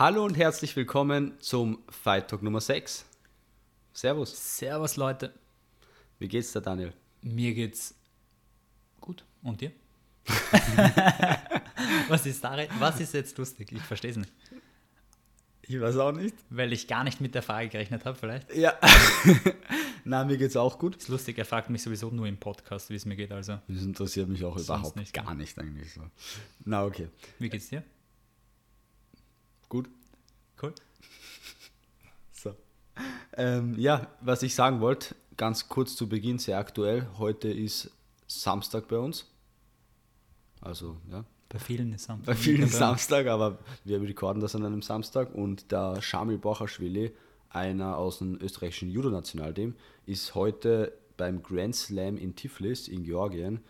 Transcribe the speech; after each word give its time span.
Hallo 0.00 0.24
und 0.24 0.34
herzlich 0.38 0.74
willkommen 0.76 1.38
zum 1.40 1.82
Fight 1.90 2.28
Talk 2.28 2.42
Nummer 2.42 2.62
6. 2.62 3.04
Servus. 3.92 4.58
Servus 4.58 4.96
Leute, 4.96 5.34
Wie 6.18 6.26
geht's 6.26 6.54
dir, 6.54 6.62
Daniel? 6.62 6.94
mir 7.20 7.52
geht's 7.52 7.94
gut. 8.98 9.26
Und 9.42 9.60
dir? 9.60 9.72
was, 12.08 12.24
ist 12.24 12.42
darin, 12.42 12.68
was 12.78 12.98
ist 12.98 13.12
jetzt 13.12 13.36
lustig? 13.36 13.72
Ich 13.72 13.82
verstehe 13.82 14.12
es 14.12 14.16
nicht. 14.16 14.32
Ich 15.68 15.78
weiß 15.78 15.98
auch 15.98 16.12
nicht. 16.12 16.34
Weil 16.48 16.72
ich 16.72 16.88
gar 16.88 17.04
nicht 17.04 17.20
mit 17.20 17.34
der 17.34 17.42
Frage 17.42 17.68
gerechnet 17.68 18.06
habe, 18.06 18.16
vielleicht. 18.16 18.50
Ja. 18.54 18.78
Na, 20.04 20.24
mir 20.24 20.38
geht's 20.38 20.56
auch 20.56 20.78
gut. 20.78 20.96
Ist 20.96 21.08
lustig, 21.08 21.36
er 21.36 21.44
fragt 21.44 21.68
mich 21.68 21.82
sowieso 21.82 22.08
nur 22.08 22.26
im 22.26 22.38
Podcast, 22.38 22.88
wie 22.88 22.94
es 22.94 23.04
mir 23.04 23.16
geht. 23.16 23.32
Also, 23.32 23.58
Das 23.68 23.82
interessiert 23.82 24.30
mich 24.30 24.46
auch 24.46 24.56
überhaupt 24.56 24.96
nicht, 24.96 25.12
gar 25.12 25.34
nicht 25.34 25.58
eigentlich 25.58 25.92
so. 25.92 26.00
Na, 26.64 26.86
okay. 26.86 27.10
wie 27.38 27.50
geht's 27.50 27.68
dir? 27.68 27.84
Gut. 29.70 29.88
Cool. 30.60 30.74
So. 32.32 32.54
Ähm, 33.36 33.78
ja, 33.78 34.08
was 34.20 34.42
ich 34.42 34.54
sagen 34.54 34.80
wollte, 34.80 35.14
ganz 35.36 35.68
kurz 35.68 35.94
zu 35.94 36.08
Beginn, 36.08 36.38
sehr 36.38 36.58
aktuell. 36.58 37.06
Heute 37.18 37.48
ist 37.48 37.90
Samstag 38.26 38.88
bei 38.88 38.98
uns. 38.98 39.26
Also, 40.60 40.96
ja, 41.10 41.24
Bei 41.48 41.58
vielen 41.58 41.92
ist 41.92 42.04
Samstag. 42.04 42.26
Bei 42.34 42.34
vielen 42.34 42.62
ist 42.62 42.76
Samstag, 42.76 43.26
aber 43.26 43.58
wir 43.84 44.00
recorden 44.00 44.40
das 44.40 44.54
an 44.54 44.64
einem 44.64 44.82
Samstag 44.82 45.34
und 45.34 45.70
der 45.70 46.00
Shamil 46.00 46.38
Bochaschwili, 46.38 47.12
einer 47.50 47.96
aus 47.96 48.18
dem 48.18 48.40
österreichischen 48.40 48.90
Judo-Nationalteam, 48.90 49.74
ist 50.06 50.34
heute 50.34 50.92
beim 51.16 51.42
Grand 51.42 51.76
Slam 51.76 52.16
in 52.16 52.34
Tiflis 52.34 52.88
in 52.88 53.04
Georgien 53.04 53.60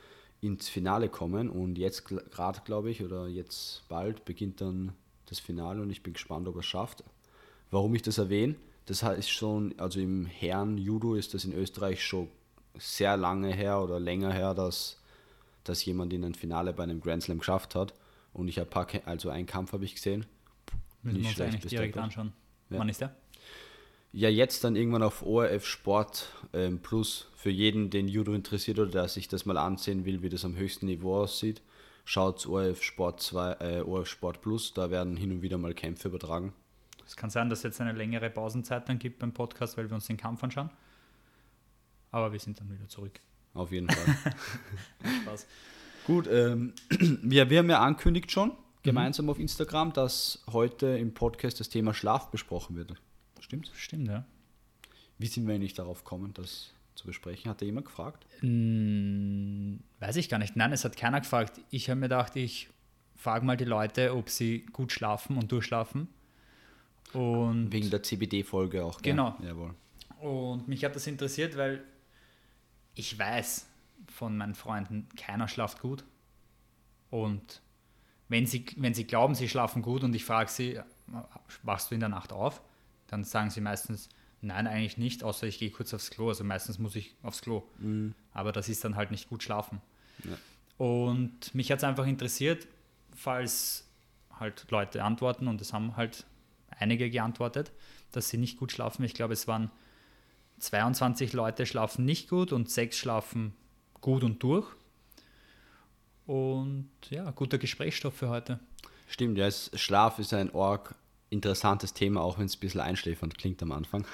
ins 0.40 0.68
Finale 0.68 1.08
kommen 1.08 1.50
und 1.50 1.76
jetzt 1.76 2.04
gerade, 2.06 2.60
glaube 2.64 2.90
ich, 2.90 3.02
oder 3.02 3.26
jetzt 3.26 3.82
bald 3.88 4.24
beginnt 4.24 4.60
dann 4.60 4.92
das 5.30 5.40
Finale 5.40 5.80
und 5.80 5.90
ich 5.90 6.02
bin 6.02 6.12
gespannt, 6.12 6.46
ob 6.48 6.56
er 6.56 6.60
es 6.60 6.66
schafft. 6.66 7.02
Warum 7.70 7.94
ich 7.94 8.02
das 8.02 8.18
erwähne, 8.18 8.56
das 8.86 9.02
ist 9.02 9.30
schon, 9.30 9.74
also 9.78 10.00
im 10.00 10.26
Herren-Judo 10.26 11.14
ist 11.14 11.34
das 11.34 11.44
in 11.44 11.52
Österreich 11.52 12.04
schon 12.04 12.28
sehr 12.78 13.16
lange 13.16 13.52
her 13.52 13.80
oder 13.80 13.98
länger 14.00 14.32
her, 14.32 14.54
dass 14.54 15.00
dass 15.64 15.84
jemand 15.84 16.12
in 16.12 16.24
ein 16.24 16.34
Finale 16.34 16.72
bei 16.72 16.82
einem 16.82 17.00
Grand 17.00 17.22
Slam 17.22 17.38
geschafft 17.38 17.74
hat. 17.74 17.94
Und 18.32 18.48
ich 18.48 18.58
habe 18.58 19.02
also 19.06 19.30
einen 19.30 19.46
Kampf 19.46 19.72
habe 19.72 19.84
ich 19.84 19.94
gesehen. 19.94 20.26
Müssen 21.02 21.02
wir 21.02 21.12
Nicht 21.12 21.26
uns 21.26 21.34
schlecht 21.34 21.54
eigentlich 21.54 21.70
direkt 21.70 21.96
anschauen. 21.96 22.32
Ja. 22.70 22.78
Wann 22.78 22.88
ist 22.88 23.00
der? 23.00 23.14
Ja, 24.12 24.28
jetzt 24.28 24.64
dann 24.64 24.76
irgendwann 24.76 25.02
auf 25.02 25.22
ORF 25.22 25.66
Sport 25.66 26.32
ähm, 26.52 26.80
Plus 26.80 27.28
für 27.36 27.50
jeden, 27.50 27.90
den 27.90 28.08
Judo 28.08 28.32
interessiert 28.34 28.78
oder 28.78 28.90
der 28.90 29.08
sich 29.08 29.28
das 29.28 29.46
mal 29.46 29.56
ansehen 29.56 30.04
will, 30.04 30.22
wie 30.22 30.28
das 30.28 30.44
am 30.44 30.56
höchsten 30.56 30.86
Niveau 30.86 31.20
aussieht. 31.20 31.62
Schaut 32.04 32.46
ORF 32.46 32.82
Sport 32.82 33.20
2, 33.20 33.52
äh, 33.60 33.80
ORF 33.82 34.08
Sport 34.08 34.40
Plus, 34.40 34.74
da 34.74 34.90
werden 34.90 35.16
hin 35.16 35.32
und 35.32 35.42
wieder 35.42 35.58
mal 35.58 35.74
Kämpfe 35.74 36.08
übertragen. 36.08 36.52
Es 37.06 37.16
kann 37.16 37.30
sein, 37.30 37.50
dass 37.50 37.60
es 37.60 37.62
jetzt 37.64 37.80
eine 37.80 37.92
längere 37.92 38.30
Pausenzeit 38.30 38.88
dann 38.88 38.98
gibt 38.98 39.18
beim 39.18 39.32
Podcast, 39.32 39.76
weil 39.76 39.88
wir 39.90 39.94
uns 39.94 40.06
den 40.06 40.16
Kampf 40.16 40.42
anschauen. 40.44 40.70
Aber 42.12 42.32
wir 42.32 42.38
sind 42.38 42.60
dann 42.60 42.70
wieder 42.70 42.88
zurück. 42.88 43.20
Auf 43.54 43.72
jeden 43.72 43.88
Fall. 43.88 44.16
Spaß. 45.22 45.46
Gut, 46.06 46.28
ähm, 46.28 46.72
wir, 47.22 47.50
wir 47.50 47.58
haben 47.58 47.70
ja 47.70 47.80
angekündigt 47.80 48.30
schon, 48.30 48.52
gemeinsam 48.82 49.28
auf 49.28 49.38
Instagram, 49.38 49.92
dass 49.92 50.42
heute 50.50 50.86
im 50.98 51.12
Podcast 51.12 51.60
das 51.60 51.68
Thema 51.68 51.94
Schlaf 51.94 52.30
besprochen 52.30 52.76
wird. 52.76 52.94
Stimmt? 53.40 53.70
Stimmt, 53.74 54.08
ja. 54.08 54.24
Wie 55.18 55.26
sind 55.26 55.46
wir 55.46 55.54
eigentlich 55.54 55.74
darauf 55.74 56.04
gekommen, 56.04 56.32
das 56.34 56.72
zu 57.00 57.06
besprechen? 57.06 57.50
Hat 57.50 57.60
da 57.60 57.66
jemand 57.66 57.86
gefragt? 57.86 58.26
Hm, 58.40 59.80
weiß 60.00 60.16
ich 60.16 60.28
gar 60.28 60.38
nicht. 60.38 60.56
Nein, 60.56 60.72
es 60.72 60.84
hat 60.84 60.96
keiner 60.96 61.20
gefragt. 61.20 61.60
Ich 61.70 61.88
habe 61.88 61.98
mir 61.98 62.06
gedacht, 62.06 62.36
ich 62.36 62.68
frage 63.16 63.44
mal 63.44 63.56
die 63.56 63.64
Leute, 63.64 64.14
ob 64.14 64.28
sie 64.28 64.66
gut 64.72 64.92
schlafen 64.92 65.36
und 65.36 65.50
durchschlafen. 65.50 66.08
Und, 67.12 67.72
Wegen 67.72 67.90
der 67.90 68.02
CBD-Folge 68.02 68.84
auch, 68.84 69.00
gell? 69.02 69.12
Genau. 69.12 69.36
Jawohl. 69.42 69.74
und 70.20 70.68
mich 70.68 70.84
hat 70.84 70.94
das 70.94 71.06
interessiert, 71.06 71.56
weil 71.56 71.82
ich 72.94 73.18
weiß 73.18 73.66
von 74.08 74.36
meinen 74.36 74.54
Freunden, 74.54 75.08
keiner 75.16 75.48
schlaft 75.48 75.80
gut. 75.80 76.04
Und 77.10 77.62
wenn 78.28 78.46
sie, 78.46 78.64
wenn 78.76 78.94
sie 78.94 79.06
glauben, 79.06 79.34
sie 79.34 79.48
schlafen 79.48 79.82
gut 79.82 80.04
und 80.04 80.14
ich 80.14 80.24
frage 80.24 80.50
sie, 80.50 80.78
wachst 81.62 81.90
du 81.90 81.94
in 81.94 82.00
der 82.00 82.08
Nacht 82.08 82.32
auf? 82.32 82.62
Dann 83.08 83.24
sagen 83.24 83.50
sie 83.50 83.60
meistens, 83.60 84.08
nein, 84.42 84.66
eigentlich 84.66 84.98
nicht, 84.98 85.22
außer 85.22 85.46
ich 85.46 85.58
gehe 85.58 85.70
kurz 85.70 85.92
aufs 85.94 86.10
Klo. 86.10 86.28
Also 86.28 86.44
meistens 86.44 86.78
muss 86.78 86.96
ich 86.96 87.14
aufs 87.22 87.42
Klo. 87.42 87.62
Aber 88.32 88.52
das 88.52 88.68
ist 88.68 88.84
dann 88.84 88.96
halt 88.96 89.10
nicht 89.10 89.28
gut 89.28 89.42
schlafen. 89.42 89.80
Ja. 90.24 90.36
Und 90.84 91.54
mich 91.54 91.70
hat 91.70 91.78
es 91.78 91.84
einfach 91.84 92.06
interessiert, 92.06 92.66
falls 93.14 93.86
halt 94.38 94.70
Leute 94.70 95.04
antworten 95.04 95.48
und 95.48 95.60
es 95.60 95.72
haben 95.72 95.96
halt 95.96 96.24
einige 96.70 97.10
geantwortet, 97.10 97.72
dass 98.12 98.28
sie 98.28 98.38
nicht 98.38 98.58
gut 98.58 98.72
schlafen. 98.72 99.04
Ich 99.04 99.14
glaube, 99.14 99.34
es 99.34 99.46
waren 99.46 99.70
22 100.58 101.32
Leute 101.32 101.66
schlafen 101.66 102.04
nicht 102.04 102.28
gut 102.28 102.52
und 102.52 102.70
sechs 102.70 102.96
schlafen 102.96 103.54
gut 104.00 104.24
und 104.24 104.42
durch. 104.42 104.66
Und 106.26 106.88
ja, 107.10 107.30
guter 107.32 107.58
Gesprächsstoff 107.58 108.14
für 108.14 108.28
heute. 108.28 108.60
Stimmt, 109.08 109.36
ja, 109.36 109.50
Schlaf 109.50 110.18
ist 110.18 110.32
ein 110.32 110.50
org 110.50 110.94
interessantes 111.30 111.94
Thema, 111.94 112.20
auch 112.20 112.38
wenn 112.38 112.46
es 112.46 112.56
ein 112.56 112.60
bisschen 112.60 112.80
einschläfernd 112.80 113.38
klingt 113.38 113.62
am 113.62 113.72
Anfang. 113.72 114.04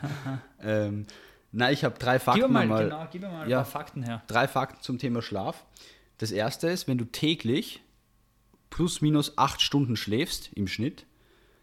ähm, 0.62 1.06
na, 1.52 1.70
ich 1.70 1.84
habe 1.84 1.98
drei 1.98 2.18
Gib 2.18 2.26
mir 2.26 2.32
Fakten 2.32 2.52
mal, 2.52 2.60
einmal- 2.60 2.84
genau, 2.84 3.06
gib 3.10 3.22
mir 3.22 3.28
mal 3.28 3.42
ein 3.44 3.50
Ja. 3.50 3.58
paar 3.58 3.66
Fakten 3.66 4.02
her. 4.02 4.22
drei 4.26 4.48
Fakten 4.48 4.82
zum 4.82 4.98
Thema 4.98 5.22
Schlaf. 5.22 5.64
Das 6.18 6.30
erste 6.32 6.68
ist, 6.68 6.88
wenn 6.88 6.98
du 6.98 7.04
täglich 7.04 7.82
plus 8.70 9.00
minus 9.00 9.36
acht 9.38 9.60
Stunden 9.62 9.96
schläfst 9.96 10.50
im 10.54 10.66
Schnitt, 10.66 11.06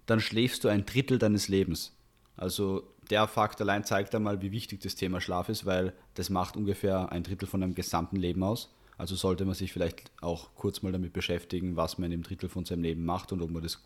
dann 0.06 0.20
schläfst 0.20 0.64
du 0.64 0.68
ein 0.70 0.86
Drittel 0.86 1.18
deines 1.20 1.48
Lebens. 1.48 1.96
Also 2.38 2.84
der 3.10 3.28
Fakt 3.28 3.60
allein 3.62 3.84
zeigt 3.84 4.16
einmal, 4.16 4.42
wie 4.42 4.52
wichtig 4.52 4.80
das 4.82 4.96
Thema 4.96 5.22
Schlaf 5.22 5.50
ist, 5.50 5.66
weil 5.66 5.94
das 6.14 6.30
macht 6.30 6.56
ungefähr 6.56 7.12
ein 7.12 7.24
Drittel 7.24 7.48
von 7.48 7.62
deinem 7.62 7.76
gesamten 7.76 8.16
Leben 8.16 8.44
aus. 8.44 8.74
Also 8.98 9.16
sollte 9.16 9.44
man 9.44 9.56
sich 9.56 9.74
vielleicht 9.74 10.12
auch 10.22 10.50
kurz 10.56 10.82
mal 10.82 10.92
damit 10.92 11.14
beschäftigen, 11.14 11.76
was 11.76 11.98
man 11.98 12.06
in 12.06 12.12
dem 12.12 12.24
Drittel 12.24 12.48
von 12.48 12.64
seinem 12.64 12.84
Leben 12.84 13.06
macht 13.06 13.32
und 13.32 13.42
ob 13.42 13.50
man 13.52 13.62
das 13.64 13.84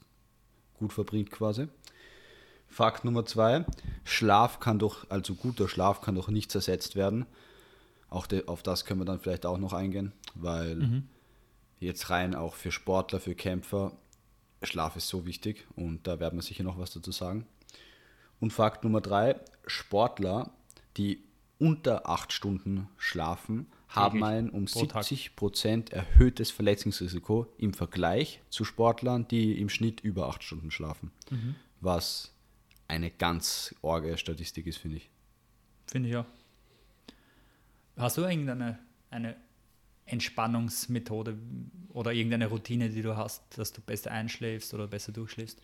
gut 0.78 0.94
verbringt 0.94 1.32
quasi. 1.32 1.68
Fakt 2.68 3.06
Nummer 3.06 3.26
zwei, 3.26 3.66
Schlaf 4.04 4.60
kann 4.60 4.80
durch, 4.80 5.06
also 5.10 5.36
guter 5.36 5.70
Schlaf 5.70 6.02
kann 6.02 6.16
durch 6.16 6.28
nichts 6.28 6.54
ersetzt 6.54 6.96
werden. 6.96 7.26
Auch 8.10 8.28
de, 8.28 8.48
auf 8.48 8.64
das 8.64 8.86
können 8.86 9.02
wir 9.02 9.06
dann 9.06 9.20
vielleicht 9.20 9.46
auch 9.46 9.58
noch 9.58 9.74
eingehen, 9.74 10.14
weil 10.36 11.04
jetzt 11.80 12.10
rein 12.10 12.36
auch 12.36 12.56
für 12.56 12.72
Sportler, 12.72 13.20
für 13.20 13.36
Kämpfer, 13.36 13.94
Schlaf 14.64 14.96
ist 14.96 15.08
so 15.08 15.26
wichtig 15.26 15.68
und 15.76 16.08
da 16.08 16.20
werden 16.20 16.38
wir 16.38 16.44
sicher 16.44 16.64
noch 16.64 16.80
was 16.80 16.92
dazu 16.92 17.12
sagen. 17.12 17.46
Und 18.40 18.54
Fakt 18.54 18.84
Nummer 18.84 19.02
drei, 19.02 19.40
Sportler, 19.66 20.52
die 20.98 21.24
unter 21.60 22.08
acht 22.08 22.34
Stunden 22.34 22.88
schlafen, 22.98 23.68
haben 23.90 24.24
ein 24.24 24.50
um 24.50 24.66
pro 24.66 24.86
Tag. 24.86 25.04
70 25.04 25.36
Prozent 25.36 25.94
erhöhtes 25.94 26.52
Verletzungsrisiko 26.52 27.48
im 27.58 27.74
Vergleich 27.74 28.42
zu 28.50 28.66
Sportlern, 28.66 29.28
die 29.28 29.60
im 29.60 29.70
Schnitt 29.70 30.02
über 30.02 30.28
acht 30.28 30.44
Stunden 30.44 30.72
schlafen. 30.72 31.12
Was 31.80 32.34
eine 32.88 33.12
ganz 33.12 33.76
orge 33.82 34.18
Statistik 34.18 34.68
ist, 34.68 34.78
finde 34.78 34.98
ich. 34.98 35.10
Finde 35.88 36.10
ich 36.10 36.16
auch. 36.18 36.26
Hast 37.98 38.18
du 38.18 38.22
irgendeine 38.22 38.80
eine 39.10 39.36
Entspannungsmethode 40.06 41.38
oder 41.90 42.14
irgendeine 42.14 42.48
Routine, 42.48 42.90
die 42.90 43.02
du 43.02 43.18
hast, 43.18 43.58
dass 43.58 43.74
du 43.74 43.82
besser 43.82 44.12
einschläfst 44.12 44.74
oder 44.74 44.88
besser 44.88 45.12
durchschläfst? 45.12 45.62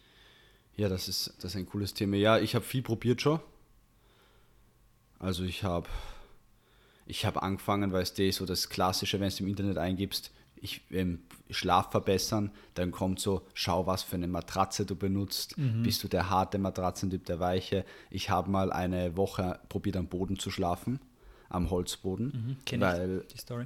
Ja, 0.75 0.89
das 0.89 1.07
ist, 1.07 1.33
das 1.37 1.51
ist 1.51 1.55
ein 1.55 1.65
cooles 1.65 1.93
Thema. 1.93 2.15
Ja, 2.17 2.39
ich 2.39 2.55
habe 2.55 2.65
viel 2.65 2.81
probiert 2.81 3.21
schon. 3.21 3.39
Also 5.19 5.43
ich 5.43 5.63
habe 5.63 5.87
ich 7.05 7.25
hab 7.25 7.41
angefangen, 7.41 7.91
weißt 7.91 8.17
du, 8.17 8.31
so 8.31 8.45
das 8.45 8.69
Klassische, 8.69 9.19
wenn 9.19 9.29
du 9.29 9.43
im 9.43 9.47
Internet 9.49 9.77
eingibst, 9.77 10.31
ich 10.55 10.81
ähm, 10.91 11.19
Schlaf 11.49 11.91
verbessern, 11.91 12.51
dann 12.73 12.91
kommt 12.91 13.19
so, 13.19 13.45
schau, 13.53 13.85
was 13.85 14.01
für 14.01 14.15
eine 14.15 14.27
Matratze 14.27 14.85
du 14.85 14.95
benutzt. 14.95 15.55
Bist 15.57 16.03
du 16.03 16.07
der 16.07 16.29
harte 16.29 16.57
Matratzentyp, 16.57 17.25
der 17.25 17.39
weiche? 17.39 17.85
Ich 18.09 18.29
habe 18.29 18.49
mal 18.49 18.71
eine 18.71 19.17
Woche 19.17 19.59
probiert, 19.67 19.97
am 19.97 20.07
Boden 20.07 20.39
zu 20.39 20.51
schlafen, 20.51 20.99
am 21.49 21.69
Holzboden. 21.69 22.57
Kenn 22.65 22.79
weil, 22.79 23.25
die 23.31 23.37
Story. 23.37 23.65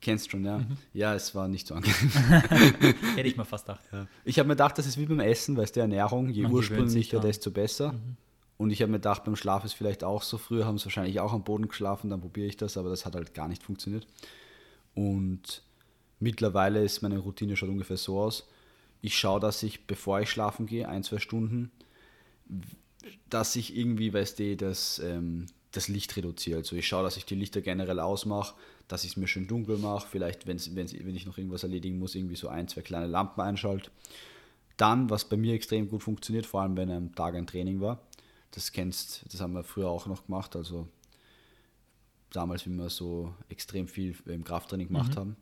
kennst 0.00 0.26
du 0.26 0.30
schon, 0.32 0.44
ja? 0.44 0.60
Ja, 0.92 1.14
es 1.14 1.36
war 1.36 1.46
nicht 1.46 1.68
so 1.68 1.74
angenehm. 1.76 2.10
Hätte 3.14 3.28
ich 3.28 3.36
mir 3.36 3.44
fast 3.44 3.66
gedacht. 3.66 3.84
Ja. 3.92 4.06
Ich 4.24 4.38
habe 4.40 4.48
mir 4.48 4.54
gedacht, 4.54 4.76
das 4.76 4.86
ist 4.86 4.98
wie 4.98 5.06
beim 5.06 5.20
Essen, 5.20 5.56
weil 5.56 5.64
es 5.64 5.72
die 5.72 5.80
Ernährung, 5.80 6.30
je 6.30 6.42
Man 6.42 6.52
ursprünglicher, 6.52 7.20
desto 7.20 7.52
besser. 7.52 7.94
Und 8.56 8.70
ich 8.70 8.80
habe 8.82 8.90
mir 8.90 8.98
gedacht, 8.98 9.24
beim 9.24 9.36
Schlaf 9.36 9.64
ist 9.64 9.72
vielleicht 9.72 10.04
auch 10.04 10.22
so. 10.22 10.38
Früher 10.38 10.64
haben 10.64 10.78
sie 10.78 10.84
wahrscheinlich 10.84 11.20
auch 11.20 11.32
am 11.32 11.44
Boden 11.44 11.68
geschlafen, 11.68 12.10
dann 12.10 12.20
probiere 12.20 12.46
ich 12.46 12.56
das, 12.56 12.76
aber 12.76 12.88
das 12.88 13.04
hat 13.04 13.14
halt 13.14 13.34
gar 13.34 13.48
nicht 13.48 13.62
funktioniert. 13.62 14.06
Und 14.94 15.62
mittlerweile 16.20 16.82
ist 16.82 17.02
meine 17.02 17.18
Routine 17.18 17.56
schon 17.56 17.70
ungefähr 17.70 17.96
so 17.96 18.20
aus. 18.20 18.48
Ich 19.00 19.18
schaue, 19.18 19.40
dass 19.40 19.62
ich, 19.62 19.86
bevor 19.86 20.20
ich 20.20 20.30
schlafen 20.30 20.66
gehe, 20.66 20.88
ein, 20.88 21.02
zwei 21.02 21.18
Stunden, 21.18 21.70
dass 23.28 23.56
ich 23.56 23.76
irgendwie, 23.76 24.12
weißt 24.12 24.38
du, 24.38 24.56
das, 24.56 25.00
ähm, 25.00 25.46
das 25.72 25.88
Licht 25.88 26.16
reduziere. 26.16 26.58
Also 26.58 26.76
ich 26.76 26.86
schaue, 26.86 27.02
dass 27.02 27.16
ich 27.16 27.24
die 27.24 27.34
Lichter 27.34 27.60
generell 27.60 27.98
ausmache, 27.98 28.54
dass 28.88 29.04
ich 29.04 29.10
es 29.10 29.16
mir 29.16 29.26
schön 29.26 29.46
dunkel 29.46 29.78
mache, 29.78 30.06
vielleicht, 30.08 30.46
wenn's, 30.46 30.74
wenn's, 30.74 30.94
wenn 30.94 31.16
ich 31.16 31.26
noch 31.26 31.38
irgendwas 31.38 31.64
erledigen 31.64 31.98
muss, 31.98 32.14
irgendwie 32.14 32.36
so 32.36 32.48
ein, 32.48 32.68
zwei 32.68 32.82
kleine 32.82 33.06
Lampen 33.06 33.40
einschalte. 33.40 33.90
Dann, 34.76 35.10
was 35.10 35.28
bei 35.28 35.36
mir 35.36 35.54
extrem 35.54 35.88
gut 35.88 36.02
funktioniert, 36.02 36.46
vor 36.46 36.62
allem 36.62 36.76
wenn 36.76 36.90
am 36.90 37.14
Tag 37.14 37.34
ein 37.34 37.46
Training 37.46 37.80
war, 37.80 38.00
das 38.54 38.72
kennst, 38.72 39.24
das 39.32 39.40
haben 39.40 39.52
wir 39.54 39.64
früher 39.64 39.88
auch 39.88 40.06
noch 40.06 40.26
gemacht, 40.26 40.54
also 40.56 40.88
damals, 42.30 42.66
wie 42.66 42.70
wir 42.70 42.90
so 42.90 43.34
extrem 43.48 43.88
viel 43.88 44.16
im 44.26 44.44
Krafttraining 44.44 44.88
gemacht 44.88 45.12
Mhm. 45.14 45.18
haben. 45.18 45.36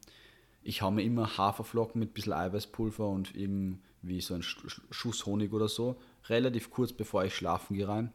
Ich 0.62 0.82
hau 0.82 0.91
mir 0.91 1.03
immer 1.03 1.37
Haferflocken 1.38 1.99
mit 1.99 2.11
ein 2.11 2.12
bisschen 2.12 2.32
Eiweißpulver 2.35 3.09
und 3.09 3.35
irgendwie 3.35 4.20
so 4.20 4.35
ein 4.35 4.43
Sch- 4.43 4.64
Sch- 4.67 4.81
Schuss 4.91 5.26
Honig 5.26 5.53
oder 5.53 5.69
so, 5.69 5.97
relativ 6.29 6.70
kurz 6.70 6.93
bevor 6.93 7.25
ich 7.25 7.35
schlafen 7.35 7.75
gehe 7.76 7.88
rein. 7.88 8.12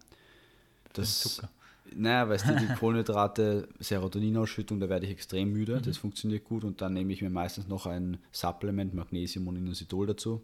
Das, 0.93 1.21
Zucker. 1.21 1.49
naja, 1.93 2.29
weißt 2.29 2.47
du, 2.47 2.55
die 2.55 2.67
Kohlenhydrate, 2.79 3.67
Serotoninausschüttung, 3.79 4.79
da 4.79 4.87
werde 4.89 5.05
ich 5.05 5.11
extrem 5.11 5.51
müde, 5.51 5.77
Mhm. 5.77 5.81
das 5.83 5.97
funktioniert 5.97 6.45
gut 6.45 6.63
und 6.63 6.81
dann 6.81 6.93
nehme 6.93 7.11
ich 7.11 7.21
mir 7.21 7.29
meistens 7.29 7.67
noch 7.67 7.85
ein 7.85 8.17
Supplement, 8.31 8.93
Magnesium 8.93 9.47
und 9.47 9.57
Inositol 9.57 10.07
dazu. 10.07 10.41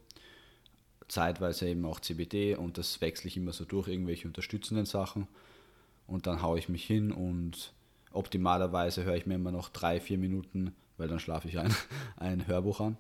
Zeitweise 1.08 1.68
eben 1.68 1.86
auch 1.86 2.00
CBD 2.00 2.56
und 2.56 2.78
das 2.78 3.02
wechsle 3.02 3.28
ich 3.28 3.38
immer 3.38 3.54
so 3.54 3.66
durch, 3.66 3.88
irgendwelche 3.88 4.28
unterstützenden 4.28 4.86
Sachen 4.86 5.28
und 6.08 6.28
dann 6.28 6.42
haue 6.42 6.60
ich 6.60 6.70
mich 6.70 6.86
hin 6.86 7.12
und 7.12 7.74
optimalerweise 8.12 9.04
höre 9.04 9.16
ich 9.16 9.26
mir 9.26 9.36
immer 9.36 9.52
noch 9.52 9.70
drei, 9.70 10.00
vier 10.00 10.18
Minuten, 10.18 10.76
weil 10.98 11.08
dann 11.08 11.20
schlafe 11.20 11.48
ich 11.48 11.60
ein, 11.60 11.74
ein 12.18 12.48
Hörbuch 12.48 12.80
an. 12.82 12.98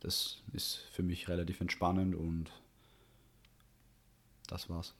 Das 0.00 0.42
ist 0.52 0.84
für 0.92 1.02
mich 1.02 1.28
relativ 1.28 1.60
entspannend 1.60 2.14
und 2.14 2.50
das 4.46 4.68
war's. 4.68 4.94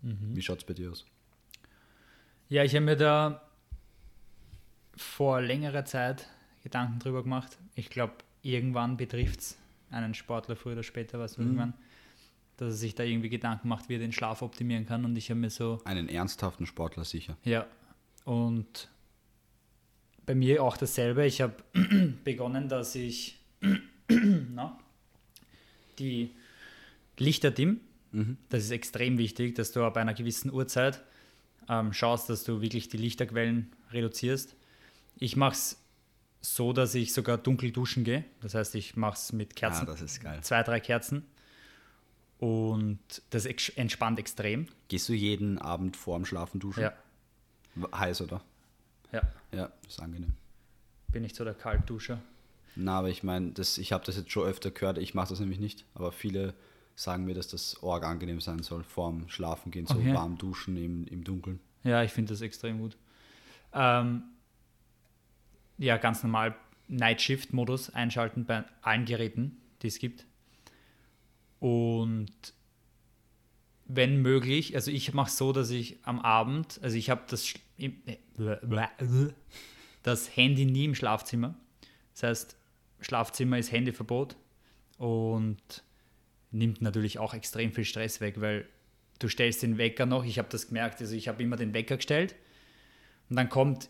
Wie 0.00 0.42
schaut's 0.42 0.64
bei 0.64 0.74
dir 0.74 0.92
aus? 0.92 1.04
Ja, 2.48 2.62
ich 2.62 2.74
habe 2.74 2.84
mir 2.84 2.96
da 2.96 3.42
vor 4.96 5.40
längerer 5.40 5.84
Zeit 5.84 6.28
Gedanken 6.62 6.98
drüber 7.00 7.22
gemacht. 7.22 7.58
Ich 7.74 7.90
glaube, 7.90 8.14
irgendwann 8.42 8.96
betrifft 8.96 9.40
es 9.40 9.58
einen 9.90 10.14
Sportler 10.14 10.56
früher 10.56 10.72
oder 10.74 10.82
später, 10.82 11.18
was 11.18 11.38
irgendwann, 11.38 11.74
dass 12.56 12.68
er 12.74 12.76
sich 12.76 12.94
da 12.94 13.04
irgendwie 13.04 13.28
Gedanken 13.28 13.68
macht, 13.68 13.88
wie 13.88 13.94
er 13.94 13.98
den 14.00 14.12
Schlaf 14.12 14.42
optimieren 14.42 14.86
kann. 14.86 15.04
Und 15.04 15.16
ich 15.16 15.30
habe 15.30 15.40
mir 15.40 15.50
so, 15.50 15.80
Einen 15.84 16.08
ernsthaften 16.08 16.66
Sportler 16.66 17.04
sicher. 17.04 17.36
ja, 17.44 17.66
und 18.24 18.88
bei 20.26 20.34
mir 20.34 20.62
auch 20.62 20.76
dasselbe. 20.76 21.24
Ich 21.24 21.40
habe 21.40 21.54
begonnen, 22.24 22.68
dass 22.68 22.94
ich 22.94 23.38
na, 24.08 24.78
die 25.98 26.30
Lichter 27.18 27.50
dimm. 27.50 27.80
Das 28.48 28.64
ist 28.64 28.70
extrem 28.70 29.18
wichtig, 29.18 29.54
dass 29.54 29.72
du 29.72 29.82
ab 29.84 29.96
einer 29.96 30.14
gewissen 30.14 30.50
Uhrzeit 30.52 31.02
ähm, 31.68 31.92
schaust, 31.92 32.28
dass 32.30 32.44
du 32.44 32.60
wirklich 32.62 32.88
die 32.88 32.96
Lichterquellen 32.96 33.70
reduzierst. 33.92 34.54
Ich 35.18 35.36
mache 35.36 35.52
es 35.52 35.82
so, 36.40 36.72
dass 36.72 36.94
ich 36.94 37.12
sogar 37.12 37.36
dunkel 37.38 37.70
duschen 37.72 38.04
gehe. 38.04 38.24
Das 38.40 38.54
heißt, 38.54 38.74
ich 38.74 38.96
mache 38.96 39.14
es 39.16 39.32
mit 39.32 39.56
Kerzen, 39.56 39.82
Ah, 39.82 39.86
das 39.86 40.00
ist 40.00 40.20
geil. 40.20 40.40
zwei, 40.42 40.62
drei 40.62 40.80
Kerzen. 40.80 41.24
Und 42.38 43.00
das 43.30 43.46
entspannt 43.46 44.18
extrem. 44.18 44.68
Gehst 44.88 45.08
du 45.08 45.12
jeden 45.12 45.58
Abend 45.58 45.96
vorm 45.96 46.24
Schlafen 46.24 46.60
duschen? 46.60 46.82
Ja, 46.84 46.92
Heiß, 47.94 48.20
oder? 48.22 48.42
ja. 49.12 49.22
Ja, 49.52 49.72
das 49.82 49.94
ist 49.94 50.00
angenehm. 50.00 50.34
Bin 51.10 51.24
ich 51.24 51.34
so 51.34 51.42
der 51.42 51.54
Kaltduscher. 51.54 52.20
Na, 52.76 52.98
aber 52.98 53.08
ich 53.08 53.22
meine, 53.22 53.52
das, 53.52 53.78
ich 53.78 53.92
habe 53.92 54.04
das 54.04 54.16
jetzt 54.16 54.30
schon 54.30 54.46
öfter 54.46 54.70
gehört, 54.70 54.98
ich 54.98 55.14
mache 55.14 55.30
das 55.30 55.40
nämlich 55.40 55.58
nicht, 55.58 55.84
aber 55.94 56.12
viele 56.12 56.54
sagen 56.94 57.24
mir, 57.24 57.34
dass 57.34 57.48
das 57.48 57.78
arg 57.82 58.04
angenehm 58.04 58.40
sein 58.40 58.62
soll, 58.62 58.84
vorm 58.84 59.28
Schlafen 59.28 59.72
gehen, 59.72 59.86
so 59.86 59.96
Okay. 59.98 60.14
warm 60.14 60.36
duschen 60.38 60.76
im, 60.76 61.06
im 61.06 61.24
Dunkeln. 61.24 61.60
Ja, 61.82 62.02
ich 62.02 62.12
finde 62.12 62.32
das 62.34 62.40
extrem 62.42 62.78
gut. 62.78 62.96
Ähm, 63.72 64.22
ja, 65.78 65.96
ganz 65.96 66.22
normal 66.22 66.54
Night 66.88 67.22
Shift 67.22 67.52
Modus 67.52 67.90
einschalten 67.90 68.44
bei 68.44 68.64
allen 68.82 69.04
Geräten, 69.04 69.56
die 69.82 69.88
es 69.88 69.98
gibt. 69.98 70.26
Und 71.60 72.32
wenn 73.86 74.20
möglich, 74.20 74.74
also 74.74 74.90
ich 74.90 75.14
mache 75.14 75.30
so, 75.30 75.52
dass 75.52 75.70
ich 75.70 75.98
am 76.04 76.20
Abend, 76.20 76.78
also 76.82 76.96
ich 76.96 77.10
habe 77.10 77.22
das, 77.28 77.54
äh, 77.78 77.90
das 80.02 80.36
Handy 80.36 80.66
nie 80.66 80.84
im 80.84 80.94
Schlafzimmer. 80.94 81.54
Das 82.12 82.22
heißt, 82.22 82.56
Schlafzimmer 83.00 83.58
ist 83.58 83.72
Handyverbot 83.72 84.36
und 84.98 85.82
nimmt 86.50 86.82
natürlich 86.82 87.18
auch 87.18 87.34
extrem 87.34 87.72
viel 87.72 87.84
Stress 87.84 88.20
weg, 88.20 88.40
weil 88.40 88.68
du 89.18 89.28
stellst 89.28 89.62
den 89.62 89.78
Wecker 89.78 90.06
noch, 90.06 90.24
ich 90.24 90.38
habe 90.38 90.48
das 90.50 90.68
gemerkt, 90.68 91.00
also 91.00 91.14
ich 91.14 91.28
habe 91.28 91.42
immer 91.42 91.56
den 91.56 91.74
Wecker 91.74 91.96
gestellt 91.96 92.34
und 93.30 93.36
dann 93.36 93.48
kommt 93.48 93.88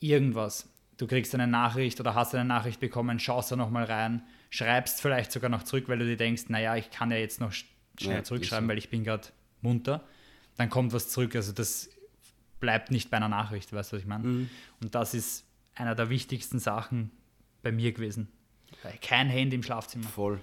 irgendwas. 0.00 0.68
Du 0.98 1.06
kriegst 1.06 1.32
eine 1.34 1.46
Nachricht 1.46 1.98
oder 2.00 2.14
hast 2.14 2.34
eine 2.34 2.44
Nachricht 2.44 2.80
bekommen, 2.80 3.18
schaust 3.20 3.50
da 3.52 3.56
nochmal 3.56 3.84
rein, 3.84 4.22
schreibst 4.50 5.00
vielleicht 5.00 5.32
sogar 5.32 5.48
noch 5.48 5.62
zurück, 5.62 5.84
weil 5.88 5.98
du 5.98 6.04
dir 6.04 6.16
denkst, 6.16 6.44
naja, 6.48 6.76
ich 6.76 6.90
kann 6.90 7.10
ja 7.10 7.16
jetzt 7.16 7.40
noch 7.40 7.52
sch- 7.52 7.64
schnell 7.98 8.16
Ja, 8.16 8.24
zurückschreiben, 8.24 8.66
so. 8.66 8.70
weil 8.70 8.78
ich 8.78 8.90
bin 8.90 9.04
gerade 9.04 9.28
munter. 9.62 10.04
Dann 10.56 10.68
kommt 10.70 10.92
was 10.92 11.08
zurück, 11.08 11.34
also 11.36 11.52
das 11.52 11.88
bleibt 12.60 12.90
nicht 12.90 13.10
bei 13.10 13.16
einer 13.16 13.28
Nachricht, 13.28 13.72
weißt 13.72 13.92
du, 13.92 13.96
was 13.96 14.02
ich 14.02 14.08
meine? 14.08 14.24
Mhm. 14.26 14.50
Und 14.82 14.94
das 14.96 15.14
ist 15.14 15.44
einer 15.76 15.94
der 15.94 16.10
wichtigsten 16.10 16.58
Sachen 16.58 17.12
bei 17.62 17.70
mir 17.70 17.92
gewesen. 17.92 18.28
Kein 19.00 19.28
Handy 19.28 19.54
im 19.56 19.62
Schlafzimmer. 19.62 20.04
Voll. 20.08 20.40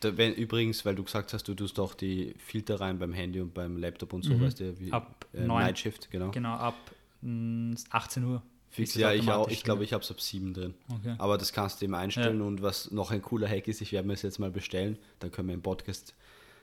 Da, 0.00 0.14
wenn, 0.18 0.34
übrigens, 0.34 0.84
weil 0.84 0.94
du 0.94 1.04
gesagt 1.04 1.32
hast, 1.32 1.48
du 1.48 1.54
tust 1.54 1.80
auch 1.80 1.94
die 1.94 2.34
Filter 2.38 2.80
rein 2.80 2.98
beim 2.98 3.14
Handy 3.14 3.40
und 3.40 3.54
beim 3.54 3.78
Laptop 3.78 4.12
und 4.12 4.22
so, 4.24 4.38
weißt 4.38 4.60
du, 4.60 4.78
wie 4.78 4.92
Ab 4.92 5.24
äh, 5.32 5.40
neun. 5.46 5.62
Night 5.62 5.78
Shift, 5.78 6.10
genau. 6.10 6.30
Genau, 6.32 6.52
ab 6.54 6.74
mm, 7.22 7.72
18 7.90 8.24
Uhr. 8.24 8.42
Fix, 8.76 8.90
es 8.90 8.96
ja, 8.96 9.12
ich 9.12 9.28
auch. 9.30 9.48
Ich 9.48 9.64
glaube, 9.64 9.78
drin. 9.78 9.86
ich 9.86 9.92
habe 9.94 10.04
es 10.04 10.10
ab 10.10 10.20
7 10.20 10.52
drin. 10.52 10.74
Okay. 10.88 11.14
Aber 11.18 11.38
das 11.38 11.52
kannst 11.52 11.80
du 11.80 11.86
eben 11.86 11.94
einstellen 11.94 12.42
und 12.42 12.60
was 12.62 12.90
noch 12.90 13.10
ein 13.10 13.22
cooler 13.22 13.48
Hack 13.48 13.68
ist, 13.68 13.80
ich 13.80 13.92
werde 13.92 14.06
mir 14.06 14.14
es 14.14 14.22
jetzt 14.22 14.38
mal 14.38 14.50
bestellen, 14.50 14.98
dann 15.18 15.32
können 15.32 15.48
wir 15.48 15.54
im 15.54 15.62
Podcast, 15.62 16.14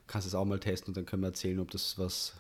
kannst 0.05 0.27
du 0.27 0.29
es 0.29 0.35
auch 0.35 0.45
mal 0.45 0.59
testen 0.59 0.89
und 0.89 0.97
dann 0.97 1.05
können 1.05 1.23
wir 1.23 1.27
erzählen, 1.29 1.59
ob 1.59 1.71
das 1.71 1.97
was 1.97 2.33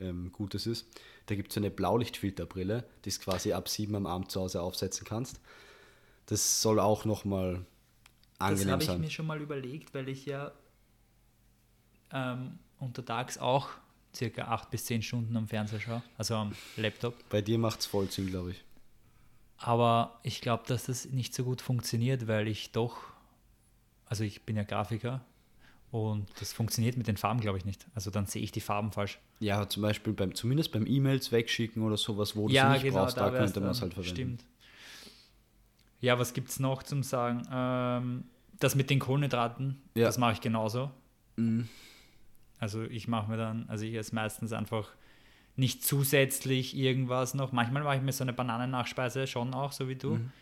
ähm, 0.00 0.32
Gutes 0.32 0.66
ist. 0.66 0.86
Da 1.26 1.34
gibt 1.34 1.50
es 1.50 1.54
so 1.54 1.60
eine 1.60 1.70
Blaulichtfilterbrille, 1.70 2.84
die 3.04 3.10
du 3.10 3.18
quasi 3.18 3.52
ab 3.52 3.68
7 3.68 3.94
am 3.94 4.06
Abend 4.06 4.30
zu 4.30 4.40
Hause 4.40 4.62
aufsetzen 4.62 5.06
kannst. 5.06 5.38
Das 6.26 6.62
soll 6.62 6.80
auch 6.80 7.04
nochmal 7.04 7.66
Das 8.38 8.48
angenehm 8.48 8.72
habe 8.72 8.82
ich 8.82 8.88
sein. 8.88 9.00
mir 9.00 9.10
schon 9.10 9.26
mal 9.26 9.40
überlegt, 9.40 9.92
weil 9.92 10.08
ich 10.08 10.24
ja 10.24 10.52
ähm, 12.12 12.58
untertags 12.78 13.36
auch 13.38 13.68
circa 14.14 14.44
8 14.48 14.70
bis 14.70 14.86
10 14.86 15.02
Stunden 15.02 15.36
am 15.36 15.46
Fernseher 15.46 15.80
schaue, 15.80 16.02
also 16.16 16.34
am 16.36 16.52
Laptop. 16.76 17.14
Bei 17.28 17.42
dir 17.42 17.58
macht 17.58 17.80
es 17.80 17.86
voll 17.86 18.10
Sinn, 18.10 18.26
glaube 18.28 18.52
ich. 18.52 18.64
Aber 19.62 20.18
ich 20.22 20.40
glaube, 20.40 20.64
dass 20.66 20.86
das 20.86 21.04
nicht 21.06 21.34
so 21.34 21.44
gut 21.44 21.60
funktioniert, 21.60 22.26
weil 22.26 22.48
ich 22.48 22.72
doch, 22.72 22.96
also 24.06 24.24
ich 24.24 24.42
bin 24.42 24.56
ja 24.56 24.62
Grafiker 24.62 25.20
und 25.90 26.26
das 26.40 26.52
funktioniert 26.52 26.96
mit 26.96 27.06
den 27.08 27.18
Farben, 27.18 27.40
glaube 27.40 27.58
ich, 27.58 27.64
nicht. 27.66 27.86
Also 27.94 28.10
dann 28.10 28.24
sehe 28.26 28.42
ich 28.42 28.52
die 28.52 28.62
Farben 28.62 28.90
falsch. 28.90 29.18
Ja, 29.40 29.68
zum 29.68 29.82
Beispiel 29.82 30.14
beim, 30.14 30.34
zumindest 30.34 30.72
beim 30.72 30.86
E-Mails 30.86 31.30
wegschicken 31.30 31.82
oder 31.82 31.98
sowas, 31.98 32.36
wo 32.36 32.48
du 32.48 32.54
es 32.54 32.82
nicht 32.82 32.92
brauchst, 32.94 33.18
da, 33.18 33.32
wär's 33.32 33.38
könnte 33.52 33.60
man 33.60 33.70
es 33.70 33.82
halt 33.82 33.92
verwenden. 33.94 34.14
Stimmt. 34.14 34.44
Ja, 36.00 36.18
was 36.18 36.32
gibt 36.32 36.48
es 36.48 36.58
noch 36.58 36.82
zum 36.82 37.02
Sagen? 37.02 37.46
Ähm, 37.52 38.24
das 38.58 38.74
mit 38.74 38.88
den 38.88 38.98
Kohlenhydraten, 38.98 39.80
Ja. 39.94 40.06
das 40.06 40.16
mache 40.16 40.32
ich 40.32 40.40
genauso. 40.40 40.90
Mhm. 41.36 41.68
Also 42.58 42.82
ich 42.82 43.08
mache 43.08 43.30
mir 43.30 43.36
dann, 43.36 43.68
also 43.68 43.84
ich 43.84 43.94
esse 43.94 44.14
meistens 44.14 44.52
einfach 44.52 44.88
nicht 45.60 45.84
zusätzlich 45.84 46.76
irgendwas 46.76 47.34
noch. 47.34 47.52
Manchmal 47.52 47.84
mache 47.84 47.96
ich 47.96 48.02
mir 48.02 48.12
so 48.12 48.24
eine 48.24 48.32
Bananennachspeise 48.32 49.26
schon 49.26 49.54
auch, 49.54 49.70
so 49.72 49.88
wie 49.88 49.94
du. 49.94 50.16
Mhm. 50.16 50.32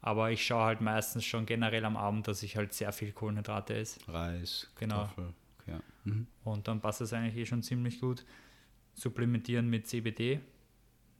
Aber 0.00 0.30
ich 0.30 0.46
schaue 0.46 0.64
halt 0.64 0.80
meistens 0.80 1.24
schon 1.24 1.44
generell 1.44 1.84
am 1.84 1.96
Abend, 1.96 2.28
dass 2.28 2.42
ich 2.44 2.56
halt 2.56 2.72
sehr 2.72 2.92
viel 2.92 3.12
Kohlenhydrate 3.12 3.74
esse. 3.76 3.98
Reis, 4.08 4.70
Genau. 4.78 4.98
Kartoffel. 5.00 5.34
Ja. 5.66 5.80
Mhm. 6.04 6.26
Und 6.44 6.68
dann 6.68 6.80
passt 6.80 7.00
das 7.00 7.12
eigentlich 7.12 7.36
eh 7.36 7.44
schon 7.44 7.62
ziemlich 7.62 8.00
gut. 8.00 8.24
Supplementieren 8.94 9.68
mit 9.68 9.86
CBD, 9.88 10.40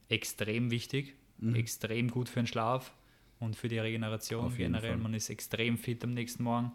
extrem 0.09 0.71
wichtig, 0.71 1.15
Mhm. 1.39 1.55
extrem 1.57 2.11
gut 2.11 2.29
für 2.29 2.41
den 2.41 2.47
Schlaf 2.47 2.93
und 3.41 3.57
für 3.57 3.69
die 3.69 3.79
Regeneration 3.79 4.47
Auf 4.47 4.57
generell. 4.57 4.97
Man 4.97 5.15
ist 5.15 5.29
extrem 5.31 5.77
fit 5.79 6.03
am 6.05 6.15
nächsten 6.15 6.43
Morgen. 6.45 6.73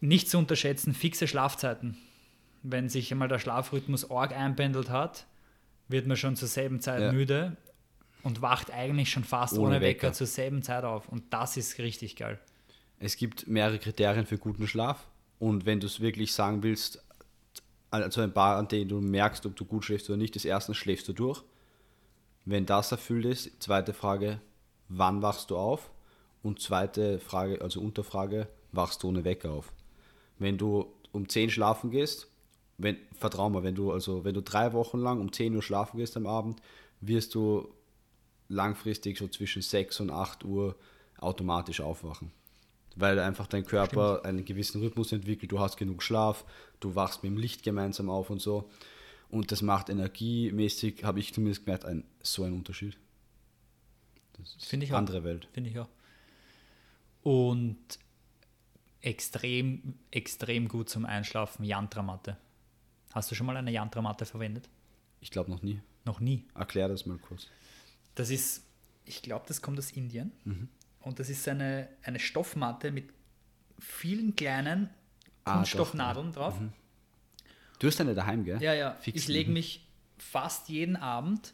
Nicht 0.00 0.28
zu 0.28 0.38
unterschätzen, 0.38 0.94
fixe 0.94 1.28
Schlafzeiten. 1.28 1.96
Wenn 2.62 2.88
sich 2.88 3.10
einmal 3.12 3.28
der 3.28 3.38
Schlafrhythmus 3.38 4.10
arg 4.10 4.32
einpendelt 4.36 4.90
hat, 4.90 5.26
wird 5.88 6.06
man 6.06 6.16
schon 6.16 6.36
zur 6.36 6.48
selben 6.48 6.80
Zeit 6.80 7.00
Ja. 7.00 7.12
müde 7.12 7.56
und 8.22 8.40
wacht 8.40 8.70
eigentlich 8.70 9.10
schon 9.10 9.24
fast 9.24 9.54
Ohne 9.54 9.62
ohne, 9.62 9.80
Wecker. 9.80 10.02
Wecker. 10.08 10.12
zur 10.12 10.26
selben 10.26 10.62
Zeit 10.62 10.84
auf. 10.84 11.08
Und 11.08 11.24
das 11.32 11.56
ist 11.56 11.78
richtig 11.78 12.16
geil. 12.16 12.38
Es 13.00 13.16
gibt 13.16 13.48
mehrere 13.48 13.78
Kriterien 13.78 14.26
für 14.26 14.38
guten 14.38 14.68
Schlaf 14.68 15.08
und 15.40 15.66
wenn 15.66 15.80
du 15.80 15.86
es 15.88 15.98
wirklich 16.00 16.32
sagen 16.32 16.62
willst, 16.62 17.02
also 17.90 18.20
ein 18.20 18.32
paar, 18.32 18.56
an 18.58 18.68
denen 18.68 18.88
du 18.88 19.00
merkst, 19.00 19.44
ob 19.44 19.56
du 19.56 19.64
gut 19.64 19.84
schläfst 19.84 20.08
oder 20.08 20.16
nicht, 20.16 20.36
ist 20.36 20.44
erstens 20.44 20.76
schläfst 20.76 21.08
du 21.08 21.12
durch. 21.12 21.42
Wenn 22.44 22.64
das 22.64 22.90
erfüllt 22.92 23.24
ist, 23.26 23.62
zweite 23.62 23.92
Frage, 23.92 24.40
wann 24.88 25.20
wachst 25.20 25.50
du 25.50 25.56
auf? 25.56 25.90
Und 26.42 26.60
zweite 26.60 27.18
Frage, 27.20 27.60
also 27.60 27.80
Unterfrage, 27.80 28.48
wachst 28.72 29.02
du 29.02 29.08
ohne 29.08 29.24
Wecker 29.24 29.50
auf? 29.50 29.72
Wenn 30.38 30.58
du 30.58 30.92
um 31.12 31.28
10 31.28 31.50
schlafen 31.50 31.90
gehst, 31.90 32.28
wenn, 32.82 32.96
vertrau 33.18 33.50
mir, 33.50 33.62
wenn 33.62 33.74
du, 33.74 33.92
also 33.92 34.24
wenn 34.24 34.34
du 34.34 34.42
drei 34.42 34.72
Wochen 34.72 34.98
lang 34.98 35.20
um 35.20 35.32
10 35.32 35.54
Uhr 35.54 35.62
schlafen 35.62 35.98
gehst 35.98 36.16
am 36.16 36.26
Abend, 36.26 36.60
wirst 37.00 37.34
du 37.34 37.72
langfristig 38.48 39.18
so 39.18 39.28
zwischen 39.28 39.62
6 39.62 40.00
und 40.00 40.10
8 40.10 40.44
Uhr 40.44 40.76
automatisch 41.18 41.80
aufwachen. 41.80 42.32
weil 42.96 43.18
einfach 43.18 43.46
dein 43.46 43.64
Körper 43.64 44.22
einen 44.24 44.44
gewissen 44.44 44.82
Rhythmus 44.82 45.12
entwickelt, 45.12 45.50
du 45.50 45.60
hast 45.60 45.78
genug 45.78 46.02
Schlaf, 46.02 46.44
du 46.80 46.94
wachst 46.94 47.22
mit 47.22 47.32
dem 47.32 47.38
Licht 47.38 47.62
gemeinsam 47.62 48.10
auf 48.10 48.28
und 48.28 48.40
so. 48.40 48.68
Und 49.30 49.50
das 49.50 49.62
macht 49.62 49.88
energiemäßig, 49.88 51.04
habe 51.04 51.18
ich 51.18 51.32
zumindest 51.32 51.64
gemerkt, 51.64 51.86
ein, 51.86 52.04
so 52.22 52.42
einen 52.44 52.54
Unterschied. 52.54 52.98
Das 54.34 54.54
ist 54.56 54.66
Finde 54.66 54.84
ich 54.84 54.92
auch. 54.92 54.98
andere 54.98 55.24
Welt. 55.24 55.48
Finde 55.52 55.70
ich 55.70 55.78
auch. 55.78 55.88
Und 57.22 57.78
extrem, 59.00 59.94
extrem 60.10 60.68
gut 60.68 60.90
zum 60.90 61.06
Einschlafen, 61.06 61.64
Yantra-Matte. 61.64 62.36
Hast 63.12 63.30
du 63.30 63.34
schon 63.34 63.46
mal 63.46 63.56
eine 63.56 63.70
Yantra-Matte 63.70 64.26
verwendet? 64.26 64.68
Ich 65.20 65.30
glaube 65.30 65.50
noch 65.50 65.62
nie. 65.62 65.80
Noch 66.04 66.20
nie. 66.20 66.44
Erklär 66.54 66.88
das 66.88 67.06
mal 67.06 67.18
kurz. 67.18 67.46
Das 68.14 68.30
ist, 68.30 68.64
ich 69.04 69.22
glaube, 69.22 69.44
das 69.46 69.62
kommt 69.62 69.78
aus 69.78 69.90
Indien. 69.92 70.32
Mhm. 70.44 70.68
Und 71.00 71.18
das 71.18 71.28
ist 71.30 71.46
eine, 71.48 71.88
eine 72.02 72.18
Stoffmatte 72.18 72.90
mit 72.90 73.10
vielen 73.78 74.36
kleinen 74.36 74.90
Ah, 75.44 75.56
Kunststoffnadeln 75.56 76.32
drauf. 76.32 76.54
Du 77.78 77.86
hast 77.88 78.00
eine 78.00 78.14
daheim, 78.14 78.44
gell? 78.44 78.62
Ja, 78.62 78.74
ja. 78.74 78.94
Fix, 78.94 79.22
ich 79.22 79.28
lege 79.28 79.48
mhm. 79.48 79.54
mich 79.54 79.88
fast 80.16 80.68
jeden 80.68 80.96
Abend, 80.96 81.52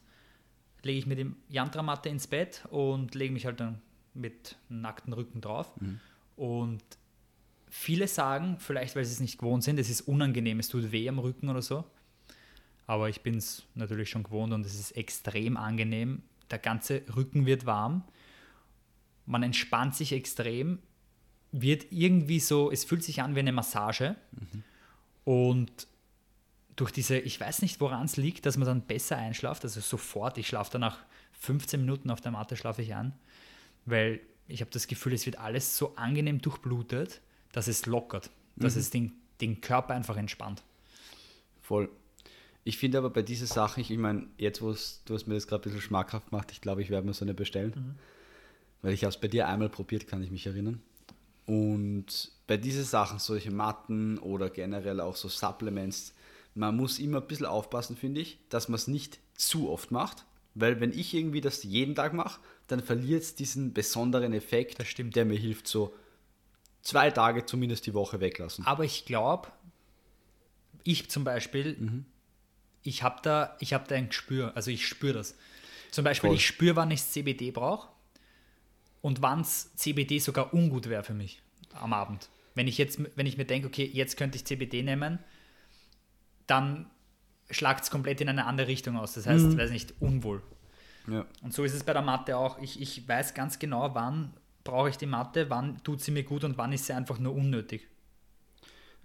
lege 0.82 0.98
ich 0.98 1.06
mit 1.06 1.18
dem 1.18 1.36
Yantra-Matte 1.48 2.10
ins 2.10 2.26
Bett 2.26 2.64
und 2.70 3.14
lege 3.14 3.32
mich 3.32 3.46
halt 3.46 3.60
dann 3.60 3.80
mit 4.12 4.56
nacktem 4.68 5.14
Rücken 5.14 5.40
drauf. 5.40 5.72
Mhm. 5.80 6.00
Und 6.36 6.82
viele 7.70 8.08
sagen, 8.08 8.56
vielleicht 8.58 8.96
weil 8.96 9.04
sie 9.04 9.12
es 9.12 9.20
nicht 9.20 9.38
gewohnt 9.38 9.64
sind, 9.64 9.78
es 9.78 9.90
ist 9.90 10.02
unangenehm, 10.02 10.58
es 10.58 10.68
tut 10.68 10.92
weh 10.92 11.08
am 11.08 11.18
Rücken 11.18 11.48
oder 11.48 11.62
so. 11.62 11.84
Aber 12.86 13.08
ich 13.08 13.22
bin 13.22 13.36
es 13.36 13.64
natürlich 13.74 14.10
schon 14.10 14.22
gewohnt 14.22 14.52
und 14.52 14.64
es 14.64 14.74
ist 14.74 14.92
extrem 14.92 15.56
angenehm. 15.56 16.22
Der 16.50 16.58
ganze 16.58 17.02
Rücken 17.14 17.44
wird 17.44 17.66
warm. 17.66 18.02
Man 19.26 19.42
entspannt 19.42 19.94
sich 19.94 20.12
extrem. 20.12 20.78
Wird 21.52 21.86
irgendwie 21.90 22.40
so, 22.40 22.70
es 22.70 22.84
fühlt 22.84 23.04
sich 23.04 23.20
an 23.20 23.34
wie 23.34 23.40
eine 23.40 23.52
Massage. 23.52 24.16
Und 25.24 25.86
durch 26.76 26.92
diese, 26.92 27.18
ich 27.18 27.38
weiß 27.38 27.60
nicht, 27.60 27.80
woran 27.80 28.06
es 28.06 28.16
liegt, 28.16 28.46
dass 28.46 28.56
man 28.56 28.66
dann 28.66 28.82
besser 28.82 29.16
einschlaft, 29.16 29.64
also 29.64 29.80
sofort, 29.80 30.38
ich 30.38 30.46
schlafe 30.46 30.70
dann 30.72 30.80
nach 30.80 31.00
15 31.40 31.80
Minuten 31.80 32.10
auf 32.10 32.20
der 32.20 32.32
Matte, 32.32 32.56
schlafe 32.56 32.82
ich 32.82 32.94
an, 32.94 33.12
weil 33.84 34.20
ich 34.46 34.60
habe 34.60 34.70
das 34.70 34.86
Gefühl, 34.86 35.12
es 35.12 35.26
wird 35.26 35.38
alles 35.38 35.76
so 35.76 35.96
angenehm 35.96 36.40
durchblutet, 36.40 37.20
dass 37.52 37.68
es 37.68 37.86
lockert, 37.86 38.30
dass 38.56 38.76
es 38.76 38.90
den, 38.90 39.12
den 39.40 39.60
Körper 39.60 39.94
einfach 39.94 40.16
entspannt. 40.16 40.62
Voll. 41.62 41.88
Ich 42.64 42.76
finde 42.76 42.98
aber 42.98 43.10
bei 43.10 43.22
dieser 43.22 43.46
Sache, 43.46 43.80
ich, 43.80 43.90
ich 43.90 43.98
meine, 43.98 44.26
jetzt, 44.36 44.60
wo 44.60 44.72
du 44.72 45.14
hast 45.14 45.26
mir 45.26 45.34
das 45.34 45.46
gerade 45.46 45.62
ein 45.62 45.64
bisschen 45.64 45.80
schmackhaft 45.80 46.30
gemacht, 46.30 46.50
ich 46.52 46.60
glaube, 46.60 46.82
ich 46.82 46.90
werde 46.90 47.06
mir 47.06 47.14
so 47.14 47.24
eine 47.24 47.34
bestellen. 47.34 47.98
Weil 48.82 48.92
ich 48.92 49.04
habe 49.04 49.10
es 49.10 49.20
bei 49.20 49.28
dir 49.28 49.48
einmal 49.48 49.68
probiert, 49.68 50.06
kann 50.06 50.22
ich 50.22 50.30
mich 50.30 50.46
erinnern. 50.46 50.80
Und 51.46 52.30
bei 52.46 52.58
diesen 52.58 52.84
Sachen, 52.84 53.18
solche 53.18 53.50
Matten 53.50 54.18
oder 54.18 54.50
generell 54.50 55.00
auch 55.00 55.16
so 55.16 55.28
Supplements, 55.28 56.12
man 56.54 56.76
muss 56.76 56.98
immer 56.98 57.20
ein 57.22 57.26
bisschen 57.26 57.46
aufpassen, 57.46 57.96
finde 57.96 58.20
ich, 58.20 58.38
dass 58.50 58.68
man 58.68 58.76
es 58.76 58.86
nicht 58.86 59.18
zu 59.34 59.70
oft 59.70 59.90
macht. 59.90 60.26
Weil 60.54 60.80
wenn 60.80 60.92
ich 60.92 61.14
irgendwie 61.14 61.40
das 61.40 61.62
jeden 61.62 61.94
Tag 61.94 62.12
mache, 62.12 62.40
dann 62.66 62.80
verliert 62.82 63.22
es 63.22 63.34
diesen 63.34 63.72
besonderen 63.72 64.32
Effekt, 64.32 64.78
Das 64.78 64.88
stimmt. 64.88 65.16
der 65.16 65.24
mir 65.24 65.38
hilft, 65.38 65.68
so 65.68 65.94
zwei 66.82 67.10
Tage 67.10 67.44
zumindest 67.46 67.86
die 67.86 67.94
Woche 67.94 68.20
weglassen. 68.20 68.66
Aber 68.66 68.84
ich 68.84 69.04
glaube, 69.04 69.48
ich 70.84 71.10
zum 71.10 71.24
Beispiel, 71.24 71.76
Mhm. 71.78 72.04
ich 72.82 73.02
habe 73.02 73.20
da, 73.22 73.56
ich 73.60 73.74
hab 73.74 73.88
da 73.88 73.94
ein 73.96 74.08
Gespür, 74.08 74.52
also 74.56 74.70
ich 74.70 74.86
spüre 74.86 75.14
das. 75.14 75.36
Zum 75.90 76.04
Beispiel, 76.04 76.28
Voll. 76.28 76.36
ich 76.36 76.46
spüre, 76.46 76.76
wann 76.76 76.90
ich 76.90 77.02
CBD 77.02 77.50
brauche 77.50 77.88
und 79.00 79.22
wann 79.22 79.44
CBD 79.44 80.18
sogar 80.18 80.52
ungut 80.54 80.88
wäre 80.88 81.02
für 81.02 81.14
mich 81.14 81.40
am 81.72 81.92
Abend. 81.92 82.28
Wenn 82.54 82.66
ich 82.68 82.78
jetzt, 82.78 82.98
wenn 83.16 83.26
ich 83.26 83.36
mir 83.36 83.44
denke, 83.44 83.68
okay, 83.68 83.84
jetzt 83.92 84.16
könnte 84.16 84.36
ich 84.36 84.44
CBD 84.44 84.82
nehmen, 84.82 85.18
dann 86.46 86.90
schlagt 87.50 87.84
es 87.84 87.90
komplett 87.90 88.20
in 88.20 88.28
eine 88.28 88.46
andere 88.46 88.68
Richtung 88.68 88.96
aus. 88.96 89.14
Das 89.14 89.26
heißt, 89.26 89.56
weiß 89.56 89.70
nicht, 89.70 89.94
unwohl. 90.00 90.42
Ja. 91.06 91.24
Und 91.42 91.54
so 91.54 91.64
ist 91.64 91.72
es 91.72 91.84
bei 91.84 91.92
der 91.94 92.02
Mathe 92.02 92.36
auch. 92.36 92.58
Ich, 92.58 92.80
ich 92.82 93.06
weiß 93.08 93.32
ganz 93.34 93.58
genau, 93.58 93.94
wann 93.94 94.34
brauche 94.64 94.90
ich 94.90 94.96
die 94.96 95.06
Mathe, 95.06 95.50
wann 95.50 95.82
tut 95.82 96.00
sie 96.00 96.10
mir 96.10 96.24
gut 96.24 96.44
und 96.44 96.58
wann 96.58 96.72
ist 96.72 96.86
sie 96.86 96.92
einfach 96.92 97.18
nur 97.18 97.34
unnötig. 97.34 97.86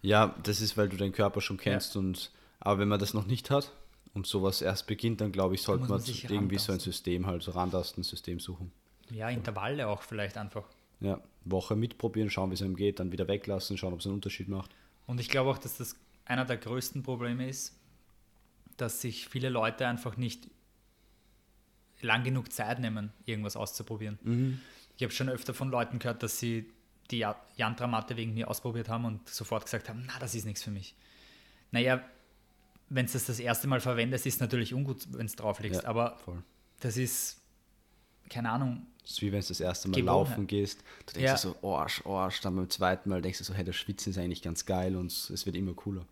Ja, 0.02 0.36
das 0.44 0.60
ist, 0.62 0.76
weil 0.76 0.90
du 0.90 0.98
deinen 0.98 1.14
Körper 1.14 1.42
schon 1.42 1.58
kennst 1.58 1.96
und 1.96 2.32
aber 2.60 2.80
wenn 2.80 2.88
man 2.88 3.00
das 3.00 3.14
noch 3.14 3.26
nicht 3.26 3.50
hat 3.50 3.72
und 4.14 4.26
sowas 4.26 4.62
erst 4.62 4.88
beginnt, 4.88 5.22
dann 5.22 5.32
glaube 5.32 5.56
ich, 5.56 5.62
sollte 5.62 5.82
man, 5.82 5.92
man 5.92 6.00
sich 6.00 6.30
irgendwie 6.30 6.58
so 6.58 6.72
ein. 6.72 6.80
System 6.80 7.28
halt, 7.28 7.44
so 7.44 7.52
rantasten, 7.52 8.04
System 8.04 8.40
suchen. 8.40 8.72
Ja, 9.10 9.30
Intervalle 9.30 9.88
auch 9.88 10.02
vielleicht 10.02 10.38
einfach. 10.38 10.64
Ja, 11.02 11.22
Woche 11.44 11.76
mitprobieren, 11.76 12.30
schauen, 12.30 12.50
wie 12.50 12.54
es 12.54 12.62
einem 12.62 12.76
geht, 12.76 13.00
dann 13.00 13.12
wieder 13.12 13.28
weglassen, 13.28 13.78
schauen, 13.78 13.94
ob 13.94 14.00
es 14.00 14.06
einen 14.06 14.16
Unterschied 14.16 14.48
macht. 14.48 14.72
Und 15.08 15.20
ich 15.20 15.30
glaube 15.30 15.50
auch, 15.50 15.58
dass 15.58 15.78
das 15.78 15.98
einer 16.26 16.46
der 16.46 16.58
größten 16.58 17.04
Probleme 17.04 17.50
ist, 17.50 17.78
dass 18.78 19.02
sich 19.02 19.28
viele 19.28 19.50
Leute 19.50 19.88
einfach 19.88 20.16
nicht 20.16 20.48
lang 22.02 22.24
genug 22.24 22.52
Zeit 22.52 22.80
nehmen, 22.80 23.12
irgendwas 23.26 23.56
auszuprobieren. 23.58 24.62
Ich 24.98 25.04
habe 25.04 25.12
schon 25.14 25.30
öfter 25.30 25.54
von 25.54 25.70
Leuten 25.70 26.00
gehört, 26.00 26.22
dass 26.24 26.40
sie 26.40 26.70
die 27.12 27.26
Yantra-Matte 27.58 28.16
wegen 28.18 28.34
mir 28.34 28.50
ausprobiert 28.50 28.90
haben 28.90 29.06
und 29.06 29.28
sofort 29.30 29.66
gesagt 29.66 29.90
haben, 29.90 30.04
na, 30.08 30.18
das 30.20 30.36
ist 30.36 30.46
nichts 30.46 30.64
für 30.64 30.72
mich. 30.72 30.96
Naja, 31.72 32.04
wenn 32.90 33.06
du 33.08 33.12
das 33.14 33.26
das 33.26 33.40
erste 33.40 33.68
Mal 33.68 33.80
verwendest, 33.82 34.26
ist 34.26 34.40
natürlich 34.40 34.74
ungut, 34.74 35.06
wenn 35.12 35.26
es 35.26 35.36
drauflegst, 35.36 35.82
Ja, 35.84 35.90
aber 35.90 36.18
voll. 36.18 36.44
das 36.80 36.96
ist, 36.98 37.42
keine 38.30 38.52
Ahnung, 38.52 38.86
Das 39.02 39.12
ist 39.12 39.22
wie 39.22 39.32
wenn 39.32 39.42
du 39.42 39.48
das 39.48 39.60
erste 39.60 39.88
Mal 39.90 39.96
Gewohnheit. 40.00 40.30
laufen 40.30 40.48
gehst, 40.48 40.82
du 41.08 41.14
denkst 41.14 41.26
Ja. 41.26 41.34
dir 41.34 41.40
so, 41.62 41.76
Arsch, 41.76 42.06
Arsch, 42.06 42.42
dann 42.42 42.56
beim 42.56 42.70
zweiten 42.70 43.10
Mal 43.10 43.22
denkst 43.22 43.40
du 43.40 43.44
so, 43.44 43.54
hey, 43.54 43.64
das 43.66 43.76
Schwitzen 43.76 44.12
ist 44.12 44.18
eigentlich 44.20 44.42
ganz 44.44 44.66
geil 44.66 44.96
und 44.96 45.12
es 45.12 45.46
wird 45.46 45.56
immer 45.56 45.74
cooler. 45.74 46.06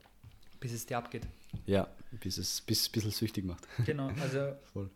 bis 0.59 0.73
es 0.73 0.85
dir 0.85 0.97
abgeht. 0.97 1.27
Ja, 1.65 1.87
bis 2.11 2.37
es 2.37 2.61
bis 2.61 2.87
ein 2.87 2.91
bisschen 2.91 3.11
süchtig 3.11 3.45
macht. 3.45 3.67
Genau, 3.85 4.07
also 4.21 4.53
Voll. 4.73 4.89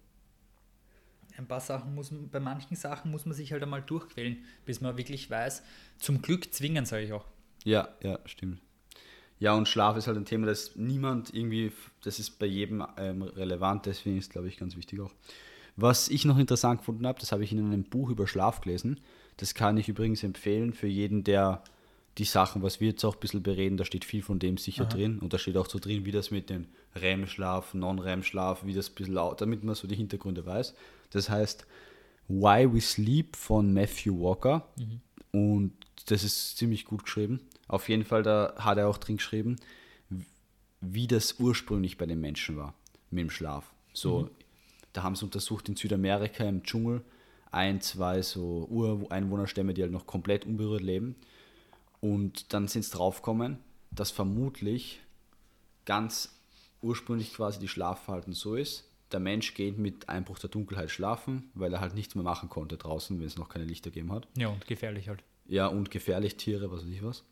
Ein 1.37 1.47
paar 1.47 1.59
Sachen 1.59 1.93
muss 1.95 2.11
bei 2.31 2.39
manchen 2.39 2.75
Sachen 2.75 3.11
muss 3.11 3.25
man 3.25 3.33
sich 3.33 3.51
halt 3.51 3.63
einmal 3.63 3.81
durchquälen, 3.81 4.37
bis 4.65 4.81
man 4.81 4.97
wirklich 4.97 5.29
weiß. 5.29 5.63
Zum 5.97 6.21
Glück 6.21 6.53
zwingen, 6.53 6.85
sage 6.85 7.03
ich 7.03 7.13
auch. 7.13 7.25
Ja, 7.63 7.89
ja, 8.01 8.19
stimmt. 8.25 8.61
Ja, 9.39 9.53
und 9.53 9.67
Schlaf 9.67 9.97
ist 9.97 10.07
halt 10.07 10.17
ein 10.17 10.25
Thema, 10.25 10.45
das 10.47 10.75
niemand 10.75 11.33
irgendwie, 11.33 11.71
das 12.03 12.19
ist 12.19 12.39
bei 12.39 12.45
jedem 12.45 12.85
ähm, 12.97 13.21
relevant, 13.21 13.85
deswegen 13.85 14.17
ist, 14.17 14.31
glaube 14.31 14.47
ich, 14.47 14.57
ganz 14.57 14.77
wichtig 14.77 15.01
auch. 15.01 15.11
Was 15.75 16.07
ich 16.07 16.23
noch 16.23 16.37
interessant 16.37 16.79
gefunden 16.79 17.05
habe, 17.05 17.19
das 17.19 17.33
habe 17.33 17.43
ich 17.43 17.51
in 17.51 17.59
einem 17.59 17.83
Buch 17.83 18.09
über 18.09 18.27
Schlaf 18.27 18.61
gelesen. 18.61 19.01
Das 19.37 19.53
kann 19.53 19.75
ich 19.75 19.89
übrigens 19.89 20.23
empfehlen 20.23 20.71
für 20.73 20.87
jeden, 20.87 21.25
der 21.25 21.63
die 22.17 22.23
Sachen, 22.23 22.61
was 22.63 22.79
wir 22.79 22.89
jetzt 22.89 23.03
auch 23.03 23.15
ein 23.15 23.19
bisschen 23.19 23.43
bereden, 23.43 23.75
da 23.77 23.83
steht 23.85 24.05
viel 24.05 24.21
von 24.23 24.39
dem 24.39 24.57
sicher 24.57 24.85
drin. 24.85 25.19
Und 25.19 25.33
da 25.33 25.37
steht 25.37 25.57
auch 25.57 25.67
so 25.69 25.79
drin, 25.79 26.05
wie 26.05 26.11
das 26.11 26.31
mit 26.31 26.49
dem 26.49 26.67
REM-Schlaf, 26.95 27.73
Non-REM-Schlaf, 27.73 28.65
wie 28.65 28.73
das 28.73 28.89
ein 28.89 28.95
bisschen, 28.95 29.17
au- 29.17 29.33
damit 29.33 29.63
man 29.63 29.75
so 29.75 29.87
die 29.87 29.95
Hintergründe 29.95 30.45
weiß. 30.45 30.75
Das 31.09 31.29
heißt 31.29 31.65
Why 32.29 32.71
We 32.73 32.79
Sleep 32.81 33.35
von 33.35 33.73
Matthew 33.73 34.19
Walker. 34.21 34.67
Und 35.31 35.73
das 36.05 36.23
ist 36.23 36.55
ziemlich 36.57 36.85
gut 36.85 37.03
geschrieben. 37.03 37.41
Auf 37.67 37.89
jeden 37.89 38.05
Fall, 38.05 38.23
da 38.23 38.53
hat 38.57 38.77
er 38.77 38.87
auch 38.87 38.97
drin 38.97 39.17
geschrieben, 39.17 39.57
wie 40.81 41.07
das 41.07 41.39
ursprünglich 41.39 41.97
bei 41.97 42.05
den 42.05 42.21
Menschen 42.21 42.57
war 42.57 42.73
mit 43.11 43.21
dem 43.23 43.29
Schlaf. 43.29 43.73
So, 43.93 44.29
da 44.93 45.03
haben 45.03 45.15
sie 45.15 45.25
untersucht 45.25 45.67
in 45.67 45.75
Südamerika 45.75 46.43
im 46.45 46.63
Dschungel 46.63 47.01
ein, 47.51 47.81
zwei 47.81 48.21
so 48.21 48.65
Ureinwohnerstämme, 48.69 49.73
die 49.73 49.81
halt 49.81 49.91
noch 49.91 50.05
komplett 50.05 50.45
unberührt 50.45 50.81
leben. 50.83 51.15
Und 52.05 52.53
dann 52.53 52.67
sind 52.67 52.85
sie 52.85 52.91
draufgekommen, 52.91 53.57
dass 53.89 54.11
vermutlich 54.11 54.99
ganz 55.85 56.37
ursprünglich 56.83 57.33
quasi 57.33 57.57
die 57.57 57.67
Schlafverhalten 57.67 58.33
so 58.33 58.53
ist. 58.53 58.87
Der 59.11 59.19
Mensch 59.19 59.55
geht 59.55 59.79
mit 59.79 60.07
Einbruch 60.07 60.37
der 60.37 60.51
Dunkelheit 60.51 60.91
schlafen, 60.91 61.49
weil 61.55 61.73
er 61.73 61.79
halt 61.79 61.95
nichts 61.95 62.13
mehr 62.13 62.23
machen 62.23 62.47
konnte 62.47 62.77
draußen, 62.77 63.19
wenn 63.19 63.25
es 63.25 63.39
noch 63.39 63.49
keine 63.49 63.65
Lichter 63.65 63.89
gegeben 63.89 64.11
hat. 64.11 64.27
Ja, 64.37 64.49
und 64.49 64.67
gefährlich 64.67 65.09
halt. 65.09 65.23
Ja, 65.47 65.65
und 65.65 65.89
gefährlich 65.89 66.37
Tiere, 66.37 66.69
was 66.69 66.83
weiß 66.83 66.91
ich 66.91 67.03
was. 67.03 67.23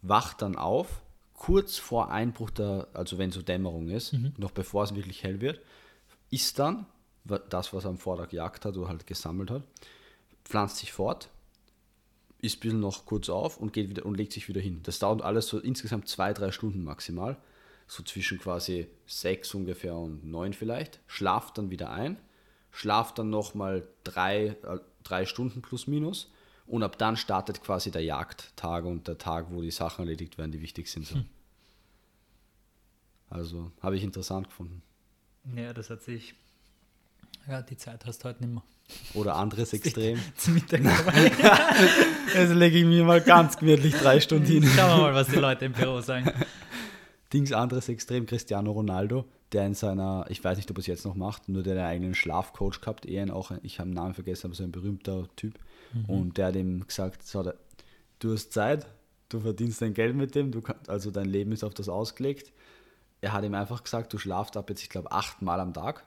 Wacht 0.00 0.40
dann 0.40 0.56
auf, 0.56 1.02
kurz 1.34 1.76
vor 1.76 2.10
Einbruch 2.10 2.48
der, 2.48 2.88
also 2.94 3.18
wenn 3.18 3.32
so 3.32 3.42
Dämmerung 3.42 3.90
ist, 3.90 4.14
noch 4.38 4.52
bevor 4.52 4.84
es 4.84 4.94
wirklich 4.94 5.22
hell 5.24 5.42
wird, 5.42 5.60
isst 6.30 6.58
dann 6.58 6.86
das, 7.50 7.74
was 7.74 7.84
er 7.84 7.90
am 7.90 7.98
Vortag 7.98 8.30
gejagt 8.30 8.64
hat 8.64 8.78
oder 8.78 8.88
halt 8.88 9.06
gesammelt 9.06 9.50
hat, 9.50 9.62
pflanzt 10.46 10.78
sich 10.78 10.90
fort, 10.90 11.28
ein 12.42 12.60
bisschen 12.60 12.80
noch 12.80 13.06
kurz 13.06 13.28
auf 13.28 13.58
und 13.58 13.72
geht 13.72 13.88
wieder 13.88 14.06
und 14.06 14.16
legt 14.16 14.32
sich 14.32 14.48
wieder 14.48 14.60
hin. 14.60 14.80
Das 14.82 14.98
dauert 14.98 15.22
alles 15.22 15.48
so 15.48 15.58
insgesamt 15.58 16.08
zwei, 16.08 16.32
drei 16.32 16.52
Stunden 16.52 16.82
maximal. 16.84 17.36
So 17.86 18.02
zwischen 18.04 18.38
quasi 18.38 18.86
sechs 19.06 19.52
ungefähr 19.54 19.96
und 19.96 20.24
neun 20.24 20.52
vielleicht. 20.52 21.00
Schlaft 21.06 21.58
dann 21.58 21.70
wieder 21.70 21.90
ein, 21.90 22.18
schlaft 22.70 23.18
dann 23.18 23.30
nochmal 23.30 23.86
drei, 24.04 24.56
äh, 24.62 24.78
drei 25.02 25.26
Stunden 25.26 25.60
plus 25.60 25.86
minus 25.86 26.30
und 26.66 26.84
ab 26.84 26.98
dann 26.98 27.16
startet 27.16 27.62
quasi 27.62 27.90
der 27.90 28.04
Jagdtag 28.04 28.84
und 28.84 29.08
der 29.08 29.18
Tag, 29.18 29.46
wo 29.50 29.60
die 29.60 29.72
Sachen 29.72 30.02
erledigt 30.04 30.38
werden, 30.38 30.52
die 30.52 30.62
wichtig 30.62 30.88
sind. 30.88 31.06
So. 31.06 31.16
Also 33.28 33.72
habe 33.80 33.96
ich 33.96 34.04
interessant 34.04 34.48
gefunden. 34.48 34.82
Ja, 35.56 35.72
das 35.72 35.90
hat 35.90 36.02
sich 36.02 36.34
Ja, 37.48 37.62
die 37.62 37.76
Zeit 37.76 38.04
hast 38.06 38.22
du 38.24 38.28
heute 38.28 38.42
nicht 38.44 38.52
mehr. 38.52 38.62
Oder 39.14 39.36
anderes 39.36 39.72
Extrem. 39.72 40.18
Zum 40.36 40.54
Mittag. 40.54 40.82
Also 42.36 42.54
lege 42.54 42.78
ich 42.78 42.84
mir 42.84 43.02
mal 43.02 43.20
ganz 43.20 43.56
gemütlich 43.56 43.92
drei 43.92 44.20
Stunden 44.20 44.46
hin. 44.46 44.62
Schauen 44.62 44.98
wir 44.98 45.02
mal, 45.02 45.14
was 45.14 45.26
die 45.26 45.36
Leute 45.36 45.64
im 45.64 45.72
Büro 45.72 46.00
sagen. 46.00 46.30
Dings 47.32 47.52
anderes 47.52 47.88
Extrem, 47.88 48.24
Cristiano 48.24 48.70
Ronaldo, 48.70 49.24
der 49.50 49.66
in 49.66 49.74
seiner, 49.74 50.26
ich 50.28 50.42
weiß 50.42 50.56
nicht, 50.56 50.70
ob 50.70 50.78
er 50.78 50.80
es 50.80 50.86
jetzt 50.86 51.04
noch 51.04 51.16
macht, 51.16 51.48
nur 51.48 51.64
der 51.64 51.72
einen 51.72 51.86
eigenen 51.86 52.14
Schlafcoach 52.14 52.80
gehabt, 52.80 53.04
er 53.04 53.24
ihn 53.24 53.32
auch, 53.32 53.50
ich 53.64 53.80
habe 53.80 53.90
den 53.90 53.94
Namen 53.94 54.14
vergessen, 54.14 54.46
aber 54.46 54.54
so 54.54 54.62
ein 54.62 54.70
berühmter 54.70 55.26
Typ. 55.34 55.58
Und 56.06 56.38
der 56.38 56.46
hat 56.46 56.56
ihm 56.56 56.86
gesagt, 56.86 57.26
so, 57.26 57.52
du 58.20 58.32
hast 58.32 58.52
Zeit, 58.52 58.86
du 59.28 59.40
verdienst 59.40 59.82
dein 59.82 59.94
Geld 59.94 60.14
mit 60.14 60.36
dem, 60.36 60.52
du 60.52 60.60
kannst, 60.60 60.88
also 60.88 61.10
dein 61.10 61.26
Leben 61.26 61.50
ist 61.50 61.64
auf 61.64 61.74
das 61.74 61.88
ausgelegt. 61.88 62.52
Er 63.20 63.32
hat 63.32 63.44
ihm 63.44 63.54
einfach 63.54 63.82
gesagt, 63.82 64.12
du 64.12 64.18
schlafst 64.18 64.56
ab 64.56 64.70
jetzt, 64.70 64.82
ich 64.82 64.88
glaube, 64.88 65.10
achtmal 65.10 65.58
am 65.58 65.74
Tag, 65.74 66.04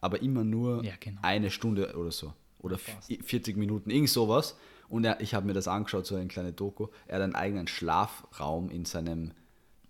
aber 0.00 0.22
immer 0.22 0.44
nur 0.44 0.84
Ja, 0.84 0.94
genau. 1.00 1.20
eine 1.22 1.50
Stunde 1.50 1.96
oder 1.96 2.10
so. 2.12 2.32
Oder 2.60 2.76
Passt. 2.76 3.12
40 3.22 3.56
Minuten, 3.56 3.90
irgend 3.90 4.08
sowas. 4.10 4.56
Und 4.88 5.04
er, 5.04 5.20
ich 5.20 5.34
habe 5.34 5.46
mir 5.46 5.52
das 5.52 5.68
angeschaut, 5.68 6.06
so 6.06 6.14
eine 6.16 6.28
kleine 6.28 6.52
Doku. 6.52 6.88
Er 7.06 7.16
hat 7.16 7.22
einen 7.22 7.34
eigenen 7.34 7.66
Schlafraum 7.68 8.70
in 8.70 8.84
seinem 8.84 9.32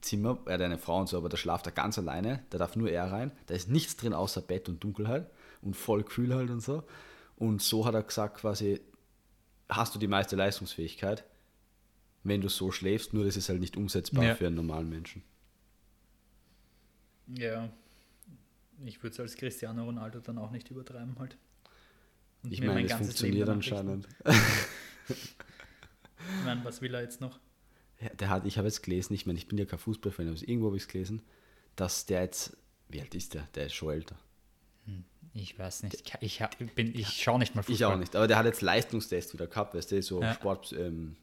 Zimmer. 0.00 0.38
Er 0.46 0.54
hat 0.54 0.60
eine 0.60 0.76
Frau 0.78 0.98
und 1.00 1.08
so, 1.08 1.16
aber 1.16 1.28
da 1.28 1.36
schlaft 1.36 1.66
er 1.66 1.72
ganz 1.72 1.98
alleine. 1.98 2.42
Da 2.50 2.58
darf 2.58 2.76
nur 2.76 2.90
er 2.90 3.10
rein. 3.10 3.32
Da 3.46 3.54
ist 3.54 3.68
nichts 3.70 3.96
drin 3.96 4.12
außer 4.12 4.40
Bett 4.42 4.68
und 4.68 4.82
Dunkelheit 4.82 5.30
und 5.62 5.74
voll 5.76 6.02
kühl 6.04 6.34
halt 6.34 6.50
und 6.50 6.60
so. 6.60 6.82
Und 7.36 7.62
so 7.62 7.86
hat 7.86 7.94
er 7.94 8.02
gesagt, 8.02 8.38
quasi, 8.38 8.80
hast 9.68 9.94
du 9.94 9.98
die 9.98 10.08
meiste 10.08 10.34
Leistungsfähigkeit, 10.36 11.24
wenn 12.24 12.40
du 12.40 12.48
so 12.48 12.72
schläfst, 12.72 13.14
nur 13.14 13.24
das 13.24 13.36
ist 13.36 13.48
halt 13.48 13.60
nicht 13.60 13.76
umsetzbar 13.76 14.24
Ja. 14.24 14.34
für 14.34 14.46
einen 14.48 14.56
normalen 14.56 14.88
Menschen. 14.88 15.22
Ja. 17.28 17.68
Ich 18.84 19.02
würde 19.02 19.14
es 19.14 19.20
als 19.20 19.36
Cristiano 19.36 19.84
Ronaldo 19.84 20.20
dann 20.20 20.38
auch 20.38 20.50
nicht 20.50 20.70
übertreiben 20.70 21.18
halt. 21.18 21.36
Und 22.42 22.52
Ich 22.52 22.60
meine, 22.60 22.74
mein 22.74 22.84
es 22.86 22.92
funktioniert 22.92 23.48
anscheinend. 23.48 24.06
Ich 25.08 26.44
meine, 26.44 26.64
was 26.64 26.80
will 26.82 26.94
er 26.94 27.02
jetzt 27.02 27.20
noch? 27.20 27.38
Ja, 28.00 28.10
Der 28.10 28.28
hat, 28.28 28.44
ich 28.44 28.58
habe 28.58 28.68
jetzt 28.68 28.82
gelesen, 28.82 29.14
ich 29.14 29.26
meine, 29.26 29.38
ich 29.38 29.48
bin 29.48 29.56
ja 29.58 29.64
kein 29.64 29.78
Fußballfan, 29.78 30.28
aber 30.28 30.36
irgendwo 30.36 30.66
habe 30.66 30.76
ich 30.76 30.82
es 30.82 30.88
gelesen, 30.88 31.22
dass 31.76 32.06
der 32.06 32.22
jetzt, 32.22 32.56
wie 32.88 33.00
alt 33.00 33.14
ist 33.14 33.34
der? 33.34 33.48
Der 33.54 33.66
ist 33.66 33.74
schon 33.74 33.92
älter. 33.94 34.16
Ich 35.34 35.58
weiß 35.58 35.84
nicht. 35.84 36.16
Ich, 36.20 36.42
hab- 36.42 36.56
bin, 36.74 36.94
ich 36.94 37.08
schaue 37.08 37.38
nicht 37.38 37.54
mal 37.54 37.62
Fußball. 37.62 37.74
Ich 37.74 37.84
auch 37.84 37.98
nicht, 37.98 38.14
aber 38.16 38.26
der 38.26 38.38
hat 38.38 38.46
jetzt 38.46 38.60
Leistungstest 38.62 39.32
wieder 39.34 39.46
gehabt, 39.46 39.74
weißt 39.74 39.92
du, 39.92 40.02
so 40.02 40.20
Ja. 40.22 40.34
Sport, 40.34 40.72
ähm, 40.72 41.16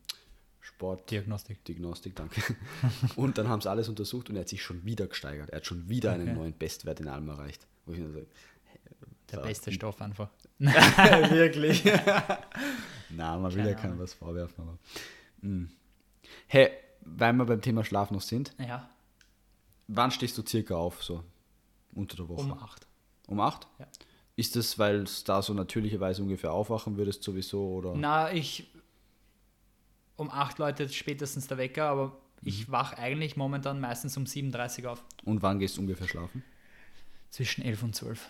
Sport, 0.66 1.12
Diagnostik. 1.12 1.64
Diagnostik, 1.64 2.16
danke. 2.16 2.42
Und 3.16 3.38
dann 3.38 3.48
haben 3.50 3.62
sie 3.62 3.70
alles 3.70 3.88
untersucht 3.88 4.30
und 4.30 4.36
er 4.36 4.42
hat 4.42 4.50
sich 4.50 4.64
schon 4.64 4.84
wieder 4.84 5.06
gesteigert. 5.08 5.50
Er 5.52 5.58
hat 5.58 5.66
schon 5.68 5.88
wieder 5.90 6.12
einen 6.12 6.30
Okay. 6.30 6.38
neuen 6.38 6.58
Bestwert 6.58 7.00
in 7.00 7.08
allem 7.08 7.30
erreicht. 7.30 7.68
Wo 7.86 7.94
ich 7.94 8.00
mir 8.00 8.12
so, 8.12 8.20
Der 9.32 9.40
Ja. 9.40 9.46
beste 9.46 9.72
Stoff 9.72 10.02
einfach. 10.02 10.30
Wirklich? 10.60 11.84
Na, 13.10 13.38
man 13.38 13.54
will 13.54 13.66
ja 13.66 13.74
keinem 13.76 14.00
was 14.00 14.14
vorwerfen, 14.16 14.56
aber. 14.64 14.78
Mm. 15.42 15.66
Hey, 16.48 16.72
weil 17.02 17.34
wir 17.34 17.46
beim 17.46 17.62
Thema 17.62 17.84
Schlaf 17.86 18.10
noch 18.12 18.22
sind, 18.22 18.54
Ja, 18.58 18.90
wann 19.88 20.10
stehst 20.12 20.36
du 20.38 20.44
circa 20.46 20.76
auf, 20.76 21.04
so 21.04 21.24
unter 21.94 22.16
der 22.18 22.28
Woche? 22.28 22.42
um 22.42 22.54
8. 22.54 22.88
Um 23.28 23.40
8? 23.40 23.68
Ja. 23.80 23.88
Ist 24.36 24.56
das, 24.56 24.78
weil 24.80 25.04
es 25.04 25.24
da 25.24 25.42
so 25.42 25.54
natürlicherweise 25.54 26.22
ungefähr 26.24 26.52
aufwachen 26.52 26.98
würdest, 26.98 27.24
sowieso? 27.24 27.76
Oder? 27.76 27.94
Na, 27.96 28.32
ich. 28.34 28.68
Um 30.18 30.30
8 30.30 30.60
läutet 30.60 30.94
spätestens 30.94 31.48
der 31.48 31.58
Wecker, 31.58 31.86
aber 31.90 32.18
Mhm. 32.42 32.48
ich 32.50 32.72
wach 32.72 32.94
eigentlich 32.94 33.38
momentan 33.38 33.80
meistens 33.80 34.16
um 34.18 34.26
7.30 34.26 34.84
Uhr 34.84 34.92
auf. 34.92 35.04
Und 35.24 35.42
wann 35.42 35.58
gehst 35.60 35.78
du 35.78 35.82
ungefähr 35.82 36.08
schlafen? 36.08 36.44
Zwischen 37.32 37.64
11 37.64 37.84
und 37.84 37.96
12. 37.96 38.30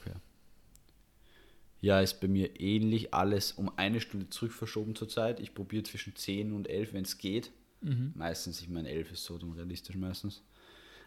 Okay. 0.00 0.14
Ja, 1.80 2.00
ist 2.00 2.20
bei 2.20 2.28
mir 2.28 2.60
ähnlich 2.60 3.12
alles 3.12 3.52
um 3.52 3.76
eine 3.76 4.00
Stunde 4.00 4.30
zurück 4.30 4.52
verschoben 4.52 4.94
zurzeit. 4.94 5.40
Ich 5.40 5.54
probiere 5.54 5.82
zwischen 5.82 6.14
10 6.14 6.52
und 6.52 6.68
11, 6.68 6.92
wenn 6.92 7.04
es 7.04 7.18
geht. 7.18 7.50
Meistens, 8.14 8.60
ich 8.60 8.68
meine, 8.68 8.88
11 8.88 9.10
ist 9.10 9.24
so 9.24 9.34
realistisch 9.36 9.96
meistens. 9.96 10.42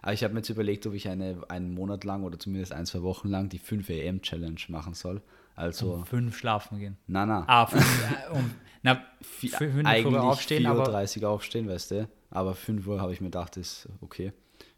Aber 0.06 0.14
ich 0.14 0.24
habe 0.24 0.34
mir 0.36 0.40
jetzt 0.42 0.50
überlegt, 0.50 0.86
ob 0.86 0.94
ich 0.94 1.10
eine, 1.10 1.42
einen 1.50 1.74
Monat 1.74 2.04
lang 2.04 2.24
oder 2.24 2.38
zumindest 2.38 2.72
ein, 2.74 2.86
zwei 2.86 3.02
Wochen 3.02 3.28
lang 3.28 3.50
die 3.50 3.58
5 3.58 3.90
AM 3.90 4.22
Challenge 4.22 4.62
machen 4.68 4.94
soll. 4.94 5.20
Also, 5.56 5.94
Um 5.94 6.06
5 6.06 6.38
schlafen 6.38 6.78
gehen. 6.78 6.98
na, 7.08 7.26
na. 7.26 7.44
Ah, 7.48 7.66
fünf, 7.66 7.84
um, 8.32 8.52
na, 8.84 9.04
fünf 9.22 9.60
eigentlich 9.62 10.04
früher 10.06 10.24
aufstehen, 10.24 10.68
aber 10.68 10.86
4.30 10.96 11.24
Uhr 11.24 11.30
aufstehen, 11.30 11.68
weißt 11.68 11.92
du. 11.92 12.10
Aber 12.30 12.54
5 12.54 12.86
Uhr 12.86 13.02
habe 13.02 13.14
ich 13.14 13.20
mir 13.20 13.28
gedacht, 13.28 13.58
ist 13.58 13.90
okay. 14.02 14.32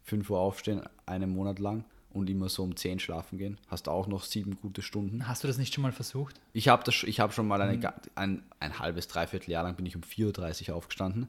5 0.04 0.30
Uhr 0.30 0.38
aufstehen, 0.38 0.80
einen 1.04 1.30
Monat 1.30 1.58
lang 1.58 1.84
und 2.10 2.30
immer 2.30 2.48
so 2.48 2.62
um 2.62 2.74
10 2.74 2.98
schlafen 2.98 3.36
gehen. 3.36 3.58
Hast 3.66 3.86
auch 3.90 4.06
noch 4.06 4.24
sieben 4.24 4.56
gute 4.56 4.80
Stunden. 4.80 5.28
hast 5.28 5.44
du 5.44 5.48
das 5.48 5.58
nicht 5.58 5.74
schon 5.74 5.82
mal 5.82 5.92
versucht? 5.92 6.40
Ich 6.54 6.68
habe 6.68 6.90
hab 6.90 7.34
schon 7.34 7.46
mal 7.46 7.60
eine, 7.60 7.76
Mhm. 7.76 7.86
ein, 8.14 8.42
ein 8.60 8.78
halbes, 8.78 9.08
dreiviertel 9.08 9.50
Jahr 9.50 9.64
lang 9.64 9.76
bin 9.76 9.84
ich 9.84 9.94
um 9.94 10.02
4.30 10.02 10.70
Uhr 10.70 10.76
aufgestanden. 10.76 11.28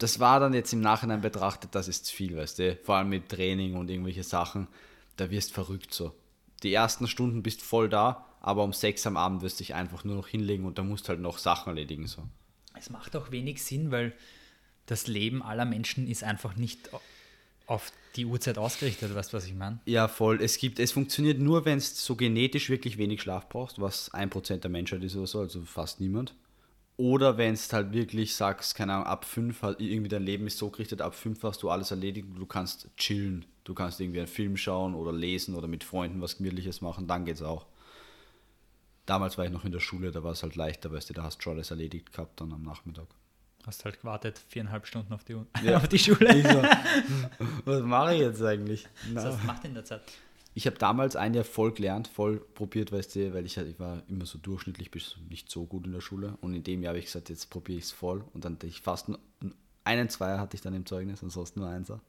Das 0.00 0.18
war 0.18 0.40
dann 0.40 0.54
jetzt 0.54 0.72
im 0.72 0.80
Nachhinein 0.80 1.20
betrachtet, 1.20 1.74
das 1.74 1.86
ist 1.88 2.06
zu 2.06 2.14
viel, 2.14 2.36
weißt 2.36 2.58
du. 2.58 2.76
Vor 2.82 2.96
allem 2.96 3.08
mit 3.10 3.28
Training 3.28 3.74
und 3.74 3.88
irgendwelche 3.90 4.22
Sachen, 4.24 4.66
da 5.16 5.30
wirst 5.30 5.52
verrückt 5.52 5.94
so. 5.94 6.12
Die 6.62 6.72
ersten 6.74 7.06
Stunden 7.06 7.42
bist 7.42 7.62
voll 7.62 7.88
da, 7.88 8.26
aber 8.40 8.64
um 8.64 8.72
6 8.72 9.06
am 9.06 9.16
Abend 9.16 9.42
wirst 9.42 9.60
du 9.60 9.64
dich 9.64 9.74
einfach 9.74 10.04
nur 10.04 10.16
noch 10.16 10.26
hinlegen 10.28 10.64
und 10.64 10.78
da 10.78 10.82
musst 10.82 11.08
halt 11.08 11.20
noch 11.20 11.38
Sachen 11.38 11.68
erledigen 11.68 12.06
so. 12.06 12.22
Es 12.78 12.90
macht 12.90 13.14
auch 13.16 13.30
wenig 13.30 13.62
Sinn, 13.62 13.90
weil 13.90 14.12
das 14.86 15.06
Leben 15.06 15.42
aller 15.42 15.64
Menschen 15.64 16.06
ist 16.08 16.24
einfach 16.24 16.56
nicht 16.56 16.92
au- 16.94 17.00
auf 17.66 17.92
die 18.16 18.26
Uhrzeit 18.26 18.58
ausgerichtet, 18.58 19.14
weißt 19.14 19.32
du, 19.32 19.36
was 19.36 19.46
ich 19.46 19.54
meine? 19.54 19.80
Ja, 19.84 20.08
voll. 20.08 20.42
Es 20.42 20.56
gibt, 20.58 20.78
es 20.80 20.90
funktioniert 20.92 21.38
nur, 21.38 21.64
wenn 21.64 21.78
es 21.78 22.04
so 22.04 22.16
genetisch 22.16 22.68
wirklich 22.70 22.98
wenig 22.98 23.22
Schlaf 23.22 23.48
brauchst, 23.48 23.80
was 23.80 24.12
1% 24.12 24.64
der 24.64 24.70
Menschheit 24.70 25.04
ist 25.04 25.14
oder 25.14 25.26
so, 25.26 25.40
also 25.40 25.62
fast 25.62 26.00
niemand. 26.00 26.34
Oder 27.00 27.38
wenn 27.38 27.54
es 27.54 27.72
halt 27.72 27.94
wirklich 27.94 28.34
sagst, 28.36 28.74
keine 28.74 28.92
Ahnung, 28.92 29.06
ab 29.06 29.24
5, 29.24 29.62
irgendwie 29.78 30.08
dein 30.10 30.22
Leben 30.22 30.46
ist 30.46 30.58
so 30.58 30.68
gerichtet, 30.68 31.00
ab 31.00 31.14
5 31.14 31.42
hast 31.44 31.62
du 31.62 31.70
alles 31.70 31.90
erledigt, 31.90 32.28
du 32.36 32.44
kannst 32.44 32.88
chillen, 32.98 33.46
du 33.64 33.72
kannst 33.72 34.00
irgendwie 34.00 34.18
einen 34.18 34.28
Film 34.28 34.58
schauen 34.58 34.94
oder 34.94 35.10
lesen 35.10 35.54
oder 35.54 35.66
mit 35.66 35.82
Freunden 35.82 36.20
was 36.20 36.36
Gemütliches 36.36 36.82
machen, 36.82 37.06
dann 37.06 37.24
geht's 37.24 37.40
auch. 37.40 37.64
Damals 39.06 39.38
war 39.38 39.46
ich 39.46 39.50
noch 39.50 39.64
in 39.64 39.72
der 39.72 39.80
Schule, 39.80 40.10
da 40.12 40.22
war 40.22 40.32
es 40.32 40.42
halt 40.42 40.56
leichter, 40.56 40.92
weißt 40.92 41.08
du, 41.08 41.14
da 41.14 41.22
hast 41.22 41.38
du 41.38 41.42
schon 41.44 41.54
alles 41.54 41.70
erledigt 41.70 42.12
gehabt 42.12 42.38
dann 42.40 42.52
am 42.52 42.62
Nachmittag. 42.62 43.06
Hast 43.66 43.84
halt 43.86 43.98
gewartet, 44.00 44.38
viereinhalb 44.48 44.86
Stunden 44.86 45.12
auf 45.14 45.24
die, 45.24 45.34
U- 45.36 45.46
Ja. 45.64 45.76
auf 45.78 45.88
die 45.88 45.98
Schule. 45.98 46.42
So, 46.42 46.62
was 47.64 47.80
mache 47.82 48.14
ich 48.14 48.20
jetzt 48.20 48.42
eigentlich? 48.42 48.86
Was 49.14 49.40
gemacht 49.40 49.64
in 49.64 49.72
der 49.74 49.84
Zeit? 49.86 50.02
Ich 50.52 50.66
habe 50.66 50.76
damals 50.78 51.14
ein 51.16 51.32
Jahr 51.34 51.44
voll 51.44 51.72
gelernt, 51.72 52.08
voll 52.08 52.38
probiert, 52.40 52.90
weißt 52.92 53.14
du, 53.14 53.32
weil 53.34 53.46
ich, 53.46 53.56
halt- 53.56 53.68
ich 53.68 53.78
war 53.78 54.02
immer 54.08 54.26
so 54.26 54.36
durchschnittlich 54.38 54.90
bis 54.90 55.16
nicht 55.28 55.48
so 55.50 55.64
gut 55.64 55.86
in 55.86 55.92
der 55.92 56.00
Schule. 56.00 56.36
Und 56.40 56.54
in 56.54 56.64
dem 56.64 56.82
Jahr 56.82 56.90
habe 56.90 56.98
ich 56.98 57.04
gesagt, 57.06 57.28
jetzt 57.28 57.50
probiere 57.50 57.78
ich 57.78 57.84
es 57.84 57.92
voll. 57.92 58.24
Und 58.34 58.44
dann 58.44 58.54
hatte 58.54 58.66
ich 58.66 58.80
fast 58.80 59.08
nur, 59.08 59.18
einen 59.84 60.08
Zweier 60.08 60.38
hatte 60.40 60.56
ich 60.56 60.60
dann 60.60 60.74
im 60.74 60.84
Zeugnis 60.86 61.22
und 61.22 61.30
sonst 61.30 61.56
nur 61.56 61.68
Einser. 61.68 62.00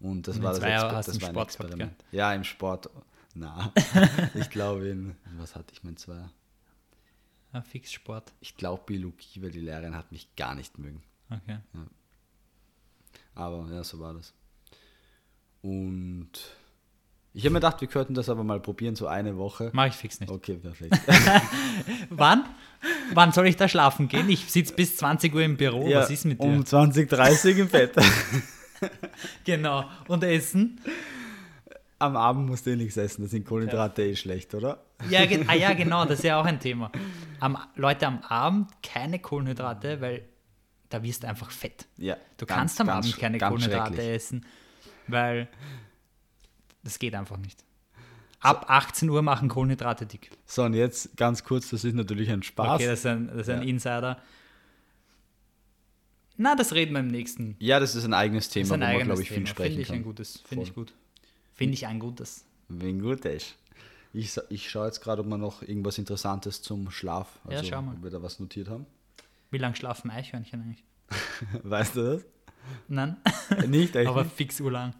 Und 0.00 0.28
das 0.28 0.36
Und 0.36 0.42
war 0.42 0.50
das, 0.52 0.60
Zweier 0.60 0.84
Exper- 0.90 0.94
hast 0.96 1.08
das 1.08 1.16
im 1.16 1.22
war 1.22 1.28
ein 1.28 1.34
Sport 1.34 1.48
gehabt, 1.52 1.64
Experiment. 1.70 2.04
Ja, 2.12 2.34
im 2.34 2.44
Sport. 2.44 2.90
Na, 3.34 3.72
ich 4.34 4.50
glaube 4.50 4.88
in, 4.88 5.16
was 5.38 5.54
hatte 5.56 5.72
ich 5.72 5.82
mein 5.84 5.96
Zweier? 5.96 6.30
Ah, 7.52 7.62
fix 7.62 7.90
Sport. 7.92 8.32
Ich 8.40 8.56
glaube 8.56 8.82
Biologie, 8.86 9.40
weil 9.42 9.50
die 9.50 9.60
Lehrerin 9.60 9.94
hat 9.96 10.12
mich 10.12 10.34
gar 10.36 10.54
nicht 10.54 10.78
mögen. 10.78 11.02
Okay. 11.30 11.58
Aber 13.34 13.68
ja, 13.72 13.82
so 13.84 13.98
war 14.00 14.14
das. 14.14 14.34
Und 15.62 16.30
ich 17.32 17.44
habe 17.44 17.52
mir 17.52 17.60
gedacht, 17.60 17.80
wir 17.80 17.88
könnten 17.88 18.14
das 18.14 18.28
aber 18.28 18.42
mal 18.42 18.60
probieren, 18.60 18.96
so 18.96 19.06
eine 19.06 19.36
Woche. 19.36 19.70
Mach 19.72 19.86
ich 19.86 19.94
fix 19.94 20.18
nicht. 20.20 20.30
Okay, 20.30 20.54
perfekt. 20.54 20.98
Wann? 22.10 22.44
Wann 23.14 23.32
soll 23.32 23.46
ich 23.46 23.56
da 23.56 23.68
schlafen 23.68 24.08
gehen? 24.08 24.28
Ich 24.28 24.50
sitze 24.50 24.74
bis 24.74 24.96
20 24.96 25.34
Uhr 25.34 25.42
im 25.42 25.56
Büro. 25.56 25.86
Ja, 25.86 26.00
Was 26.00 26.10
ist 26.10 26.24
mit 26.24 26.42
dir? 26.42 26.46
Um 26.46 26.62
20.30 26.62 27.56
im 27.56 27.68
Bett. 27.68 27.92
Genau. 29.44 29.84
Und 30.08 30.24
Essen? 30.24 30.80
Am 31.98 32.16
Abend 32.16 32.48
musst 32.48 32.64
du 32.64 32.70
eh 32.70 32.76
nichts 32.76 32.96
essen, 32.96 33.22
das 33.22 33.30
sind 33.30 33.44
Kohlenhydrate 33.44 34.02
eh 34.02 34.16
schlecht, 34.16 34.54
oder? 34.54 34.82
Ja, 35.10 35.20
ah, 35.48 35.54
ja, 35.54 35.74
genau, 35.74 36.06
das 36.06 36.20
ist 36.20 36.24
ja 36.24 36.40
auch 36.40 36.46
ein 36.46 36.58
Thema. 36.58 36.90
Am, 37.40 37.58
Leute, 37.74 38.06
am 38.06 38.20
Abend 38.20 38.70
keine 38.82 39.18
Kohlenhydrate, 39.18 40.00
weil 40.00 40.24
da 40.88 41.02
wirst 41.02 41.24
du 41.24 41.28
einfach 41.28 41.50
fett. 41.50 41.86
Ja. 41.98 42.16
Du 42.38 42.46
ganz, 42.46 42.58
kannst 42.58 42.80
am 42.80 42.88
Abend 42.88 43.18
keine 43.18 43.36
Kohlenhydrate 43.36 44.02
essen, 44.02 44.46
weil 45.08 45.46
das 46.82 46.98
geht 46.98 47.14
einfach 47.14 47.36
nicht. 47.36 47.64
Ab 48.40 48.66
18 48.68 49.08
Uhr 49.10 49.20
machen 49.22 49.48
Kohlenhydrate 49.48 50.06
dick. 50.06 50.30
So, 50.46 50.62
und 50.64 50.72
jetzt 50.74 51.14
ganz 51.16 51.44
kurz, 51.44 51.68
das 51.70 51.84
ist 51.84 51.94
natürlich 51.94 52.30
ein 52.30 52.42
Spaß. 52.42 52.76
Okay, 52.76 52.86
das 52.86 53.00
ist 53.00 53.06
ein, 53.06 53.26
das 53.28 53.36
ist 53.42 53.48
ein 53.50 53.62
Ja. 53.62 53.68
Insider. 53.68 54.22
Na, 56.36 56.54
das 56.54 56.72
reden 56.72 56.92
wir 56.94 57.00
im 57.00 57.08
nächsten. 57.08 57.56
ja, 57.58 57.78
das 57.80 57.94
ist 57.94 58.04
ein 58.04 58.14
eigenes 58.14 58.46
Das 58.46 58.54
Thema, 58.54 58.64
ist 58.64 58.70
wo 58.70 58.74
ein 58.74 58.80
man, 58.80 58.88
eigenes 58.88 59.04
glaube 59.06 59.22
ich, 59.22 59.28
viel 59.28 59.36
Thema. 59.38 59.46
sprechen 59.46 59.68
Finde 59.72 59.82
ich 59.82 59.90
ein 59.90 59.94
kann. 59.96 60.04
gutes. 60.04 60.42
Finde 60.46 60.64
ich 60.64 60.74
gut. 60.74 60.92
Finde 61.54 61.74
ich 61.74 61.86
ein 61.86 61.98
gutes. 62.00 62.44
Wenn 62.68 63.00
gut 63.02 63.24
ist. 63.26 63.56
Ich, 64.12 64.36
ich 64.48 64.70
schaue 64.70 64.86
jetzt 64.86 65.00
gerade, 65.02 65.20
ob 65.20 65.28
wir 65.28 65.36
noch 65.38 65.62
irgendwas 65.62 65.98
Interessantes 65.98 66.62
zum 66.62 66.90
Schlaf, 66.90 67.28
Ja, 67.48 67.58
also 67.58 67.68
schau 67.70 67.82
mal. 67.82 67.94
ob 67.94 68.02
wir 68.02 68.10
da 68.10 68.22
was 68.22 68.40
notiert 68.40 68.68
haben. 68.68 68.86
Wie 69.50 69.58
lange 69.58 69.76
schlafen 69.76 70.10
Eichhörnchen 70.10 70.62
eigentlich? 70.62 70.84
Weißt 71.62 71.96
du 71.96 72.14
das? 72.16 72.24
Nein, 72.88 73.16
Nicht, 73.68 73.94
echt? 73.96 74.08
aber 74.08 74.24
fix 74.24 74.60
urlang. 74.60 74.94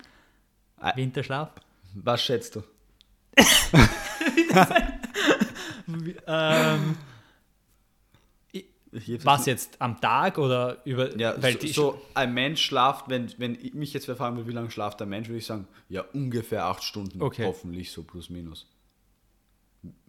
Ah. 0.77 0.95
Winterschlaf? 0.97 1.53
Was 1.95 2.23
schätzt 2.23 2.57
du? 2.57 2.63
ähm, 6.27 6.97
was 9.23 9.47
jetzt 9.47 9.81
am 9.81 10.01
Tag 10.01 10.39
oder 10.39 10.79
über. 10.85 11.17
Ja, 11.17 11.41
so, 11.41 11.67
so 11.67 12.03
ein 12.15 12.35
Mensch 12.35 12.63
schlaft, 12.63 13.09
wenn, 13.09 13.33
wenn 13.39 13.55
ich 13.55 13.75
mich 13.75 13.93
jetzt 13.93 14.09
wer 14.09 14.17
fragen 14.17 14.37
will, 14.37 14.47
wie 14.47 14.53
lange 14.53 14.71
schlaft 14.71 15.01
ein 15.03 15.09
Mensch, 15.09 15.29
würde 15.29 15.39
ich 15.39 15.47
sagen, 15.47 15.69
ja, 15.89 16.05
ungefähr 16.13 16.65
acht 16.65 16.83
Stunden, 16.83 17.23
Okay. 17.23 17.45
hoffentlich 17.45 17.93
so 17.93 18.03
plus 18.03 18.31
minus. 18.31 18.67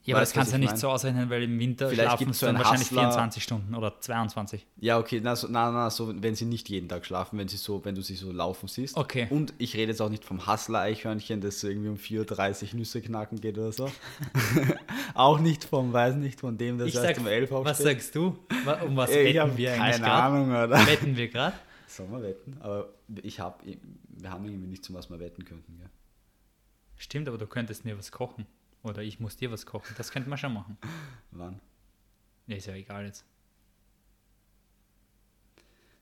Ja, 0.03 0.15
aber 0.15 0.21
das 0.21 0.33
kannst 0.33 0.51
du 0.51 0.55
ich 0.55 0.61
nicht 0.61 0.77
so 0.77 0.89
ausrechnen, 0.89 1.29
weil 1.29 1.43
im 1.43 1.59
Winter 1.59 1.87
Vielleicht 1.89 2.09
schlafen 2.09 2.33
sie 2.33 2.45
dann 2.45 2.57
wahrscheinlich 2.57 2.89
Hustler- 2.89 3.01
24 3.01 3.43
Stunden 3.43 3.75
oder 3.75 3.99
22. 3.99 4.65
Ja, 4.77 4.97
okay, 4.97 5.21
na, 5.23 5.35
so, 5.35 5.47
na, 5.47 5.71
na, 5.71 5.89
so, 5.91 6.11
wenn 6.21 6.33
sie 6.33 6.45
nicht 6.45 6.69
jeden 6.69 6.89
Tag 6.89 7.05
schlafen, 7.05 7.37
wenn 7.37 7.47
sie 7.47 7.57
so, 7.57 7.85
wenn 7.85 7.93
du 7.93 8.01
sie 8.01 8.15
so 8.15 8.31
laufen 8.31 8.67
siehst. 8.67 8.97
Okay. 8.97 9.27
Und 9.29 9.53
ich 9.59 9.75
rede 9.75 9.91
jetzt 9.91 10.01
auch 10.01 10.09
nicht 10.09 10.25
vom 10.25 10.47
Hustler-Eichhörnchen, 10.47 11.39
das 11.39 11.59
so 11.59 11.67
irgendwie 11.67 11.89
um 11.89 11.97
4.30 11.97 12.69
Uhr 12.73 12.79
Nüsse 12.79 13.01
knacken 13.01 13.39
geht 13.39 13.57
oder 13.59 13.71
so. 13.71 13.91
auch 15.13 15.39
nicht 15.39 15.63
vom, 15.65 15.93
weiß 15.93 16.15
nicht, 16.15 16.39
von 16.39 16.57
dem, 16.57 16.79
das 16.79 16.87
Ich 16.87 16.95
erst 16.95 17.05
sag, 17.07 17.17
um 17.19 17.27
11 17.27 17.51
Uhr 17.51 17.63
was 17.63 17.77
sagst 17.77 18.15
du? 18.15 18.39
Um 18.85 18.95
was 18.95 19.11
Ey, 19.11 19.27
ich 19.27 19.35
wetten 19.35 19.57
wir 19.57 19.73
eigentlich 19.73 19.91
keine 19.91 20.03
gerade? 20.05 20.23
Ahnung, 20.23 20.49
oder? 20.49 20.87
Wetten 20.87 21.15
wir 21.15 21.27
gerade? 21.27 21.55
Sollen 21.87 22.11
wir 22.11 22.23
wetten? 22.23 22.57
Aber 22.61 22.89
ich 23.21 23.39
hab, 23.39 23.63
wir 23.63 24.31
haben 24.31 24.45
irgendwie 24.45 24.67
nichts, 24.67 24.89
um 24.89 24.95
was 24.95 25.09
wir 25.11 25.19
wetten 25.19 25.45
könnten. 25.45 25.77
Gell? 25.77 25.89
Stimmt, 26.97 27.27
aber 27.27 27.37
du 27.37 27.45
könntest 27.45 27.85
mir 27.85 27.97
was 27.97 28.11
kochen. 28.11 28.47
Oder 28.83 29.03
ich 29.03 29.19
muss 29.19 29.37
dir 29.37 29.51
was 29.51 29.65
kochen. 29.65 29.93
Das 29.97 30.11
könnte 30.11 30.29
man 30.29 30.37
schon 30.37 30.53
machen. 30.53 30.77
Wann? 31.31 31.59
Ja, 32.47 32.57
ist 32.57 32.67
ja 32.67 32.73
egal 32.73 33.05
jetzt. 33.05 33.25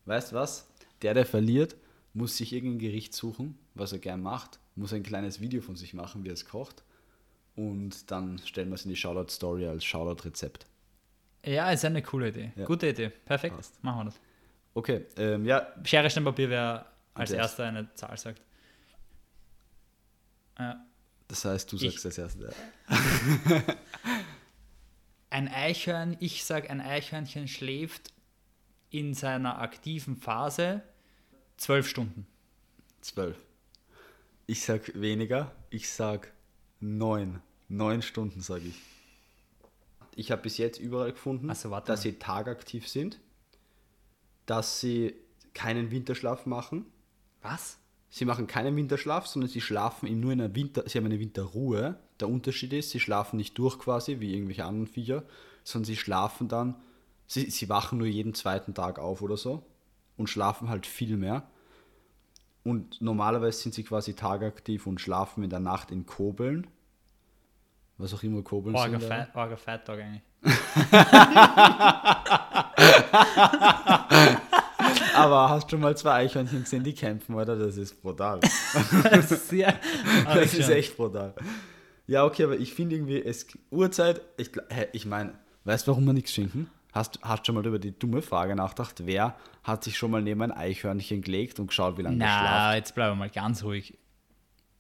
Weißt 0.06 0.32
du 0.32 0.36
was? 0.38 0.68
Der, 1.02 1.14
der 1.14 1.26
verliert, 1.26 1.76
muss 2.14 2.38
sich 2.38 2.54
irgendein 2.54 2.80
Gericht 2.80 3.14
suchen, 3.14 3.58
was 3.76 3.92
er 3.92 4.00
gern 4.00 4.22
macht, 4.22 4.60
muss 4.76 4.94
ein 4.94 5.04
kleines 5.04 5.40
Video 5.40 5.62
von 5.62 5.76
sich 5.76 5.94
machen, 5.94 6.24
wie 6.24 6.30
er 6.30 6.34
es 6.34 6.46
kocht. 6.46 6.84
Und 7.56 8.10
dann 8.10 8.40
stellen 8.40 8.70
wir 8.70 8.76
es 8.76 8.86
in 8.86 8.90
die 8.90 8.96
Shoutout-Story 8.96 9.68
als 9.68 9.84
Shoutout-Rezept. 9.84 10.66
Ja, 11.46 11.72
ist 11.72 11.86
eine 11.86 12.02
coole 12.02 12.30
Idee. 12.30 12.52
Ja. 12.56 12.66
Gute 12.66 12.90
Idee. 12.90 13.10
Perfekt. 13.10 13.56
Passt. 13.56 13.84
Machen 13.84 14.00
wir 14.00 14.06
das. 14.06 14.20
Okay, 14.74 15.06
ähm, 15.18 15.46
ja, 15.46 15.68
Schere, 15.84 16.10
Stein, 16.10 16.24
Papier, 16.24 16.50
wer 16.50 16.86
als 17.14 17.32
erster 17.32 17.66
eine 17.66 17.94
Zahl 17.96 18.18
sagt. 18.18 18.42
Äh, 20.58 20.74
das 21.30 21.46
heißt, 21.46 21.72
du 21.72 21.78
Ich- 21.78 21.84
sagst 22.02 22.06
als 22.08 22.18
erstes. 22.18 22.56
ein 25.30 25.48
Eichhörn, 25.48 26.18
ich 26.20 26.44
sage, 26.44 26.70
ein 26.70 26.82
Eichhörnchen 26.82 27.48
schläft 27.48 28.12
in 28.90 29.14
seiner 29.14 29.60
aktiven 29.62 30.18
Phase 30.18 30.82
zwölf 31.58 31.88
Stunden. 31.88 32.26
Zwölf. 33.02 33.38
Ich 34.48 34.64
sag 34.66 35.00
weniger, 35.00 35.56
ich 35.70 35.90
sag 35.90 36.34
neun. 36.80 37.42
Neun 37.72 38.02
Stunden, 38.02 38.42
sage 38.42 38.66
ich. 38.66 38.82
Ich 40.16 40.32
habe 40.32 40.42
bis 40.42 40.58
jetzt 40.58 40.80
überall 40.80 41.12
gefunden, 41.12 41.50
Ach 41.52 41.56
so, 41.56 41.70
warte 41.70 41.88
dass 41.92 42.02
sie 42.02 42.14
tagaktiv 42.14 42.88
sind, 42.88 43.20
dass 44.48 44.80
sie 44.82 45.14
keinen 45.54 45.92
Winterschlaf 45.92 46.46
machen. 46.48 46.86
Was? 47.44 47.78
Sie 48.12 48.26
machen 48.26 48.48
keinen 48.48 48.76
Winterschlaf, 48.76 49.28
sondern 49.28 49.50
sie 49.50 49.62
schlafen 49.62 50.08
eben 50.08 50.20
nur 50.20 50.32
in 50.32 50.42
einer 50.42 50.56
Winter, 50.56 50.84
sie 50.88 50.98
haben 50.98 51.06
eine 51.06 51.20
Winterruhe. 51.20 52.00
Der 52.20 52.28
Unterschied 52.28 52.74
ist, 52.74 52.90
sie 52.90 53.00
schlafen 53.00 53.38
nicht 53.38 53.58
durch 53.58 53.78
quasi, 53.78 54.20
wie 54.20 54.34
irgendwelche 54.34 54.66
anderen 54.66 54.88
Viecher, 54.88 55.24
sondern 55.64 55.86
sie 55.86 55.96
schlafen 55.96 56.48
dann, 56.48 56.76
sie, 57.28 57.52
sie 57.52 57.70
wachen 57.70 58.00
nur 58.00 58.08
jeden 58.08 58.34
zweiten 58.34 58.74
Tag 58.74 58.98
auf 58.98 59.22
oder 59.22 59.38
so 59.38 59.64
und 60.18 60.28
schlafen 60.28 60.70
halt 60.70 60.88
viel 60.88 61.18
mehr. 61.18 61.48
Und 62.64 63.00
normalerweise 63.00 63.62
sind 63.62 63.76
sie 63.76 63.84
quasi 63.84 64.16
tagaktiv 64.16 64.88
und 64.88 65.00
schlafen 65.00 65.44
in 65.44 65.50
der 65.50 65.60
Nacht 65.60 65.92
in 65.92 66.06
Kobeln. 66.06 66.68
Was 67.98 68.14
auch 68.14 68.24
immer 68.24 68.42
Kobeln 68.42 68.76
Orga, 68.76 69.00
sind. 69.00 69.36
Orga 69.36 69.56
Fettag 69.56 70.00
eigentlich. 70.00 70.24
Aber 75.20 75.50
hast 75.50 75.70
schon 75.70 75.80
mal 75.82 75.96
zwei 75.98 76.14
Eichhörnchen 76.14 76.64
gesehen, 76.64 76.84
die 76.84 76.94
kämpfen, 76.94 77.36
oder? 77.36 77.56
Das 77.56 77.78
ist 77.78 78.02
brutal. 78.02 78.40
Das 79.04 79.32
ist 79.32 79.52
Das 79.52 80.54
ist 80.54 80.70
echt 80.70 80.98
brutal. 80.98 81.34
Ja, 82.08 82.26
okay, 82.26 82.44
aber 82.44 82.58
ich 82.58 82.74
finde 82.74 82.96
irgendwie, 82.96 83.22
es 83.22 83.46
Uhrzeit, 83.70 84.22
ich, 84.38 84.50
ich 84.94 85.06
meine, 85.06 85.34
weißt 85.66 85.86
du, 85.86 85.92
warum 85.92 86.06
wir 86.06 86.14
nichts 86.14 86.34
schinken? 86.34 86.68
Hast 86.92 87.20
hast 87.22 87.46
schon 87.46 87.54
mal 87.54 87.66
über 87.66 87.78
die 87.78 87.98
dumme 87.98 88.24
Frage 88.24 88.56
nachgedacht, 88.56 89.06
wer 89.06 89.36
hat 89.64 89.84
sich 89.84 89.96
schon 89.96 90.10
mal 90.10 90.22
neben 90.22 90.42
ein 90.42 90.52
Eichhörnchen 90.52 91.22
gelegt 91.22 91.60
und 91.60 91.68
geschaut, 91.68 91.98
wie 92.00 92.02
lange 92.02 92.18
das 92.18 92.28
Na, 92.28 92.40
schlaft? 92.40 92.76
jetzt 92.78 92.96
bleiben 92.96 93.12
wir 93.12 93.26
mal 93.26 93.30
ganz 93.30 93.64
ruhig. 93.64 93.96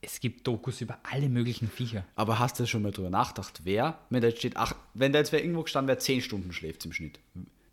Es 0.01 0.19
gibt 0.19 0.47
Dokus 0.47 0.81
über 0.81 0.97
alle 1.11 1.29
möglichen 1.29 1.69
Viecher. 1.69 2.03
Aber 2.15 2.39
hast 2.39 2.59
du 2.59 2.65
schon 2.65 2.81
mal 2.81 2.91
drüber 2.91 3.09
nachgedacht, 3.09 3.61
wer, 3.63 3.99
wenn 4.09 4.21
da 4.21 4.29
jetzt 4.29 4.39
steht, 4.39 4.55
ach, 4.57 4.73
wenn 4.95 5.11
da 5.13 5.19
jetzt 5.19 5.31
wer 5.31 5.41
irgendwo 5.43 5.63
gestanden 5.63 5.89
wäre, 5.89 5.99
10 5.99 6.21
Stunden 6.21 6.51
schläft 6.51 6.85
im 6.85 6.93
Schnitt. 6.93 7.19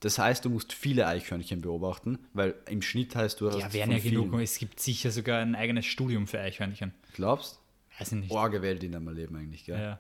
Das 0.01 0.19
heißt, 0.19 0.45
du 0.45 0.51
musst 0.51 0.73
viele 0.73 1.07
Eichhörnchen 1.07 1.63
beobachten, 1.63 2.19
weil 2.35 2.55
im 2.69 2.83
Schnitt 2.83 3.17
heißt 3.17 3.41
du 3.41 3.49
hast 3.51 3.59
Ja, 3.59 3.73
wären 3.73 3.91
ja 3.93 3.99
genug. 3.99 4.31
vielen. 4.31 4.41
Es 4.43 4.59
gibt 4.59 4.79
sicher 4.81 5.11
sogar 5.11 5.41
ein 5.41 5.55
eigenes 5.55 5.87
Studium 5.87 6.27
für 6.27 6.39
Eichhörnchen. 6.41 6.93
Glaubst? 7.15 7.61
Weiß 7.99 8.13
ich 8.13 8.19
nicht. 8.21 8.31
Orge 8.31 8.61
Welt 8.61 8.83
in 8.85 8.95
einem 8.95 9.09
Leben 9.15 9.35
eigentlich, 9.37 9.65
gell? 9.65 9.81
Ja. 9.81 9.99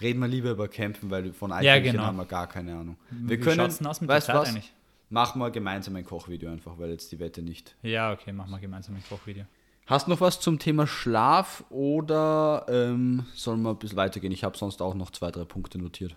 Reden 0.00 0.20
wir 0.20 0.28
lieber 0.28 0.50
über 0.50 0.68
Kämpfen, 0.68 1.10
weil 1.10 1.32
von 1.32 1.50
Ja, 1.50 1.56
Eichhörnchen 1.56 1.92
genau. 1.92 2.04
haben 2.04 2.16
wir 2.16 2.24
gar 2.26 2.48
keine 2.48 2.74
Ahnung. 2.76 2.96
Wie 3.10 3.30
Wir 3.30 3.40
können, 3.40 3.56
schaut's 3.56 3.78
denn 3.78 3.86
aus 3.86 4.00
mit 4.00 4.08
der 4.10 4.16
weißt 4.16 4.28
du 4.28 4.32
Zeit 4.32 4.40
was? 4.42 4.48
eigentlich? 4.48 4.72
Machen 5.08 5.38
wir 5.40 5.50
gemeinsam 5.50 5.94
ein 5.96 6.04
Kochvideo 6.04 6.50
einfach, 6.50 6.78
weil 6.78 6.90
jetzt 6.90 7.12
die 7.12 7.20
Wette 7.20 7.40
nicht. 7.42 7.76
Ja, 7.82 8.12
okay, 8.12 8.32
machen 8.32 8.50
wir 8.50 8.58
gemeinsam 8.58 8.96
ein 8.96 9.04
Kochvideo. 9.08 9.44
Hast 9.86 10.06
du 10.08 10.10
noch 10.10 10.20
was 10.20 10.40
zum 10.40 10.58
Thema 10.58 10.86
Schlaf 10.86 11.62
oder 11.70 12.66
ähm, 12.68 13.24
sollen 13.34 13.62
wir 13.62 13.70
ein 13.70 13.78
bisschen 13.78 13.96
weitergehen? 13.96 14.32
Ich 14.32 14.42
habe 14.42 14.58
sonst 14.58 14.82
auch 14.82 14.94
noch 14.94 15.10
zwei, 15.12 15.30
drei 15.30 15.44
Punkte 15.44 15.78
notiert. 15.78 16.16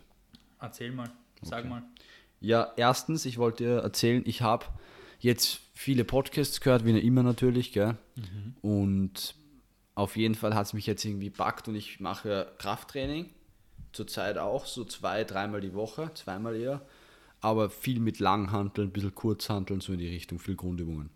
Erzähl 0.60 0.92
mal, 0.92 1.12
sag 1.44 1.70
mal. 1.70 1.84
Ja, 2.42 2.72
erstens, 2.78 3.26
ich 3.26 3.38
wollte 3.38 3.64
dir 3.64 3.80
erzählen, 3.80 4.24
ich 4.26 4.42
habe 4.42 4.66
jetzt 5.20 5.60
viele 5.74 6.06
Podcasts 6.06 6.62
gehört, 6.62 6.86
wie 6.86 6.98
immer 6.98 7.24
natürlich, 7.24 7.74
gell? 7.74 7.98
Und 8.62 9.36
auf 9.96 10.16
jeden 10.16 10.36
Fall 10.36 10.56
hat 10.56 10.68
es 10.68 10.74
mich 10.74 10.86
jetzt 10.86 11.04
irgendwie 11.04 11.30
packt 11.30 11.68
und 11.68 11.76
ich 11.76 12.00
mache 12.00 12.52
Krafttraining. 12.58 13.30
Zurzeit 13.92 14.38
auch, 14.38 14.66
so 14.66 14.86
zwei, 14.86 15.24
dreimal 15.24 15.62
die 15.62 15.74
Woche, 15.74 16.12
zweimal 16.14 16.56
eher. 16.56 16.82
Aber 17.42 17.70
viel 17.70 18.00
mit 18.00 18.20
Langhanteln, 18.20 18.90
ein 18.90 18.92
bisschen 18.92 19.16
Kurzhanteln, 19.16 19.82
so 19.82 19.94
in 19.94 20.00
die 20.00 20.08
Richtung, 20.08 20.40
viel 20.40 20.56
Grundübungen. 20.56 21.10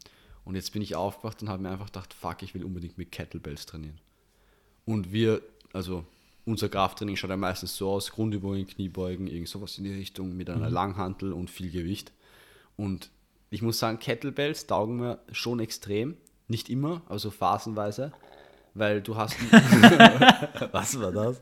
Und 0.44 0.56
jetzt 0.56 0.74
bin 0.74 0.82
ich 0.82 0.96
aufgewacht 0.96 1.42
und 1.42 1.50
habe 1.50 1.64
mir 1.64 1.70
einfach 1.70 1.86
gedacht, 1.88 2.14
fuck, 2.14 2.42
ich 2.42 2.54
will 2.54 2.64
unbedingt 2.64 2.98
mit 2.98 3.12
Kettlebells 3.12 3.66
trainieren. 3.66 4.00
Und 4.86 5.14
wir, 5.14 5.42
also 5.72 6.06
unser 6.46 6.70
Krafttraining 6.70 7.16
schaut 7.16 7.30
ja 7.30 7.38
meistens 7.38 7.76
so 7.76 7.90
aus, 7.90 8.12
Grundübungen, 8.12 8.68
Kniebeugen, 8.68 9.28
irgend 9.28 9.48
sowas 9.48 9.78
in 9.78 9.86
die 9.86 9.94
Richtung 9.94 10.36
mit 10.36 10.50
einer 10.50 10.70
Langhantel 10.70 11.34
und 11.34 11.50
viel 11.50 11.72
Gewicht. 11.72 12.12
Und 12.76 13.10
ich 13.50 13.62
muss 13.62 13.80
sagen, 13.80 14.00
Kettlebells 14.00 14.68
taugen 14.68 14.98
mir 14.98 15.20
schon 15.32 15.60
extrem. 15.60 16.18
Nicht 16.48 16.70
immer, 16.70 17.02
also 17.08 17.32
phasenweise, 17.32 18.12
weil 18.74 19.02
du 19.02 19.16
hast... 19.16 19.36
Was 20.72 21.00
war 21.00 21.12
das? 21.12 21.42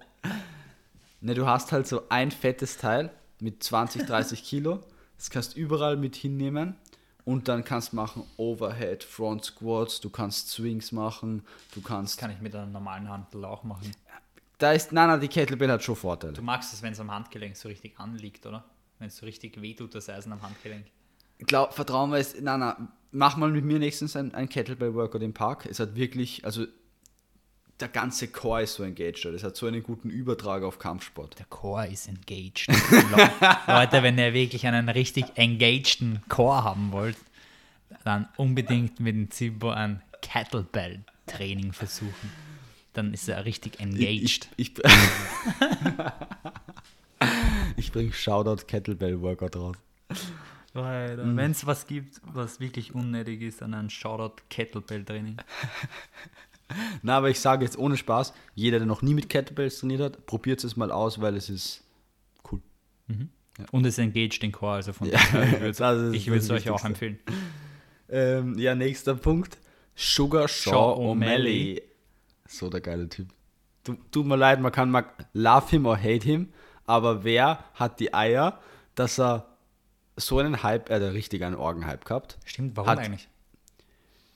Ne, 1.21 1.33
du 1.33 1.47
hast 1.47 1.71
halt 1.71 1.87
so 1.87 2.03
ein 2.09 2.31
fettes 2.31 2.77
Teil 2.77 3.11
mit 3.39 3.63
20, 3.63 4.05
30 4.05 4.43
Kilo. 4.43 4.83
Das 5.17 5.29
kannst 5.29 5.55
du 5.55 5.59
überall 5.59 5.97
mit 5.97 6.15
hinnehmen. 6.15 6.75
Und 7.23 7.47
dann 7.47 7.63
kannst 7.63 7.91
du 7.91 7.95
machen 7.95 8.23
Overhead, 8.37 9.03
Front 9.03 9.45
Squats, 9.45 10.01
du 10.01 10.09
kannst 10.09 10.49
Swings 10.49 10.91
machen, 10.91 11.43
du 11.75 11.81
kannst... 11.81 12.17
Kann 12.17 12.31
ich 12.31 12.41
mit 12.41 12.55
einer 12.55 12.65
normalen 12.65 13.07
Handel 13.09 13.45
auch 13.45 13.63
machen. 13.63 13.91
Da 14.61 14.73
ist, 14.73 14.91
nein, 14.91 15.07
nein, 15.07 15.19
die 15.19 15.27
Kettlebell 15.27 15.71
hat 15.71 15.81
schon 15.81 15.95
Vorteile. 15.95 16.33
Du 16.33 16.43
magst 16.43 16.71
es, 16.71 16.83
wenn 16.83 16.93
es 16.93 16.99
am 16.99 17.09
Handgelenk 17.09 17.57
so 17.57 17.67
richtig 17.67 17.99
anliegt, 17.99 18.45
oder? 18.45 18.63
Wenn 18.99 19.07
es 19.07 19.17
so 19.17 19.25
richtig 19.25 19.59
wehtut, 19.59 19.95
das 19.95 20.07
Eisen 20.07 20.31
am 20.31 20.43
Handgelenk. 20.43 20.85
Glaub, 21.39 21.73
vertrauen 21.73 22.11
wir 22.11 22.19
es, 22.19 22.39
nein, 22.39 22.59
nein, 22.59 22.89
mach 23.09 23.37
mal 23.37 23.49
mit 23.49 23.65
mir 23.65 23.79
nächstens 23.79 24.15
ein, 24.15 24.35
ein 24.35 24.47
Kettlebell-Workout 24.47 25.23
im 25.23 25.33
Park. 25.33 25.65
Es 25.65 25.79
hat 25.79 25.95
wirklich, 25.95 26.45
also 26.45 26.67
der 27.79 27.87
ganze 27.87 28.27
Core 28.27 28.61
ist 28.61 28.75
so 28.75 28.83
engaged. 28.83 29.25
Es 29.25 29.43
hat 29.43 29.55
so 29.55 29.65
einen 29.65 29.81
guten 29.81 30.11
Übertrag 30.11 30.61
auf 30.61 30.77
Kampfsport. 30.77 31.39
Der 31.39 31.47
Core 31.47 31.87
ist 31.87 32.07
engaged. 32.07 32.67
Leute, 33.67 34.03
wenn 34.03 34.19
ihr 34.19 34.35
wirklich 34.35 34.67
einen 34.67 34.89
richtig 34.89 35.25
engageden 35.37 36.21
Core 36.29 36.63
haben 36.63 36.91
wollt, 36.91 37.17
dann 38.03 38.29
unbedingt 38.37 38.99
mit 38.99 39.15
dem 39.15 39.31
Zibo 39.31 39.71
ein 39.71 40.03
Kettlebell-Training 40.21 41.73
versuchen. 41.73 42.50
Dann 42.93 43.13
ist 43.13 43.27
er 43.29 43.45
richtig 43.45 43.79
engaged. 43.79 44.49
Ich, 44.57 44.73
ich, 44.77 44.83
ich 47.77 47.91
bringe 47.91 48.11
Shoutout 48.11 48.65
Kettlebell-Workout 48.65 49.55
raus. 49.55 49.77
Wenn 50.73 51.51
es 51.51 51.65
was 51.65 51.87
gibt, 51.87 52.21
was 52.23 52.59
wirklich 52.59 52.95
unnötig 52.95 53.41
ist, 53.41 53.61
dann 53.61 53.73
ein 53.73 53.89
Shoutout 53.89 54.43
Kettlebell-Training. 54.49 55.37
Na, 57.01 57.17
aber 57.17 57.29
ich 57.29 57.39
sage 57.39 57.65
jetzt 57.65 57.77
ohne 57.77 57.97
Spaß, 57.97 58.33
jeder, 58.55 58.79
der 58.79 58.87
noch 58.87 59.01
nie 59.01 59.13
mit 59.13 59.27
Kettlebells 59.29 59.79
trainiert 59.79 60.01
hat, 60.01 60.25
probiert 60.25 60.63
es 60.63 60.77
mal 60.77 60.91
aus, 60.91 61.19
weil 61.19 61.35
es 61.35 61.49
ist 61.49 61.83
cool. 62.51 62.61
Und 63.71 63.85
es 63.85 63.97
engaged 63.97 64.41
den 64.41 64.51
Core, 64.53 64.75
also 64.75 64.93
von 64.93 65.07
Ja, 65.07 65.19
daher, 65.31 65.61
ich 65.69 65.79
würde 65.79 66.15
ich 66.15 66.27
würde 66.27 66.39
es 66.39 66.49
euch 66.49 66.69
auch 66.69 66.85
empfehlen. 66.85 67.19
Ähm, 68.09 68.57
ja, 68.57 68.75
nächster 68.75 69.15
Punkt. 69.15 69.57
Sugar 69.95 70.47
Shaw 70.47 70.71
Shaw 70.71 71.11
O'Malley. 71.11 71.81
So 72.51 72.69
der 72.69 72.81
geile 72.81 73.07
Typ. 73.09 73.29
tu, 73.83 73.95
tut 74.11 74.25
mir 74.25 74.35
leid, 74.35 74.59
man 74.59 74.71
kann 74.71 74.91
mal 74.91 75.05
love 75.33 75.69
him 75.69 75.85
or 75.85 75.97
hate 75.97 76.23
him, 76.25 76.51
aber 76.85 77.23
wer 77.23 77.63
hat 77.75 77.99
die 77.99 78.13
Eier, 78.13 78.59
dass 78.95 79.19
er 79.19 79.47
so 80.17 80.37
einen 80.39 80.61
Hype, 80.61 80.89
er 80.89 80.99
hat 81.03 81.13
richtig 81.13 81.43
einen 81.43 81.55
Orgenhype 81.55 82.03
gehabt. 82.05 82.37
Stimmt, 82.45 82.75
warum 82.75 82.89
Hat- 82.89 82.99
eigentlich? 82.99 83.27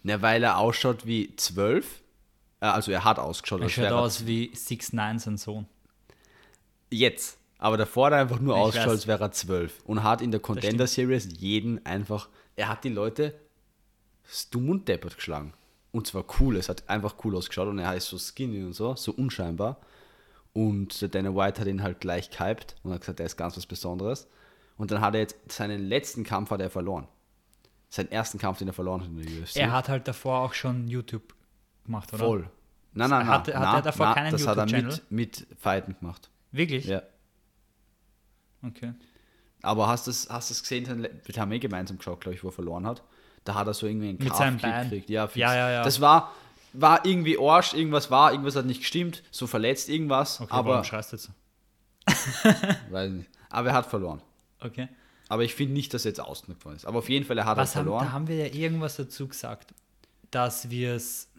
Na, 0.04 0.21
weil 0.21 0.43
er 0.43 0.58
ausschaut 0.60 1.06
wie 1.06 1.36
zwölf. 1.36 2.01
Äh, 2.62 2.67
Also 2.67 2.91
er 2.91 3.04
hat 3.04 3.19
ausgeschaut, 3.19 3.62
Er 3.62 3.69
schaut 3.69 3.91
aus 3.91 4.25
wie 4.25 4.51
Six 4.56 4.93
Nine 4.93 5.19
sein 5.19 5.38
Sohn. 5.38 5.65
Jetzt. 6.89 7.38
Aber 7.58 7.78
davor 7.78 8.08
hat 8.08 8.13
er 8.13 8.19
einfach 8.19 8.39
nur 8.39 8.56
Ich 8.56 8.62
ausgeschaut, 8.62 8.88
weiß. 8.88 8.93
als 8.93 9.08
wäre 9.08 9.23
er 9.23 9.32
zwölf. 9.32 9.82
Und 9.86 10.04
hat 10.04 10.21
in 10.21 10.32
der 10.32 10.39
Contender 10.39 10.88
Series 10.88 11.28
jeden 11.38 11.86
einfach, 11.86 12.30
er 12.56 12.69
hat 12.69 12.84
die 12.84 12.89
Leute 12.89 13.34
stumm 14.23 14.69
und 14.69 14.88
deppert 14.88 15.15
geschlagen. 15.17 15.54
Und 15.96 16.08
zwar 16.08 16.26
cool, 16.42 16.58
es 16.58 16.68
hat 16.68 16.90
einfach 16.90 17.16
cool 17.24 17.38
ausgeschaut 17.38 17.70
und 17.70 17.80
er 17.80 17.96
ist 17.96 18.10
so 18.10 18.18
skinny 18.18 18.62
und 18.66 18.74
so, 18.74 18.98
so 18.98 19.14
unscheinbar. 19.14 19.78
Und 20.52 21.02
der 21.02 21.08
Dana 21.08 21.34
White 21.34 21.62
hat 21.62 21.70
ihn 21.70 21.82
halt 21.82 22.02
gleich 22.02 22.30
gehypt 22.30 22.76
und 22.84 22.92
hat 22.92 23.00
gesagt, 23.00 23.22
er 23.22 23.26
ist 23.26 23.38
ganz 23.38 23.56
was 23.56 23.66
Besonderes. 23.66 24.28
Und 24.76 24.92
dann 24.92 25.00
hat 25.00 25.14
er 25.14 25.22
jetzt 25.22 25.38
seinen 25.50 25.88
letzten 25.88 26.26
Kampf 26.26 26.50
hat 26.52 26.60
er 26.60 26.70
verloren. 26.70 27.08
Seinen 27.88 28.12
ersten 28.12 28.40
Kampf, 28.40 28.58
den 28.58 28.68
er 28.68 28.74
verloren 28.74 29.04
hat 29.04 29.08
in 29.08 29.22
der 29.22 29.42
UFC. 29.42 29.56
Er 29.56 29.72
hat 29.72 29.88
halt 29.88 30.06
davor 30.06 30.40
auch 30.40 30.54
schon 30.54 30.90
YouTube 30.90 31.34
gemacht, 31.86 32.14
oder? 32.14 32.26
voll. 32.26 32.50
Nein, 32.92 33.10
nein, 33.12 33.28
hatte 33.28 33.52
nein, 33.52 33.64
er 33.64 33.82
davor 33.82 34.08
nein, 34.08 34.16
keinen 34.16 34.32
Das 34.34 34.48
hat 34.48 34.58
er 34.58 34.66
mit, 34.66 35.10
mit 35.10 35.48
Fighten 35.58 35.96
gemacht. 35.98 36.30
Wirklich? 36.52 36.88
Ja. 36.88 37.04
Okay. 38.62 38.96
Aber 39.62 39.88
hast 39.88 40.08
du 40.08 40.12
es 40.12 40.30
hast 40.30 40.62
gesehen, 40.62 41.08
wir 41.24 41.42
haben 41.42 41.52
eh 41.54 41.60
gemeinsam 41.60 41.98
geschaut, 42.00 42.20
glaube 42.20 42.36
ich, 42.36 42.44
wo 42.44 42.50
er 42.50 42.52
verloren 42.52 42.86
hat. 42.86 43.02
Da 43.46 43.56
hat 43.56 43.68
er 43.68 43.74
so 43.74 43.88
irgendwie 43.88 44.10
einen 44.10 44.18
Mit 44.18 44.36
seinem 44.36 44.58
gekriegt. 44.58 45.10
Ja, 45.10 45.28
fix. 45.28 45.40
Ja, 45.40 45.56
ja, 45.56 45.72
ja. 45.72 45.84
Das 45.84 46.02
war, 46.02 46.34
war 46.74 47.06
irgendwie 47.06 47.38
Arsch, 47.40 47.74
irgendwas 47.74 48.12
war, 48.12 48.32
irgendwas 48.32 48.56
hat 48.56 48.66
nicht 48.66 48.82
gestimmt, 48.82 49.24
so 49.32 49.48
verletzt, 49.48 49.88
irgendwas. 49.88 50.42
Okay, 50.42 50.52
aber, 50.52 50.72
warum 50.72 50.84
schreist 50.84 51.14
du 51.14 51.16
jetzt 51.16 51.32
weiß 52.92 53.12
nicht. 53.12 53.30
aber 53.50 53.70
er 53.70 53.76
hat 53.76 53.86
verloren. 53.86 54.22
Okay. 54.60 54.90
Aber 55.28 55.44
ich 55.44 55.56
finde 55.56 55.74
nicht, 55.74 55.94
dass 55.94 56.06
er 56.06 56.12
jetzt 56.12 56.20
worden 56.20 56.76
ist. 56.76 56.86
Aber 56.86 57.00
auf 57.00 57.10
jeden 57.10 57.26
Fall, 57.26 57.38
er 57.38 57.46
hat 57.46 57.58
Was 57.58 57.76
halt 57.76 57.86
haben, 57.86 57.86
verloren. 57.86 58.06
da 58.06 58.12
haben 58.12 58.28
wir 58.28 58.36
ja 58.36 58.54
irgendwas 58.54 58.96
dazu 58.96 59.28
gesagt, 59.28 59.74
dass 60.32 60.70
wir 60.70 60.96
es 60.96 61.30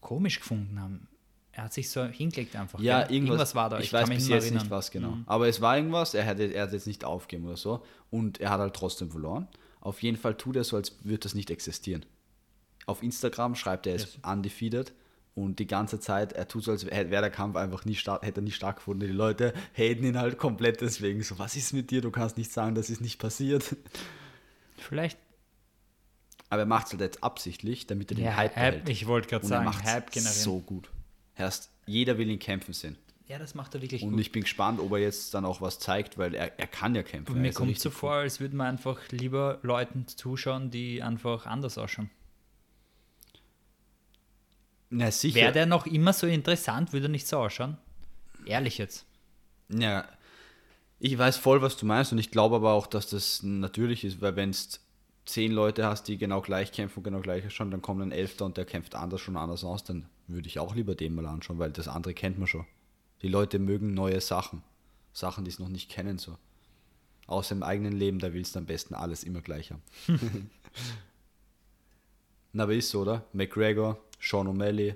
komisch 0.00 0.40
gefunden 0.40 0.80
haben. 0.80 1.08
Er 1.52 1.64
hat 1.64 1.72
sich 1.72 1.90
so 1.90 2.04
hingelegt 2.04 2.54
einfach. 2.54 2.80
ja, 2.80 3.04
gell? 3.04 3.16
irgendwas, 3.16 3.54
war 3.54 3.70
da. 3.70 3.78
Ich, 3.78 3.90
kann 3.90 4.02
weiß 4.02 4.10
bis 4.10 4.18
nicht 4.18 4.28
jetzt 4.28 4.44
nicht, 4.44 4.52
erinnern. 4.52 4.70
was 4.70 4.90
genau. 4.90 5.10
Mhm. 5.12 5.24
Aber 5.26 5.48
es 5.48 5.60
war 5.62 5.76
irgendwas, 5.76 6.12
er 6.12 6.26
hat, 6.26 6.38
er 6.38 6.62
hat 6.64 6.72
jetzt 6.72 6.86
nicht 6.86 7.04
aufgegeben 7.04 7.46
oder 7.46 7.56
so. 7.56 7.82
Und 8.10 8.40
er 8.40 8.50
hat 8.50 8.60
halt 8.60 8.74
trotzdem 8.74 9.10
verloren. 9.10 9.48
Auf 9.86 10.02
jeden 10.02 10.16
Fall 10.16 10.34
tut 10.36 10.56
er 10.56 10.64
so, 10.64 10.74
als 10.76 10.96
würde 11.04 11.20
das 11.20 11.34
nicht 11.34 11.48
existieren. 11.50 12.04
Auf 12.86 13.04
Instagram 13.04 13.54
schreibt 13.54 13.86
er, 13.86 13.92
er 13.92 13.96
ist 13.96 14.14
Yes. 14.16 14.18
undefeated. 14.24 14.92
Und 15.36 15.58
die 15.60 15.66
ganze 15.66 16.00
Zeit, 16.00 16.32
er 16.32 16.48
tut 16.48 16.64
so, 16.64 16.72
als 16.72 16.86
wäre 16.86 17.06
der 17.08 17.30
Kampf 17.30 17.56
einfach 17.56 17.84
nie 17.84 17.94
stark, 17.94 18.22
hätte 18.22 18.40
er 18.40 18.42
nie 18.42 18.50
stattgefunden. 18.50 19.06
Die 19.06 19.14
Leute 19.14 19.52
haten 19.76 20.02
ihn 20.02 20.18
halt 20.18 20.38
komplett 20.38 20.80
deswegen. 20.80 21.22
So, 21.22 21.38
was 21.38 21.54
ist 21.56 21.72
mit 21.72 21.90
dir? 21.92 22.00
Du 22.00 22.10
kannst 22.10 22.36
nicht 22.36 22.50
sagen, 22.50 22.74
das 22.74 22.90
ist 22.90 23.00
nicht 23.00 23.18
passiert. 23.20 23.76
Vielleicht. 24.76 25.18
Aber 26.48 26.62
er 26.62 26.66
macht 26.66 26.86
es 26.86 26.92
halt 26.92 27.02
jetzt 27.02 27.22
absichtlich, 27.22 27.86
damit 27.86 28.10
er 28.10 28.16
den 28.16 28.24
Ja, 28.24 28.36
Hype 28.36 28.54
behält. 28.54 28.88
ich 28.88 29.06
wollte 29.06 29.28
gerade 29.28 29.44
er 29.44 29.48
sagen, 29.48 29.64
macht 29.66 29.84
Hype 29.84 30.10
generieren. 30.10 30.42
so 30.42 30.58
gut. 30.60 30.90
Erst 31.36 31.70
jeder 31.86 32.18
will 32.18 32.28
ihn 32.30 32.38
kämpfen 32.38 32.72
sehen. 32.72 32.96
Ja, 33.28 33.38
das 33.40 33.54
macht 33.56 33.74
er 33.74 33.82
wirklich 33.82 34.02
Und 34.02 34.12
gut. 34.12 34.20
ich 34.20 34.30
bin 34.30 34.42
gespannt, 34.42 34.78
ob 34.78 34.92
er 34.92 34.98
jetzt 34.98 35.34
dann 35.34 35.44
auch 35.44 35.60
was 35.60 35.80
zeigt, 35.80 36.16
weil 36.16 36.34
er, 36.34 36.58
er 36.58 36.66
kann 36.68 36.94
ja 36.94 37.02
kämpfen. 37.02 37.34
Und 37.34 37.42
mir 37.42 37.52
kommt 37.52 37.78
so 37.78 37.90
vor, 37.90 38.12
als 38.12 38.38
würde 38.38 38.54
man 38.54 38.68
einfach 38.68 39.00
lieber 39.10 39.58
Leuten 39.62 40.06
zuschauen, 40.06 40.70
die 40.70 41.02
einfach 41.02 41.46
anders 41.46 41.76
ausschauen. 41.76 42.10
Na 44.90 45.10
sicher. 45.10 45.36
Wäre 45.36 45.52
der 45.52 45.66
noch 45.66 45.86
immer 45.86 46.12
so 46.12 46.28
interessant, 46.28 46.92
würde 46.92 47.06
er 47.06 47.10
nicht 47.10 47.26
so 47.26 47.38
ausschauen? 47.38 47.76
Ehrlich 48.44 48.78
jetzt. 48.78 49.04
Ja, 49.68 50.06
ich 51.00 51.18
weiß 51.18 51.36
voll, 51.36 51.60
was 51.62 51.76
du 51.76 51.84
meinst 51.84 52.12
und 52.12 52.18
ich 52.18 52.30
glaube 52.30 52.56
aber 52.56 52.72
auch, 52.72 52.86
dass 52.86 53.10
das 53.10 53.42
natürlich 53.42 54.04
ist, 54.04 54.20
weil 54.20 54.36
wenn 54.36 54.50
es 54.50 54.80
zehn 55.24 55.50
Leute 55.50 55.84
hast, 55.84 56.04
die 56.04 56.16
genau 56.16 56.40
gleich 56.40 56.70
kämpfen 56.70 57.00
und 57.00 57.04
genau 57.04 57.20
gleich 57.20 57.44
ausschauen, 57.44 57.72
dann 57.72 57.82
kommt 57.82 58.00
ein 58.02 58.12
Elfter 58.12 58.44
und 58.44 58.56
der 58.56 58.64
kämpft 58.64 58.94
anders 58.94 59.20
schon 59.20 59.36
anders 59.36 59.64
aus, 59.64 59.82
dann 59.82 60.06
würde 60.28 60.46
ich 60.46 60.60
auch 60.60 60.76
lieber 60.76 60.94
den 60.94 61.16
mal 61.16 61.26
anschauen, 61.26 61.58
weil 61.58 61.72
das 61.72 61.88
andere 61.88 62.14
kennt 62.14 62.38
man 62.38 62.46
schon. 62.46 62.64
Die 63.22 63.28
Leute 63.28 63.58
mögen 63.58 63.94
neue 63.94 64.20
Sachen. 64.20 64.62
Sachen, 65.12 65.44
die 65.44 65.50
es 65.50 65.58
noch 65.58 65.68
nicht 65.68 65.90
kennen, 65.90 66.18
so. 66.18 66.36
Aus 67.26 67.48
dem 67.48 67.62
eigenen 67.62 67.92
Leben, 67.92 68.18
da 68.18 68.32
willst 68.32 68.54
du 68.54 68.60
am 68.60 68.66
besten 68.66 68.94
alles 68.94 69.24
immer 69.24 69.40
gleich 69.40 69.72
haben. 69.72 69.82
Na, 72.52 72.62
aber 72.62 72.74
ist 72.74 72.90
so, 72.90 73.00
oder? 73.02 73.24
McGregor, 73.32 73.98
Sean 74.20 74.46
O'Malley, 74.46 74.94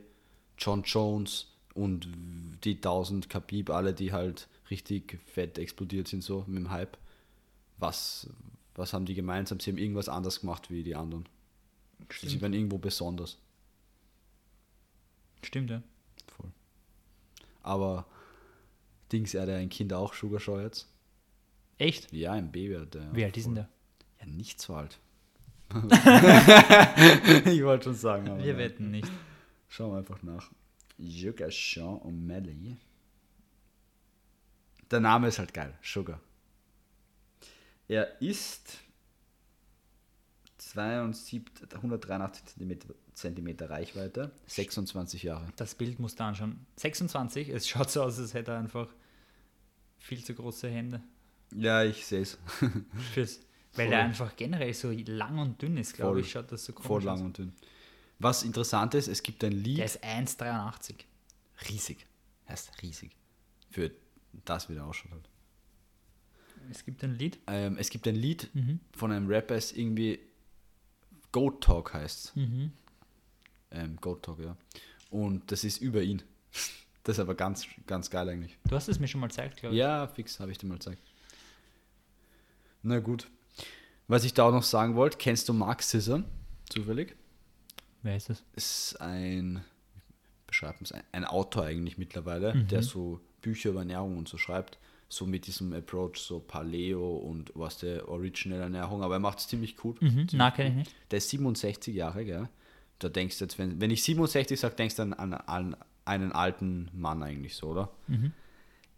John 0.57 0.83
Jones 0.85 1.49
und 1.75 2.09
die 2.65 2.77
1000 2.77 3.29
Khabib, 3.29 3.71
alle, 3.71 3.95
die 3.95 4.13
halt 4.13 4.49
richtig 4.71 5.19
fett 5.27 5.59
explodiert 5.59 6.09
sind, 6.09 6.23
so 6.23 6.45
mit 6.47 6.59
dem 6.59 6.71
Hype. 6.71 6.97
Was, 7.79 8.29
was 8.75 8.93
haben 8.93 9.07
die 9.07 9.15
gemeinsam? 9.15 9.59
Sie 9.59 9.71
haben 9.71 9.79
irgendwas 9.79 10.09
anders 10.09 10.41
gemacht 10.41 10.71
wie 10.71 10.83
die 10.83 10.95
anderen. 10.95 11.27
Sie 12.11 12.41
waren 12.41 12.53
irgendwo 12.53 12.79
besonders. 12.79 13.39
Stimmt, 15.43 15.71
ja. 15.71 15.83
Voll. 16.37 16.51
Aber 17.63 18.07
Dings, 19.13 19.35
er 19.35 19.43
hat 19.43 19.49
ja 19.49 19.57
ein 19.57 19.69
Kind 19.69 19.93
auch 19.93 20.15
Sugar 20.15 20.41
Show 20.41 20.59
jetzt. 20.61 20.89
Echt? 21.79 22.13
Ja, 22.13 22.33
ein 22.33 22.53
Baby 22.53 22.75
hat 22.75 22.95
er. 22.95 23.15
Wie 23.15 23.25
alt 23.25 23.37
ist 23.37 23.47
denn 23.47 23.55
der? 23.55 23.69
Ja, 24.21 24.27
nicht 24.27 24.61
so 24.61 24.75
alt. 24.75 24.99
ich 25.71 27.63
wollte 27.65 27.85
schon 27.85 27.95
sagen. 27.95 28.27
Wir 28.27 28.35
nein. 28.35 28.59
wetten 28.59 28.91
nicht. 28.91 29.11
Schauen 29.69 29.93
wir 29.93 29.99
einfach 29.99 30.23
nach. 30.23 30.51
Sugar 30.99 31.51
Sean 31.51 32.01
O'Malley. 32.01 32.77
Der 34.91 35.01
Name 35.01 35.29
ist 35.29 35.39
halt 35.39 35.55
geil. 35.55 35.79
Sugar. 35.83 36.21
Er 37.89 38.21
ist 38.21 38.79
72, 40.59 41.43
183 41.75 42.45
Zentimeter, 42.47 42.95
Zentimeter 43.15 43.71
Reichweite, 43.71 44.31
26 44.47 45.23
Jahre. 45.23 45.47
Das 45.57 45.75
Bild 45.75 45.99
musst 45.99 46.21
du 46.21 46.25
anschauen. 46.25 46.67
26, 46.77 47.49
es 47.49 47.69
schaut 47.69 47.91
so 47.91 48.03
aus, 48.03 48.19
als 48.19 48.35
hätte 48.35 48.53
er 48.53 48.59
einfach 48.59 48.89
viel 50.01 50.25
zu 50.25 50.35
große 50.35 50.69
Hände. 50.69 51.01
Ja, 51.55 51.85
ich 51.85 52.05
sehe 52.05 52.23
es. 52.23 52.39
Weil 53.75 53.87
Voll. 53.87 53.93
er 53.95 54.03
einfach 54.05 54.35
generell 54.35 54.75
so 54.75 54.91
lang 54.91 55.39
und 55.39 55.63
dünn 55.63 55.77
ist, 55.77 55.95
glaube 55.95 56.21
ich, 56.21 56.31
schaut 56.33 56.51
das 56.51 56.65
so 56.65 56.73
komisch 56.73 56.87
Voll 56.89 57.03
lang 57.05 57.15
aus. 57.19 57.23
und 57.23 57.39
dünn. 57.39 57.53
Was 58.19 58.43
interessant 58.43 58.95
ist, 58.95 59.07
es 59.09 59.23
gibt 59.23 59.45
ein 59.45 59.53
Lied. 59.53 59.79
Der 59.79 59.85
ist 59.85 60.03
1,83. 60.05 60.95
riesig. 61.69 62.05
Heißt 62.49 62.71
riesig. 62.83 63.13
Für 63.71 63.93
das, 64.45 64.69
wie 64.69 64.75
der 64.75 64.85
ausschaut. 64.85 65.13
Halt. 65.13 65.29
Es 66.71 66.85
gibt 66.85 67.03
ein 67.05 67.15
Lied. 67.15 67.39
Ähm, 67.47 67.77
es 67.79 67.89
gibt 67.91 68.07
ein 68.09 68.17
Lied 68.17 68.51
Mhm. 68.55 68.81
von 68.93 69.13
einem 69.13 69.29
Rapper, 69.29 69.55
es 69.55 69.73
irgendwie 69.73 70.19
Goat 71.33 71.63
Talk 71.63 71.95
heißt 71.95 72.37
Mhm. 72.37 72.73
ähm, 73.71 73.97
Goat 74.01 74.25
Talk, 74.25 74.41
ja. 74.41 74.57
Und 75.11 75.51
das 75.53 75.63
ist 75.65 75.81
über 75.81 76.03
ihn. 76.03 76.23
Das 77.05 77.17
ist 77.17 77.21
aber 77.21 77.35
ganz, 77.35 77.67
ganz 77.87 78.11
geil 78.11 78.29
eigentlich. 78.29 78.59
Du 78.69 78.77
hast 78.77 78.89
es 78.89 78.99
mir 79.01 79.09
schon 79.09 79.21
mal 79.21 79.29
gezeigt, 79.29 79.57
glaube 79.59 79.75
ich. 79.75 79.79
Ja, 79.81 80.07
fix, 80.07 80.39
habe 80.41 80.53
ich 80.53 80.59
dir 80.59 80.67
mal 80.67 80.75
gezeigt. 80.75 81.03
Na 82.83 82.99
gut. 82.99 83.29
Was 84.09 84.25
ich 84.25 84.35
da 84.35 84.45
auch 84.45 84.53
noch 84.53 84.63
sagen 84.63 84.97
wollte, 84.97 85.19
kennst 85.19 85.49
du 85.49 85.53
Mark 85.53 85.83
Scissor? 85.83 86.25
Zufällig? 86.69 87.15
Wer 88.03 88.17
ist 88.17 88.29
das? 88.31 88.43
Ist 88.55 89.01
ein, 89.01 89.63
beschreibt 90.47 90.83
es, 90.83 90.93
ein, 90.93 91.03
ein 91.13 91.25
Autor 91.25 91.65
eigentlich 91.65 91.99
mittlerweile, 91.99 92.55
Mhm. 92.55 92.69
der 92.69 92.83
so 92.83 93.21
Bücher 93.41 93.71
über 93.71 93.81
Ernährung 93.81 94.17
und 94.19 94.29
so 94.29 94.37
schreibt. 94.39 94.79
So 95.09 95.27
mit 95.27 95.47
diesem 95.49 95.73
Approach, 95.73 96.19
so 96.19 96.39
Paleo 96.39 97.17
und 97.17 97.51
was 97.55 97.79
der 97.79 98.09
Original 98.09 98.61
Ernährung, 98.61 99.03
aber 99.03 99.15
er 99.15 99.21
macht 99.21 99.41
es 99.41 99.49
ziemlich 99.49 99.77
gut. 99.77 100.01
Mhm. 100.01 100.29
Na, 100.33 100.51
kenne 100.53 100.69
ich 100.71 100.75
nicht. 100.77 100.95
Der 101.11 101.19
ist 101.19 101.29
67 101.31 101.95
Jahre, 101.95 102.25
gell? 102.25 102.49
Da 103.01 103.09
denkst 103.09 103.39
du 103.39 103.45
jetzt, 103.45 103.59
wenn, 103.59 103.81
wenn 103.81 103.91
ich 103.91 104.05
67 104.05 104.59
sage, 104.61 104.77
denkst 104.77 104.97
du 104.97 105.03
an, 105.03 105.13
an, 105.15 105.35
an 105.35 105.77
einen 106.11 106.33
alten 106.33 106.91
Mann 106.93 107.23
eigentlich 107.23 107.55
so, 107.55 107.69
oder? 107.69 107.91
Mhm. 108.09 108.33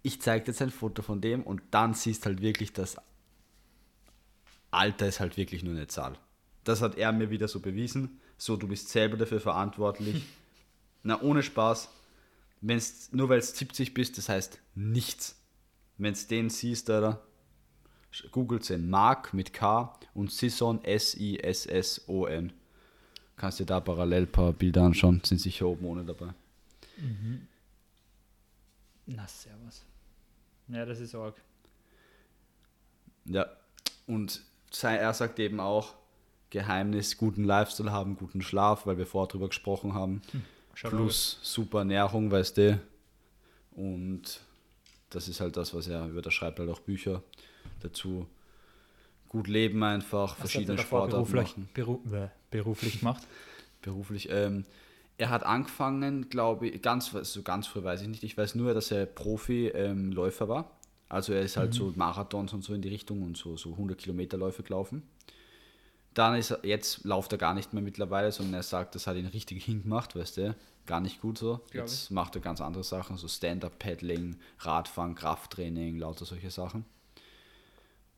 Ich 0.03 0.21
zeige 0.21 0.45
dir 0.45 0.51
jetzt 0.51 0.63
ein 0.63 0.71
Foto 0.71 1.03
von 1.03 1.21
dem 1.21 1.43
und 1.43 1.63
dann 1.71 1.95
siehst 1.95 2.27
halt 2.27 2.41
wirklich, 2.41 2.73
das 2.73 2.97
Alter 4.71 5.07
ist 5.07 5.21
halt 5.21 5.37
wirklich 5.37 5.63
nur 5.63 5.75
eine 5.75 5.87
Zahl. 5.87 6.19
Das 6.65 6.81
hat 6.81 6.97
er 6.97 7.13
mir 7.13 7.31
wieder 7.31 7.47
so 7.47 7.61
bewiesen. 7.61 8.21
So, 8.39 8.57
du 8.57 8.67
bist 8.67 8.89
selber 8.89 9.17
dafür 9.17 9.41
verantwortlich. 9.41 10.25
Na, 11.03 11.21
ohne 11.21 11.43
Spaß. 11.43 11.89
Wenn's, 12.61 13.11
nur 13.13 13.29
weil 13.29 13.41
du 13.41 13.47
70 13.47 13.93
bist, 13.93 14.19
das 14.19 14.29
heißt 14.29 14.59
nichts. 14.75 15.39
Wenn 15.99 16.15
du 16.15 16.21
den 16.31 16.49
siehst, 16.49 16.89
Alter, 16.91 17.21
googelt 18.31 18.69
den 18.69 18.89
Mark 18.89 19.35
mit 19.35 19.53
K 19.53 19.99
und 20.15 20.31
Sisson 20.31 20.83
S-I-S-S-O-N. 20.85 22.53
Kannst 23.37 23.61
dir 23.61 23.67
da 23.67 23.81
parallel 23.81 24.23
ein 24.23 24.33
paar 24.33 24.53
Bilder 24.53 24.83
anschauen, 24.83 25.21
sind 25.25 25.41
sicher 25.41 25.67
oben 25.67 25.85
ohne 25.87 26.05
dabei. 26.05 26.33
Na, 29.07 29.27
servus. 29.27 29.85
Ja, 30.69 30.85
das 30.85 31.01
ist 31.01 31.15
arg. 31.15 31.35
Ja, 33.25 33.47
und 34.07 34.43
er 34.83 35.13
sagt 35.15 35.39
eben 35.39 35.61
auch, 35.61 35.95
Geheimnis, 36.51 37.17
guten 37.17 37.45
Lifestyle 37.45 37.93
haben, 37.93 38.17
guten 38.17 38.43
Schlaf, 38.43 38.87
weil 38.87 38.99
wir 38.99 39.07
vorher 39.07 39.29
drüber 39.29 39.49
gesprochen 39.49 39.95
haben. 39.95 40.23
Schau 40.75 40.91
Plus 40.91 41.39
super 41.43 41.79
Ernährung, 41.79 42.31
weißt 42.31 42.57
du, 42.59 42.81
Und 43.73 44.41
das 45.11 45.29
ist 45.29 45.41
halt 45.41 45.57
das, 45.57 45.75
was 45.75 45.87
er 45.87 46.07
über 46.09 46.23
das 46.23 46.35
schreibt, 46.35 46.59
halt 46.59 46.69
auch 46.71 46.81
Bücher 46.81 47.23
dazu. 47.81 48.27
Gut 49.29 49.49
leben 49.49 49.83
einfach, 49.83 50.33
Was 50.33 50.39
verschiedene 50.51 50.79
er 50.79 50.83
Sportarten 50.83 51.13
beruflich, 51.13 51.57
machen. 51.57 51.69
beru 51.73 52.01
äh, 52.15 52.29
beruflich 52.51 52.99
gemacht? 53.01 53.23
Beruflich. 53.81 54.29
Ähm, 54.31 54.65
er 55.19 55.31
hat 55.31 55.45
angefangen, 55.45 56.29
glaube 56.29 56.69
ich, 56.69 56.83
ganz, 56.83 57.11
so 57.11 57.43
ganz 57.43 57.67
früh 57.67 57.83
weiß 57.83 58.03
ich 58.03 58.09
nicht. 58.09 58.25
Ich 58.25 58.37
weiß 58.37 58.55
nur, 58.55 58.75
dass 58.75 58.91
er 58.91 59.07
Profi-Läufer 59.07 60.49
war. 60.49 60.79
Also 61.09 61.35
er 61.35 61.43
ist 61.43 61.59
halt 61.59 61.75
so 61.75 61.93
Marathons 61.95 62.55
und 62.55 62.63
so 62.63 62.73
in 62.73 62.81
die 62.81 62.89
Richtung 62.89 63.23
und 63.23 63.37
so, 63.37 63.57
so 63.57 63.73
100 63.73 63.99
Kilometer 63.99 64.39
Läufe 64.39 64.63
gelaufen. 64.63 65.03
Dann 66.15 66.37
ist 66.37 66.51
er, 66.51 66.65
jetzt 66.65 67.05
lauft 67.05 67.33
er 67.33 67.39
gar 67.39 67.55
nicht 67.55 67.73
mehr 67.73 67.83
mittlerweile, 67.83 68.33
sondern 68.33 68.55
er 68.55 68.63
sagt, 68.63 68.95
das 68.95 69.07
hat 69.07 69.17
ihn 69.17 69.27
richtig 69.27 69.65
hingemacht, 69.67 70.17
weißt 70.17 70.39
du, 70.39 70.57
gar 70.87 71.01
nicht 71.01 71.21
gut 71.21 71.39
so. 71.39 71.61
Glaub 71.71 71.87
Jetzt 71.87 72.11
macht 72.11 72.35
er 72.35 72.41
ganz 72.41 72.61
andere 72.61 72.85
Sachen, 72.85 73.19
so 73.19 73.29
Stand-Up-Paddling, 73.29 74.37
Radfahren, 74.61 75.15
Krafttraining, 75.15 75.99
lauter 75.99 76.25
solche 76.25 76.51
Sachen. 76.51 76.85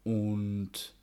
Und 0.04 0.94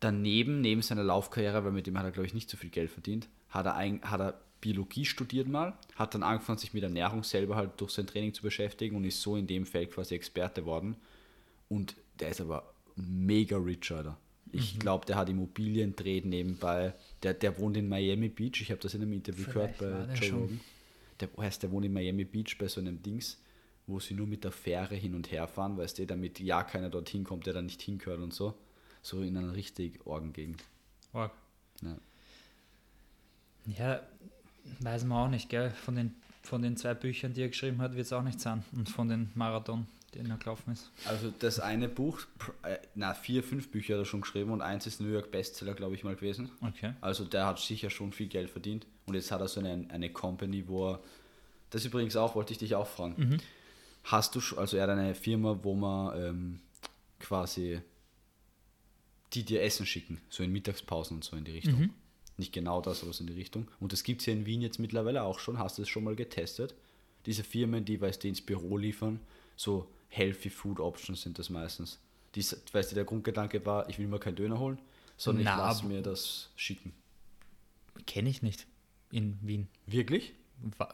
daneben, 0.00 0.60
neben 0.60 0.82
seiner 0.82 1.02
Laufkarriere, 1.02 1.64
weil 1.64 1.72
mit 1.72 1.86
dem 1.86 1.98
hat 1.98 2.04
er, 2.04 2.12
glaube 2.12 2.26
ich, 2.26 2.34
nicht 2.34 2.50
so 2.50 2.56
viel 2.56 2.70
Geld 2.70 2.90
verdient, 2.90 3.28
hat 3.48 3.66
er, 3.66 3.74
ein, 3.74 4.00
hat 4.02 4.20
er 4.20 4.40
Biologie 4.60 5.04
studiert 5.04 5.48
mal, 5.48 5.76
hat 5.94 6.14
dann 6.14 6.22
angefangen, 6.22 6.58
sich 6.58 6.74
mit 6.74 6.82
Ernährung 6.82 7.22
selber 7.22 7.56
halt 7.56 7.80
durch 7.80 7.92
sein 7.92 8.06
Training 8.06 8.34
zu 8.34 8.42
beschäftigen 8.42 8.96
und 8.96 9.04
ist 9.04 9.20
so 9.20 9.36
in 9.36 9.46
dem 9.46 9.66
Feld 9.66 9.92
quasi 9.92 10.14
Experte 10.14 10.64
worden. 10.64 10.96
Und 11.68 11.94
der 12.18 12.30
ist 12.30 12.40
aber 12.40 12.74
mega 12.96 13.56
rich, 13.56 13.90
Alter. 13.92 14.16
Ich 14.50 14.78
glaube, 14.78 15.04
der 15.06 15.16
hat 15.16 15.28
Immobilien, 15.28 15.94
dreht 15.94 16.24
nebenbei. 16.24 16.94
Der, 17.22 17.34
der 17.34 17.58
wohnt 17.58 17.76
in 17.76 17.88
Miami 17.88 18.28
Beach. 18.28 18.60
Ich 18.60 18.70
habe 18.70 18.80
das 18.80 18.94
in 18.94 19.02
einem 19.02 19.12
Interview 19.12 19.44
Vielleicht 19.44 19.78
gehört 19.78 20.06
bei 20.08 20.14
der 20.14 20.16
Joe. 20.16 20.40
Rogan. 20.40 20.60
Der 21.20 21.28
heißt, 21.38 21.62
der 21.62 21.70
wohnt 21.70 21.84
in 21.84 21.92
Miami 21.92 22.24
Beach 22.24 22.56
bei 22.58 22.68
so 22.68 22.80
einem 22.80 23.02
Dings, 23.02 23.38
wo 23.86 24.00
sie 24.00 24.14
nur 24.14 24.26
mit 24.26 24.44
der 24.44 24.52
Fähre 24.52 24.94
hin 24.94 25.14
und 25.14 25.30
her 25.30 25.46
fahren, 25.48 25.76
weißt 25.76 25.98
du, 25.98 26.06
damit 26.06 26.40
ja 26.40 26.62
keiner 26.62 26.90
dorthin 26.90 27.24
kommt, 27.24 27.46
der 27.46 27.54
da 27.54 27.62
nicht 27.62 27.82
hingehört 27.82 28.20
und 28.20 28.32
so. 28.32 28.54
So 29.02 29.22
in 29.22 29.36
einer 29.36 29.54
richtig 29.54 30.06
Orgengegend. 30.06 30.64
Org. 31.12 31.32
Ja. 31.82 31.98
Ja, 33.76 34.00
weiß 34.80 35.04
man 35.04 35.18
auch 35.18 35.30
nicht, 35.30 35.48
gell? 35.48 35.70
Von 35.70 35.96
den, 35.96 36.14
von 36.42 36.62
den 36.62 36.76
zwei 36.76 36.94
Büchern, 36.94 37.34
die 37.34 37.42
er 37.42 37.48
geschrieben 37.48 37.80
hat, 37.80 37.94
wird 37.94 38.06
es 38.06 38.12
auch 38.12 38.22
nicht 38.22 38.40
sein. 38.40 38.64
Und 38.72 38.88
von 38.88 39.08
den 39.08 39.30
Marathon, 39.34 39.86
den 40.14 40.30
er 40.30 40.36
gelaufen 40.36 40.72
ist. 40.72 40.90
Also 41.04 41.32
das 41.38 41.60
eine 41.60 41.88
Buch, 41.88 42.20
äh, 42.62 42.78
na 42.94 43.14
vier, 43.14 43.42
fünf 43.42 43.70
Bücher 43.70 43.94
hat 43.94 44.02
er 44.02 44.04
schon 44.04 44.22
geschrieben 44.22 44.50
und 44.50 44.62
eins 44.62 44.86
ist 44.86 45.00
New 45.00 45.08
York 45.08 45.30
Bestseller, 45.30 45.74
glaube 45.74 45.94
ich 45.94 46.04
mal 46.04 46.16
gewesen. 46.16 46.50
Okay. 46.60 46.94
Also 47.00 47.24
der 47.24 47.46
hat 47.46 47.58
sicher 47.58 47.90
schon 47.90 48.12
viel 48.12 48.28
Geld 48.28 48.50
verdient 48.50 48.86
und 49.06 49.14
jetzt 49.14 49.30
hat 49.30 49.40
er 49.40 49.48
so 49.48 49.60
eine, 49.60 49.86
eine 49.90 50.10
Company, 50.10 50.66
wo 50.66 50.92
er, 50.92 51.00
das 51.70 51.84
übrigens 51.84 52.16
auch, 52.16 52.34
wollte 52.34 52.52
ich 52.52 52.58
dich 52.58 52.74
auch 52.74 52.86
fragen. 52.86 53.40
Hast 54.04 54.34
du, 54.34 54.40
also 54.56 54.76
er 54.76 54.84
hat 54.84 54.90
eine 54.90 55.14
Firma, 55.14 55.58
wo 55.62 55.74
man 55.74 56.18
ähm, 56.18 56.60
quasi 57.20 57.80
die 59.34 59.44
dir 59.44 59.62
Essen 59.62 59.84
schicken, 59.84 60.20
so 60.30 60.42
in 60.42 60.52
Mittagspausen 60.52 61.18
und 61.18 61.24
so 61.24 61.36
in 61.36 61.44
die 61.44 61.52
Richtung. 61.52 61.90
Nicht 62.38 62.52
genau 62.52 62.80
das, 62.80 63.02
aber 63.02 63.12
so 63.12 63.22
in 63.22 63.26
die 63.26 63.34
Richtung. 63.34 63.68
Und 63.80 63.92
das 63.92 64.04
gibt 64.04 64.20
es 64.20 64.24
hier 64.24 64.34
in 64.34 64.46
Wien 64.46 64.62
jetzt 64.62 64.78
mittlerweile 64.78 65.22
auch 65.24 65.38
schon. 65.38 65.58
Hast 65.58 65.76
du 65.76 65.82
es 65.82 65.88
schon 65.88 66.04
mal 66.04 66.16
getestet? 66.16 66.74
Diese 67.26 67.44
Firmen, 67.44 67.84
die, 67.84 68.00
weißt 68.00 68.22
du, 68.22 68.28
ins 68.28 68.40
Büro 68.40 68.78
liefern, 68.78 69.20
so 69.56 69.90
Healthy 70.08 70.48
Food 70.48 70.80
Options 70.80 71.22
sind 71.22 71.38
das 71.38 71.50
meistens. 71.50 71.98
Die, 72.34 72.40
weißt 72.40 72.92
du, 72.92 72.94
der 72.94 73.04
Grundgedanke 73.04 73.66
war, 73.66 73.88
ich 73.88 73.98
will 73.98 74.06
mir 74.06 74.18
keinen 74.18 74.36
Döner 74.36 74.58
holen, 74.58 74.78
sondern 75.16 75.44
Na, 75.44 75.52
ich 75.52 75.58
lasse 75.58 75.86
mir 75.86 76.00
das 76.00 76.50
schicken. 76.56 76.92
Kenne 78.06 78.30
ich 78.30 78.42
nicht 78.42 78.66
in 79.10 79.38
Wien. 79.42 79.68
Wirklich? 79.86 80.32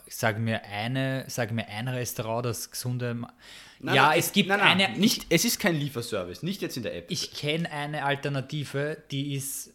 Sag 0.08 0.38
mir 0.38 0.62
eine, 0.64 1.24
sag 1.28 1.52
mir 1.52 1.68
ein 1.68 1.88
Restaurant, 1.88 2.44
das 2.44 2.70
gesunde. 2.70 3.14
Ma 3.14 3.32
Nein, 3.80 3.94
ja, 3.94 4.08
nein, 4.08 4.18
es 4.18 4.32
gibt 4.32 4.48
nein, 4.48 4.60
eine. 4.60 4.98
Nicht, 4.98 5.26
es 5.30 5.44
ist 5.44 5.58
kein 5.58 5.74
Lieferservice, 5.76 6.42
nicht 6.42 6.62
jetzt 6.62 6.76
in 6.76 6.82
der 6.82 6.96
App. 6.96 7.10
Ich 7.10 7.32
kenne 7.32 7.70
eine 7.70 8.04
Alternative, 8.04 9.02
die 9.10 9.34
ist, 9.34 9.74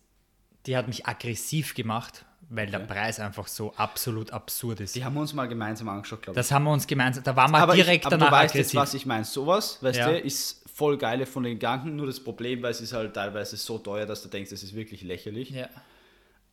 die 0.66 0.76
hat 0.78 0.88
mich 0.88 1.06
aggressiv 1.08 1.74
gemacht, 1.74 2.26
weil 2.50 2.68
der 2.68 2.82
Okay. 2.82 2.94
Preis 2.94 3.20
einfach 3.20 3.48
so 3.48 3.74
absolut 3.76 4.32
absurd 4.32 4.80
ist. 4.82 4.96
die 4.96 5.04
haben 5.06 5.14
wir 5.14 5.22
uns 5.22 5.34
mal 5.34 5.48
gemeinsam 5.48 5.88
angeschaut, 5.90 6.22
glaube 6.24 6.40
ich. 6.40 6.46
Das 6.46 6.52
haben 6.52 6.64
wir 6.66 6.72
uns 6.72 6.88
gemeinsam, 6.88 7.24
da 7.24 7.36
waren 7.36 7.52
wir 7.52 7.60
aber 7.60 7.76
direkt 7.76 8.02
ich, 8.04 8.08
aber 8.08 8.18
danach 8.18 8.32
du 8.32 8.36
weißt 8.38 8.56
jetzt, 8.56 8.68
aggressiv. 8.70 8.80
was 8.80 8.94
ich 8.96 9.06
meine. 9.06 9.24
Sowas, 9.26 9.78
weißt 9.82 10.00
Ja. 10.00 10.10
du, 10.12 10.20
ist 10.20 10.64
voll 10.74 10.98
geile 10.98 11.26
von 11.26 11.44
den 11.44 11.54
Gedanken. 11.56 11.96
Nur 11.96 12.08
das 12.08 12.20
Problem, 12.24 12.62
weil 12.64 12.72
es 12.72 12.82
ist 12.82 12.94
halt 12.94 13.14
teilweise 13.14 13.58
so 13.58 13.78
teuer, 13.80 14.06
dass 14.06 14.24
du 14.24 14.30
denkst, 14.30 14.52
es 14.52 14.64
ist 14.64 14.74
wirklich 14.76 15.02
lächerlich. 15.04 15.50
ja. 15.52 15.68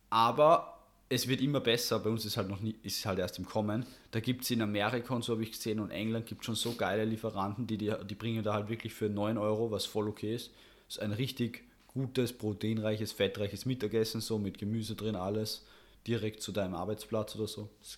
Aber 0.09 0.77
es 1.09 1.27
wird 1.27 1.41
immer 1.41 1.59
besser. 1.61 1.99
Bei 1.99 2.09
uns 2.09 2.25
ist 2.25 2.37
halt 2.37 2.49
noch 2.49 2.59
nie, 2.59 2.75
ist 2.83 3.05
halt 3.05 3.19
erst 3.19 3.39
im 3.39 3.45
Kommen. 3.45 3.85
Da 4.11 4.19
gibt 4.19 4.43
es 4.43 4.51
in 4.51 4.61
Amerika 4.61 5.13
und 5.13 5.23
so 5.23 5.33
habe 5.33 5.43
ich 5.43 5.51
gesehen 5.51 5.79
und 5.79 5.91
England 5.91 6.25
gibt 6.25 6.45
schon 6.45 6.55
so 6.55 6.73
geile 6.73 7.05
Lieferanten, 7.05 7.67
die, 7.67 7.77
die, 7.77 7.93
die 8.09 8.15
bringen 8.15 8.43
da 8.43 8.53
halt 8.53 8.69
wirklich 8.69 8.93
für 8.93 9.09
9 9.09 9.37
Euro, 9.37 9.71
was 9.71 9.85
voll 9.85 10.07
okay 10.07 10.35
ist. 10.35 10.51
Das 10.87 10.97
ist 10.97 11.01
ein 11.03 11.11
richtig 11.13 11.63
gutes, 11.97 12.31
proteinreiches, 12.37 13.11
fettreiches 13.11 13.65
Mittagessen, 13.65 14.21
so 14.21 14.37
mit 14.37 14.57
Gemüse 14.57 14.95
drin, 14.95 15.15
alles. 15.15 15.65
Direkt 16.05 16.41
zu 16.41 16.51
deinem 16.51 16.75
Arbeitsplatz 16.75 17.35
oder 17.35 17.47
so. 17.47 17.69
Das 17.79 17.97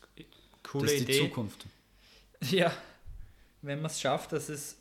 Coole 0.64 0.86
das 0.86 0.94
ist 0.94 1.08
die 1.08 1.12
Idee. 1.14 1.28
Zukunft. 1.28 1.66
Ja, 2.52 2.72
wenn 3.62 3.82
man 3.82 3.92
es 3.92 4.00
schafft, 4.00 4.32
dass 4.32 4.48
es 4.48 4.78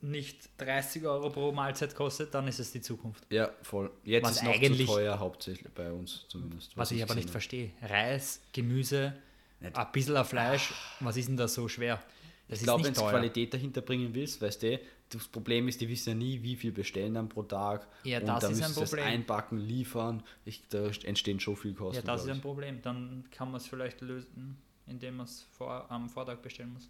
nicht 0.00 0.48
30 0.58 1.04
Euro 1.06 1.28
pro 1.30 1.50
Mahlzeit 1.52 1.94
kostet, 1.94 2.32
dann 2.34 2.46
ist 2.48 2.58
es 2.60 2.70
die 2.72 2.80
Zukunft. 2.80 3.24
Ja, 3.30 3.50
voll. 3.62 3.90
Jetzt 4.04 4.24
Was 4.24 4.36
ist 4.36 4.42
noch 4.44 4.54
eigentlich- 4.54 4.86
zu 4.86 4.94
teuer, 4.94 5.18
hauptsächlich 5.18 5.72
bei 5.72 5.90
uns 5.92 6.24
zumindest. 6.28 6.76
Was, 6.76 6.90
ich 6.92 7.02
aber 7.02 7.14
nicht 7.14 7.24
gesehen 7.24 7.32
verstehe. 7.32 7.70
Reis, 7.82 8.40
Gemüse, 8.52 9.14
Nicht. 9.60 9.76
ein 9.76 9.92
bisschen 9.92 10.24
Fleisch, 10.24 10.72
was 11.00 11.16
ist 11.16 11.28
denn 11.28 11.36
da 11.36 11.48
so 11.48 11.66
schwer? 11.68 12.02
Das 12.48 12.58
Ich 12.60 12.64
glaube, 12.64 12.84
wenn 12.84 12.94
du. 12.94 13.00
Qualität 13.00 13.54
dahinter 13.54 13.80
bringen 13.80 14.12
willst, 14.14 14.40
weißt 14.42 14.62
du, 14.62 14.80
das 15.12 15.28
Problem 15.28 15.68
ist, 15.68 15.80
die 15.80 15.88
wissen 15.88 16.08
ja 16.10 16.14
nie, 16.14 16.42
wie 16.42 16.56
viel 16.56 16.72
bestellen 16.72 17.14
dann 17.14 17.28
pro 17.28 17.42
Tag. 17.42 17.86
Ja, 18.04 18.18
und 18.20 18.26
das 18.26 18.40
da 18.40 18.46
ist 18.48 18.50
müssen 18.56 18.64
ein 18.64 18.72
sie 18.74 18.80
das 18.80 18.90
Problem. 18.90 19.06
einpacken, 19.06 19.58
liefern. 19.58 20.22
Ich, 20.44 20.66
da 20.68 20.86
entstehen 21.04 21.40
schon 21.40 21.56
viel 21.56 21.74
Kosten. 21.74 21.96
Ja, 21.96 22.02
das 22.02 22.24
ist 22.24 22.30
ein. 22.30 22.40
Problem. 22.40 22.80
Dann 22.82 23.24
kann 23.30 23.50
man 23.50 23.60
es 23.60 23.66
vielleicht 23.66 24.00
lösen, 24.00 24.56
indem 24.86 25.16
man 25.16 25.26
es 25.26 25.46
vor, 25.52 25.86
am 25.90 26.08
Vortag 26.08 26.36
bestellen 26.38 26.72
muss. 26.72 26.88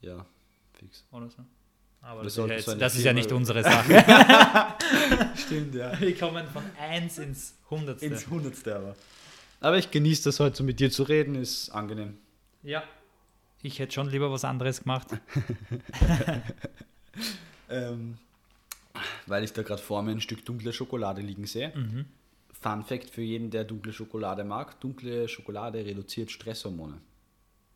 Ja, 0.00 0.24
fix. 0.74 1.04
Oder 1.10 1.30
so. 1.30 1.44
Aber 2.02 2.20
Wir 2.20 2.24
das, 2.24 2.36
ist 2.60 2.68
ja, 2.68 2.74
das 2.74 2.94
ist 2.96 3.04
ja 3.04 3.12
nicht 3.12 3.32
unsere 3.32 3.62
Sache. 3.64 4.04
Stimmt, 5.36 5.74
ja. 5.74 5.98
Wir 6.00 6.16
kommen 6.16 6.46
von 6.48 6.62
1 6.78 7.18
ins 7.18 7.54
Hundertste. 7.70 8.06
Ins 8.06 8.28
Hundertste 8.28 8.76
aber. 8.76 8.96
Aber 9.60 9.78
ich 9.78 9.90
genieße 9.90 10.24
das 10.24 10.38
heute 10.38 10.56
so 10.56 10.64
mit 10.64 10.78
dir 10.78 10.90
zu 10.90 11.02
reden, 11.02 11.34
ist 11.34 11.70
angenehm. 11.70 12.18
ja. 12.62 12.82
Ich 13.62 13.80
hätte 13.80 13.94
schon 13.94 14.08
lieber 14.10 14.30
was 14.30 14.44
anderes 14.44 14.82
gemacht. 14.82 15.08
Ähm, 17.68 18.18
weil 19.26 19.44
ich 19.44 19.52
da 19.52 19.62
gerade 19.62 19.82
vor 19.82 20.02
mir 20.02 20.12
ein 20.12 20.20
Stück 20.20 20.44
dunkle 20.44 20.72
Schokolade 20.72 21.20
liegen 21.20 21.46
sehe. 21.46 21.72
Mhm. 21.76 22.06
Fun 22.52 22.82
Fact 22.82 23.10
für 23.10 23.22
jeden, 23.22 23.50
der 23.50 23.64
dunkle 23.64 23.92
Schokolade 23.92 24.44
mag: 24.44 24.80
Dunkle 24.80 25.28
Schokolade 25.28 25.84
reduziert 25.84 26.30
Stresshormone. 26.30 27.00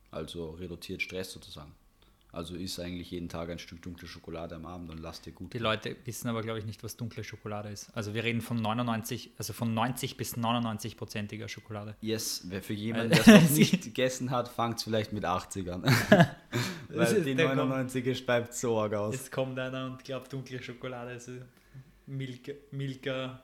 Also 0.09 0.51
reduziert 0.51 1.01
Stress 1.01 1.31
sozusagen. 1.31 1.71
Also 2.33 2.55
isst 2.55 2.79
eigentlich 2.79 3.11
jeden 3.11 3.27
Tag 3.27 3.49
ein 3.49 3.59
Stück 3.59 3.81
dunkle 3.81 4.07
Schokolade 4.07 4.55
am 4.55 4.65
Abend 4.65 4.89
und 4.89 4.99
lass 4.99 5.21
dir 5.21 5.33
gut. 5.33 5.53
Die 5.53 5.57
Leute 5.57 5.97
wissen 6.05 6.29
aber, 6.29 6.41
glaube 6.41 6.59
ich, 6.59 6.65
nicht, 6.65 6.81
was 6.81 6.95
dunkle 6.95 7.25
Schokolade 7.25 7.69
ist. 7.69 7.89
Also 7.93 8.13
wir 8.13 8.23
reden 8.23 8.39
von 8.39 8.55
99, 8.55 9.31
also 9.37 9.51
von 9.51 9.73
90 9.73 10.15
bis 10.15 10.37
99 10.37 10.95
prozentiger 10.95 11.49
Schokolade. 11.49 11.95
Yes, 11.99 12.43
wer 12.45 12.63
für 12.63 12.73
jemanden, 12.73 13.09
der 13.09 13.19
es 13.19 13.27
noch 13.27 13.49
nicht 13.57 13.83
gegessen 13.83 14.31
hat, 14.31 14.47
fangt 14.47 14.77
es 14.77 14.83
vielleicht 14.83 15.11
mit 15.11 15.25
80 15.25 15.71
an. 15.73 15.83
Weil 16.93 17.23
die 17.23 17.35
der 17.35 17.55
99 17.55 18.05
ist 18.05 18.25
bleibt 18.25 18.53
so 18.53 18.79
arg 18.79 18.93
aus. 18.93 19.13
Jetzt 19.15 19.31
kommt 19.31 19.57
einer 19.59 19.85
und 19.85 20.03
glaubt, 20.03 20.31
dunkle 20.31 20.61
Schokolade 20.61 21.13
ist 21.13 21.29
Milka, 22.05 22.51
Milka 22.71 23.41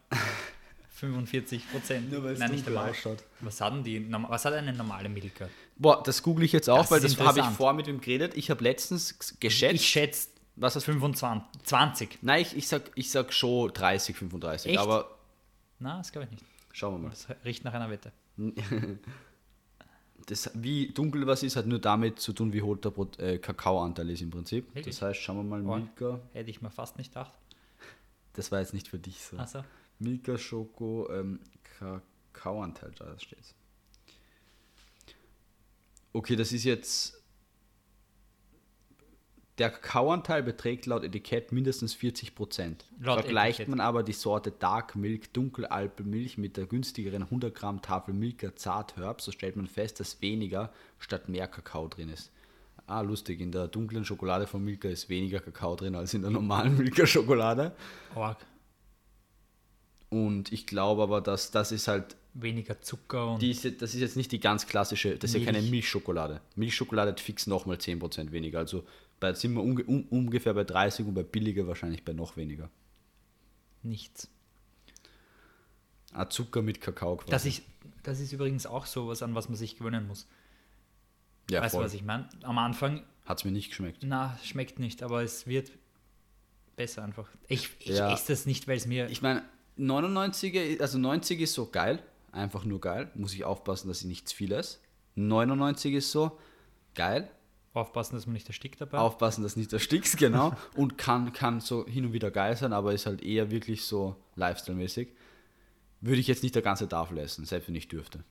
45 0.89 1.71
Prozent. 1.71 2.11
Nur 2.11 2.23
weil 2.23 2.33
es 2.33 2.51
nicht 2.51 2.69
ausschaut. 2.69 3.23
Was 3.41 3.61
hat, 3.61 3.73
denn 3.73 3.83
die, 3.83 4.11
was 4.11 4.45
hat 4.45 4.53
eine 4.53 4.73
normale 4.73 5.09
Milka? 5.09 5.47
Boah, 5.75 6.01
das 6.03 6.23
google 6.23 6.45
ich 6.45 6.51
jetzt 6.51 6.69
auch, 6.69 6.81
Das 6.81 6.91
weil 6.91 6.99
das 6.99 7.11
habe 7.17 7.23
ich 7.23 7.27
interessant. 7.29 7.57
vor 7.57 7.73
mit 7.73 7.87
ihm 7.87 8.01
geredet. 8.01 8.35
Ich 8.35 8.49
habe 8.49 8.63
letztens 8.63 9.17
geschätzt. 9.39 9.75
Ich 9.75 9.87
schätze 9.87 10.29
was 10.59 10.75
hast 10.75 10.87
du? 10.87 10.91
25, 10.91 11.61
20. 11.63 12.19
Nein, 12.23 12.41
ich, 12.41 12.57
ich, 12.57 12.67
sag, 12.67 12.81
ich 12.95 13.11
sag 13.11 13.31
schon 13.31 13.71
30, 13.73 14.15
35. 14.15 14.71
Echt? 14.71 14.79
Aber 14.79 15.17
Na, 15.79 15.99
das 15.99 16.11
glaube 16.11 16.25
ich 16.25 16.31
nicht. 16.31 16.43
schauen 16.73 16.95
wir 16.95 16.99
mal. 16.99 17.09
Das 17.11 17.27
riecht 17.45 17.63
nach 17.63 17.73
einer 17.73 17.89
Wette. 17.91 18.11
Das, 20.25 20.51
wie 20.55 20.87
dunkel 20.89 21.25
was 21.25 21.43
ist, 21.43 21.55
hat 21.55 21.67
nur 21.67 21.79
damit 21.79 22.19
zu 22.19 22.33
tun, 22.33 22.51
wie 22.51 22.61
hoch 22.61 22.77
der 22.77 22.89
Brot- 22.89 23.17
äh, 23.19 23.37
Kakaoanteil 23.37 24.09
ist 24.09 24.21
im 24.21 24.29
Prinzip. 24.29 24.67
Wirklich? 24.75 24.95
Das 24.97 25.01
heißt, 25.01 25.19
schauen 25.21 25.37
wir 25.37 25.43
mal, 25.43 25.61
Boah. 25.61 25.77
Milka. 25.77 26.19
Hätte 26.33 26.49
ich 26.49 26.61
mir 26.61 26.69
fast 26.71 26.97
nicht 26.97 27.11
gedacht. 27.13 27.31
Das 28.33 28.51
war 28.51 28.59
jetzt 28.59 28.73
nicht 28.73 28.87
für 28.89 28.99
dich 28.99 29.21
so. 29.23 29.37
Also, 29.37 29.63
Milka 29.99 30.37
Schoko, 30.37 31.09
ähm, 31.11 31.39
Kakaoanteil, 31.79 32.91
da 32.97 33.17
steht's. 33.19 33.53
Okay, 36.13 36.35
das 36.35 36.51
ist 36.51 36.63
jetzt. 36.63 37.16
Der 39.57 39.71
Kakaoanteil 39.71 40.43
beträgt 40.43 40.85
laut 40.85 41.03
Etikett 41.03 41.51
mindestens 41.51 41.95
40 41.95 42.35
Prozent. 42.35 42.85
Vergleicht 43.01 43.59
Etikett. 43.59 43.69
man 43.69 43.79
aber 43.79 44.03
die 44.03 44.13
Sorte 44.13 44.51
Dark 44.51 44.95
Milk 44.95 45.33
Dunkelalpenmilch 45.33 46.37
mit 46.37 46.57
der 46.57 46.67
günstigeren 46.67 47.23
100 47.23 47.55
Gramm 47.55 47.81
Tafel 47.81 48.13
Milka 48.13 48.55
Zartherb, 48.55 49.19
so 49.21 49.31
stellt 49.31 49.55
man 49.55 49.65
fest, 49.67 49.99
dass 49.99 50.21
weniger 50.21 50.71
statt 50.99 51.27
mehr 51.27 51.47
Kakao 51.47 51.87
drin 51.87 52.09
ist. 52.09 52.31
ah, 52.85 53.01
lustig, 53.01 53.41
in 53.41 53.51
der 53.51 53.67
dunklen 53.67 54.05
Schokolade 54.05 54.45
von 54.47 54.63
Milka 54.63 54.87
ist 54.87 55.09
weniger 55.09 55.39
Kakao 55.39 55.75
drin 55.75 55.95
als 55.95 56.13
in 56.13 56.21
der 56.21 56.31
normalen 56.31 56.77
Milka-Schokolade. 56.77 57.75
Org. 58.15 58.37
Und 60.09 60.53
ich 60.53 60.65
glaube 60.67 61.03
aber, 61.03 61.19
dass 61.21 61.51
das 61.51 61.71
ist 61.71 61.87
halt, 61.87 62.15
Weniger 62.39 62.79
Zucker 62.81 63.31
und 63.33 63.41
die 63.41 63.49
ist, 63.49 63.63
jetzt- 63.63 63.81
das 63.81 63.95
ist 63.95 63.99
jetzt 64.01 64.15
nicht 64.15 64.31
die 64.31 64.39
ganz 64.39 64.67
klassische, 64.67 65.17
das 65.17 65.31
ist 65.33 65.39
ja 65.39 65.45
keine 65.45 65.57
Milch. 65.57 65.71
Milchschokolade. 65.71 66.39
Milchschokolade 66.55 67.09
hat 67.11 67.19
fix 67.19 67.47
nochmal 67.47 67.77
10% 67.77 68.31
weniger. 68.31 68.59
Also 68.59 68.83
bei, 69.19 69.33
sind 69.33 69.53
wir 69.53 69.63
unge, 69.63 69.83
un, 69.85 70.03
ungefähr 70.09 70.53
bei 70.53 70.63
30 70.63 71.05
und 71.07 71.13
bei 71.13 71.23
billiger 71.23 71.67
wahrscheinlich 71.67 72.03
bei 72.05 72.13
noch 72.13 72.37
weniger. 72.37 72.69
nichts. 73.83 74.29
Ah, 76.13 76.29
Zucker 76.29 76.61
mit 76.61 76.81
Kakao 76.81 77.17
quasi. 77.17 77.29
Das, 77.31 77.45
ich, 77.45 77.61
das 78.03 78.19
ist 78.19 78.31
übrigens 78.31 78.65
auch 78.65 78.85
so 78.85 79.07
was, 79.07 79.21
an 79.21 79.35
was 79.35 79.49
man 79.49 79.55
sich 79.57 79.77
gewöhnen 79.77 80.07
muss. 80.07 80.27
ja, 81.49 81.61
weißt 81.61 81.75
du, 81.75 81.79
was 81.79 81.93
ich 81.93 82.03
meine? 82.03 82.29
Am 82.43 82.57
Anfang, 82.57 83.03
Hat 83.25 83.39
es 83.39 83.45
mir 83.45 83.51
nicht 83.51 83.69
geschmeckt. 83.69 84.03
na, 84.03 84.37
schmeckt 84.43 84.79
nicht, 84.79 85.03
aber 85.03 85.21
es 85.21 85.45
wird 85.47 85.71
besser 86.75 87.03
einfach. 87.03 87.27
Ich, 87.47 87.69
ich 87.79 87.87
Ja. 87.97 88.11
esse 88.13 88.31
das 88.31 88.45
nicht, 88.45 88.67
weil 88.67 88.77
es 88.77 88.87
mir. 88.87 89.09
Ich 89.09 89.21
meine, 89.21 89.43
99er, 89.77 90.79
also 90.81 90.97
90 90.97 91.41
ist 91.41 91.53
so 91.53 91.67
geil, 91.69 92.01
einfach 92.31 92.63
nur 92.63 92.79
geil. 92.81 93.11
Muss 93.15 93.33
ich 93.33 93.43
aufpassen, 93.43 93.87
dass 93.89 94.01
ich 94.01 94.07
nicht 94.07 94.27
zu 94.29 94.35
viel 94.35 94.51
esse. 94.53 94.79
99 95.15 95.93
ist 95.93 96.11
so 96.11 96.39
geil, 96.95 97.29
aufpassen, 97.77 98.15
dass 98.15 98.25
man 98.25 98.33
nicht 98.33 98.47
erstickt 98.47 98.81
dabei. 98.81 98.97
aufpassen, 98.99 99.43
dass 99.43 99.55
nicht 99.55 99.71
erstickst, 99.73 100.17
genau. 100.17 100.53
Und 100.75 100.97
kann, 100.97 101.33
kann 101.33 101.59
so 101.61 101.85
hin 101.85 102.05
und 102.05 102.13
wieder 102.13 102.31
geil 102.31 102.55
sein, 102.55 102.73
aber 102.73 102.93
ist 102.93 103.05
halt 103.05 103.21
eher 103.23 103.51
wirklich 103.51 103.83
so 103.85 104.15
Lifestyle-mäßig. 104.35 105.09
Würde 106.01 106.19
ich 106.19 106.27
jetzt 106.27 106.43
nicht 106.43 106.55
der 106.55 106.61
ganze 106.61 106.87
Tafel 106.87 107.17
essen, 107.17 107.45
selbst 107.45 107.67
wenn 107.67 107.75
ich 107.75 107.87
dürfte. 107.87 108.23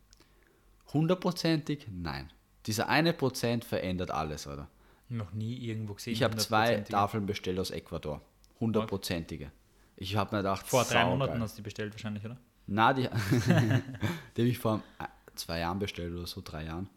Hundertprozentig? 0.92 1.86
Nein. 1.90 2.30
Dieser 2.66 2.88
eine 2.88 3.12
Prozent 3.12 3.64
verändert 3.64 4.10
alles, 4.10 4.46
oder? 4.46 4.68
Noch 5.08 5.32
nie 5.32 5.56
irgendwo 5.56 5.94
gesehen. 5.94 6.12
Ich 6.12 6.22
habe 6.22 6.36
zwei 6.36 6.76
100%ige. 6.76 6.84
Tafeln 6.90 7.26
bestellt 7.26 7.58
aus 7.58 7.70
Ecuador. 7.70 8.20
Hundertprozentige. 8.60 9.52
Ich 9.96 10.16
habe 10.16 10.34
mir 10.36 10.42
gedacht, 10.42 10.66
Vor 10.66 10.84
drei. 10.84 11.04
Monaten 11.04 11.40
hast 11.40 11.52
du 11.54 11.56
die 11.56 11.62
bestellt 11.62 11.92
wahrscheinlich, 11.92 12.24
oder? 12.24 12.36
Na, 12.66 12.92
die, 12.92 13.02
die 13.46 14.42
habe 14.42 14.48
ich 14.48 14.58
vor 14.58 14.82
zwei 15.34 15.60
Jahren 15.60 15.78
bestellt 15.78 16.12
oder 16.14 16.26
so, 16.26 16.40
drei 16.44 16.64
Jahren. 16.64 16.88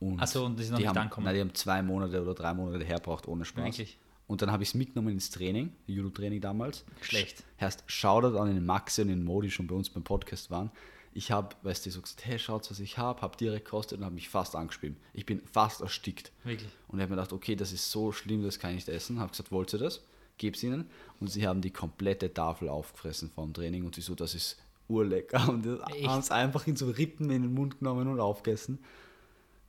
Und 0.00 0.20
Ach 0.20 0.26
so, 0.26 0.44
und 0.44 0.58
die 0.58 0.62
sind 0.62 0.72
noch 0.72 0.78
die 0.78 0.84
nicht 0.84 0.88
haben, 0.90 0.98
angekommen. 0.98 1.24
Na, 1.26 1.32
die 1.32 1.40
haben 1.40 1.54
zwei 1.54 1.82
Monate 1.82 2.22
oder 2.22 2.34
drei 2.34 2.54
Monate 2.54 2.84
herbraucht, 2.84 3.26
ohne 3.26 3.44
Spaß. 3.44 3.64
Wirklich? 3.64 3.98
Und 4.28 4.42
dann 4.42 4.52
habe 4.52 4.62
ich 4.62 4.68
es 4.68 4.74
mitgenommen 4.74 5.14
ins 5.14 5.30
Training, 5.30 5.72
Judo-Training 5.86 6.40
damals. 6.40 6.84
Schlecht. 7.00 7.42
Heißt, 7.60 7.82
Shoutout 7.86 8.38
an 8.38 8.54
den 8.54 8.64
Maxi 8.64 9.02
und 9.02 9.08
den 9.08 9.24
Mo, 9.24 9.40
die 9.40 9.50
schon 9.50 9.66
bei 9.66 9.74
uns 9.74 9.88
beim 9.88 10.04
Podcast 10.04 10.50
waren. 10.50 10.70
Ich 11.14 11.30
habe, 11.32 11.56
weißt 11.62 11.86
du, 11.86 11.90
so 11.90 12.02
gesagt, 12.02 12.26
hey, 12.26 12.38
schaut, 12.38 12.70
was 12.70 12.78
ich 12.78 12.98
habe, 12.98 13.22
habe 13.22 13.36
direkt 13.38 13.64
gekostet 13.64 13.98
und 13.98 14.04
habe 14.04 14.14
mich 14.14 14.28
fast 14.28 14.54
angespielt. 14.54 14.96
Ich 15.14 15.24
bin 15.24 15.40
fast 15.40 15.80
erstickt. 15.80 16.30
Wirklich. 16.44 16.68
Und 16.88 16.98
ich 16.98 17.02
habe 17.02 17.10
mir 17.10 17.16
gedacht, 17.16 17.32
okay, 17.32 17.56
das 17.56 17.72
ist 17.72 17.90
so 17.90 18.12
schlimm, 18.12 18.44
das 18.44 18.58
kann 18.58 18.70
ich 18.70 18.76
nicht 18.76 18.88
essen. 18.90 19.18
Habe 19.18 19.30
gesagt, 19.30 19.50
wollt 19.50 19.72
ihr 19.72 19.78
das? 19.78 20.04
Geb's 20.36 20.62
ihnen. 20.62 20.90
Und 21.18 21.28
sie 21.28 21.48
haben 21.48 21.62
die 21.62 21.72
komplette 21.72 22.32
Tafel 22.32 22.68
aufgefressen 22.68 23.30
vor 23.30 23.44
dem 23.44 23.54
Training 23.54 23.84
und 23.86 23.94
sie 23.94 24.02
so, 24.02 24.14
das 24.14 24.34
ist 24.34 24.58
urlecker. 24.88 25.48
Und 25.48 25.66
haben 25.66 26.20
es 26.20 26.30
einfach 26.30 26.66
in 26.66 26.76
so 26.76 26.90
Rippen 26.90 27.30
in 27.30 27.42
den 27.42 27.54
Mund 27.54 27.78
genommen 27.78 28.08
und 28.08 28.20
aufgegessen. 28.20 28.78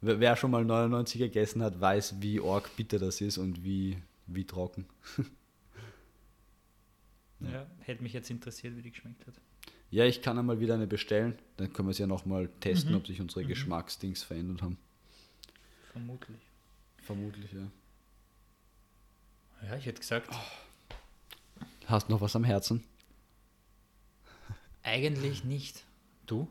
Wer 0.02 0.36
schon 0.38 0.52
mal 0.52 0.64
99 0.64 1.20
gegessen 1.20 1.62
hat, 1.62 1.80
weiß, 1.82 2.22
wie 2.22 2.40
arg 2.42 2.74
bitter 2.78 3.00
das 3.00 3.20
ist 3.22 3.38
und 3.38 3.64
wie, 3.64 3.98
wie 4.28 4.46
trocken. 4.46 4.86
Ja. 7.42 7.66
hätte 7.80 8.04
mich 8.04 8.12
jetzt 8.12 8.30
interessiert, 8.30 8.76
wie 8.76 8.82
die 8.82 8.92
geschmeckt 8.92 9.26
hat. 9.26 9.34
Ja, 9.92 10.04
ich 10.04 10.22
kann 10.22 10.38
einmal 10.38 10.60
wieder 10.60 10.74
eine 10.74 10.88
bestellen. 10.88 11.40
Dann 11.56 11.72
können 11.72 11.88
wir 11.88 11.92
es 11.92 11.98
ja 11.98 12.06
nochmal 12.06 12.50
testen, 12.60 12.92
Mhm. 12.92 12.98
ob 12.98 13.08
sich 13.08 13.22
unsere 13.22 13.46
Geschmacksdings 13.46 14.24
verändert 14.24 14.62
haben. 14.62 14.78
Vermutlich. 15.94 16.38
Vermutlich, 16.98 17.50
ja. 17.54 17.66
Ja, 19.70 19.78
ich 19.78 19.86
hätte 19.86 20.02
gesagt, 20.02 20.30
Hast 21.86 22.10
noch 22.10 22.20
was 22.20 22.36
am 22.36 22.44
Herzen? 22.44 22.84
eigentlich 24.84 25.46
nicht. 25.46 25.86
Du? 26.28 26.46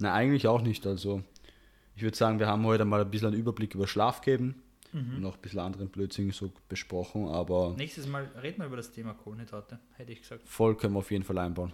Na, 0.00 0.12
eigentlich 0.12 0.46
auch 0.48 0.62
nicht. 0.62 0.86
Also, 0.86 1.22
ich 1.94 2.02
würde 2.02 2.16
sagen, 2.16 2.38
wir 2.38 2.46
haben 2.46 2.64
heute 2.64 2.84
mal 2.84 3.00
ein 3.00 3.10
bisschen 3.10 3.28
einen 3.28 3.36
Überblick 3.36 3.74
über 3.74 3.86
Schlaf 3.86 4.20
gegeben. 4.20 4.62
Und 4.92 5.20
noch 5.20 5.36
ein 5.36 5.40
bisschen 5.40 5.60
anderen 5.60 5.88
Blödsinn 5.88 6.32
so 6.32 6.50
besprochen, 6.68 7.28
aber 7.28 7.74
Nächstes 7.76 8.08
Mal 8.08 8.28
reden 8.42 8.58
wir 8.58 8.66
über 8.66 8.76
das 8.76 8.90
Thema 8.90 9.14
Kohlenhydrate, 9.14 9.78
hätte 9.96 10.10
ich 10.10 10.20
gesagt. 10.20 10.48
voll 10.48 10.76
können 10.76 10.94
wir 10.94 10.98
auf 10.98 11.12
jeden 11.12 11.22
Fall 11.22 11.38
einbauen. 11.38 11.72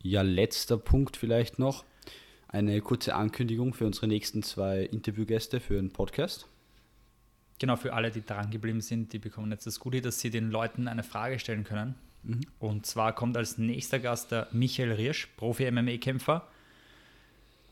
Ja, 0.00 0.22
letzter 0.22 0.78
Punkt 0.78 1.18
vielleicht 1.18 1.58
noch. 1.58 1.84
Eine 2.46 2.80
kurze 2.80 3.14
Ankündigung 3.14 3.74
für 3.74 3.84
unsere 3.84 4.06
nächsten 4.06 4.42
zwei 4.42 4.84
Interviewgäste 4.84 5.60
für 5.60 5.74
den 5.74 5.92
Podcast. 5.92 6.48
Genau, 7.58 7.76
für 7.76 7.92
alle, 7.92 8.10
die 8.10 8.24
dran 8.24 8.50
geblieben 8.50 8.80
sind, 8.80 9.12
die 9.12 9.18
bekommen 9.18 9.50
jetzt 9.50 9.66
das 9.66 9.78
Gute, 9.78 10.00
dass 10.00 10.18
sie 10.18 10.30
den 10.30 10.50
Leuten 10.50 10.88
eine 10.88 11.02
Frage 11.02 11.38
stellen 11.38 11.64
können. 11.64 11.94
Und 12.58 12.86
zwar 12.86 13.14
kommt 13.14 13.36
als 13.36 13.58
nächster 13.58 13.98
Gast 13.98 14.32
der 14.32 14.48
Michael 14.52 14.92
Riersch, 14.92 15.26
Profi-MMA-Kämpfer. 15.36 16.48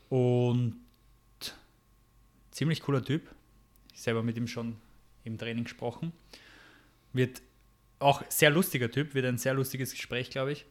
Und 0.09 0.79
ziemlich 2.51 2.81
cooler 2.81 3.03
Typ. 3.03 3.29
Ich 3.93 4.01
selber 4.01 4.23
mit 4.23 4.37
ihm 4.37 4.47
schon 4.47 4.77
im 5.23 5.37
Training 5.37 5.65
gesprochen. 5.65 6.13
Wird 7.13 7.41
auch 7.99 8.23
sehr 8.29 8.49
lustiger 8.49 8.89
Typ, 8.91 9.13
wird 9.13 9.25
ein 9.25 9.37
sehr 9.37 9.53
lustiges 9.53 9.91
Gespräch, 9.91 10.29
glaube 10.29 10.51
ich. 10.51 10.65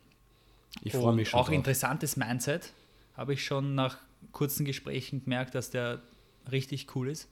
Ich 0.82 0.93
freue 0.93 1.14
mich 1.14 1.30
schon. 1.30 1.41
Auch 1.41 1.47
drauf. 1.47 1.55
interessantes 1.55 2.16
Mindset. 2.16 2.72
Habe 3.16 3.34
ich 3.34 3.45
schon 3.45 3.74
nach 3.74 3.99
kurzen 4.32 4.64
Gesprächen 4.64 5.24
gemerkt, 5.24 5.55
dass 5.55 5.70
der 5.70 6.03
richtig 6.51 6.95
cool 6.95 7.09
ist. 7.09 7.28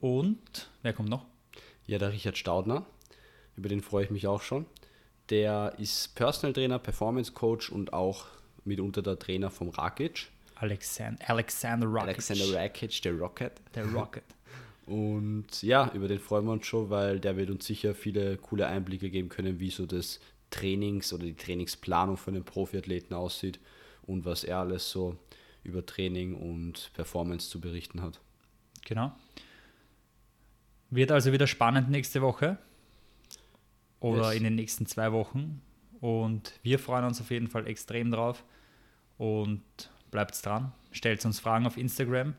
Und 0.00 0.70
wer 0.82 0.92
kommt 0.92 1.08
noch? 1.08 1.26
Ja, 1.86 1.98
der 1.98 2.12
Richard 2.12 2.36
Staudner, 2.36 2.86
über 3.56 3.68
den 3.68 3.80
freue 3.80 4.04
ich 4.04 4.10
mich 4.10 4.26
auch 4.26 4.42
schon. 4.42 4.66
Der 5.30 5.74
ist 5.78 6.14
Personal 6.14 6.52
Trainer, 6.52 6.78
Performance 6.78 7.32
Coach 7.32 7.70
und 7.70 7.92
auch 7.92 8.26
mitunter 8.66 9.02
der 9.02 9.18
Trainer 9.18 9.50
vom 9.50 9.68
Rakic. 9.70 10.28
Alexander, 10.56 11.28
Alexander 11.28 11.86
Rocket. 11.86 12.08
Alexander 12.08 12.54
Rakic, 12.54 13.02
der 13.02 13.12
Rocket. 13.18 13.52
Der 13.74 13.84
Rocket. 13.86 14.24
Und 14.86 15.62
ja, 15.62 15.90
über 15.94 16.06
den 16.08 16.20
freuen 16.20 16.44
wir 16.46 16.52
uns 16.52 16.66
schon, 16.66 16.88
weil 16.90 17.18
der 17.18 17.36
wird 17.36 17.50
uns 17.50 17.66
sicher 17.66 17.94
viele 17.94 18.36
coole 18.36 18.66
Einblicke 18.66 19.10
geben 19.10 19.28
können, 19.28 19.58
wie 19.58 19.70
so 19.70 19.84
das 19.84 20.20
Trainings- 20.50 21.12
oder 21.12 21.24
die 21.24 21.34
Trainingsplanung 21.34 22.16
von 22.16 22.34
einem 22.34 22.44
Profiathleten 22.44 23.14
aussieht 23.14 23.58
und 24.02 24.24
was 24.24 24.44
er 24.44 24.58
alles 24.58 24.88
so 24.88 25.16
über 25.64 25.84
Training 25.84 26.34
und 26.34 26.92
Performance 26.94 27.50
zu 27.50 27.60
berichten 27.60 28.00
hat. 28.00 28.20
Genau. 28.84 29.12
Wird 30.90 31.10
also 31.10 31.32
wieder 31.32 31.48
spannend 31.48 31.90
nächste 31.90 32.22
Woche. 32.22 32.58
Oder 33.98 34.28
Yes. 34.28 34.36
in 34.36 34.44
den 34.44 34.54
nächsten 34.54 34.86
zwei 34.86 35.10
Wochen. 35.10 35.60
Und 36.00 36.52
wir 36.62 36.78
freuen 36.78 37.04
uns 37.04 37.20
auf 37.20 37.30
jeden 37.30 37.48
Fall 37.48 37.66
extrem 37.66 38.12
drauf. 38.12 38.44
Und 39.18 39.62
bleibt 40.10 40.44
dran. 40.44 40.72
Stellt 40.92 41.24
uns 41.24 41.40
Fragen 41.40 41.66
auf 41.66 41.76
Instagram. 41.76 42.34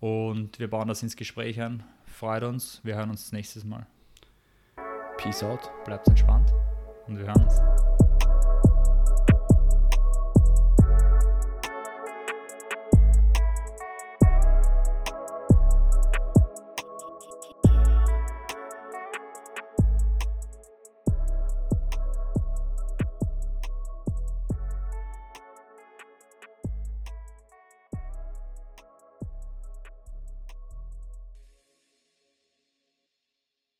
Und 0.00 0.58
wir 0.58 0.68
bauen 0.68 0.88
das 0.88 1.02
ins 1.02 1.16
Gespräch 1.16 1.60
ein. 1.60 1.84
Freut 2.06 2.42
uns. 2.42 2.80
Wir 2.82 2.96
hören 2.96 3.10
uns 3.10 3.32
nächstes 3.32 3.64
Mal. 3.64 3.86
Peace 5.16 5.42
out. 5.42 5.70
Bleibt 5.84 6.08
entspannt. 6.08 6.52
Und 7.06 7.18
wir 7.18 7.26
hören 7.26 7.44
uns. 7.44 7.91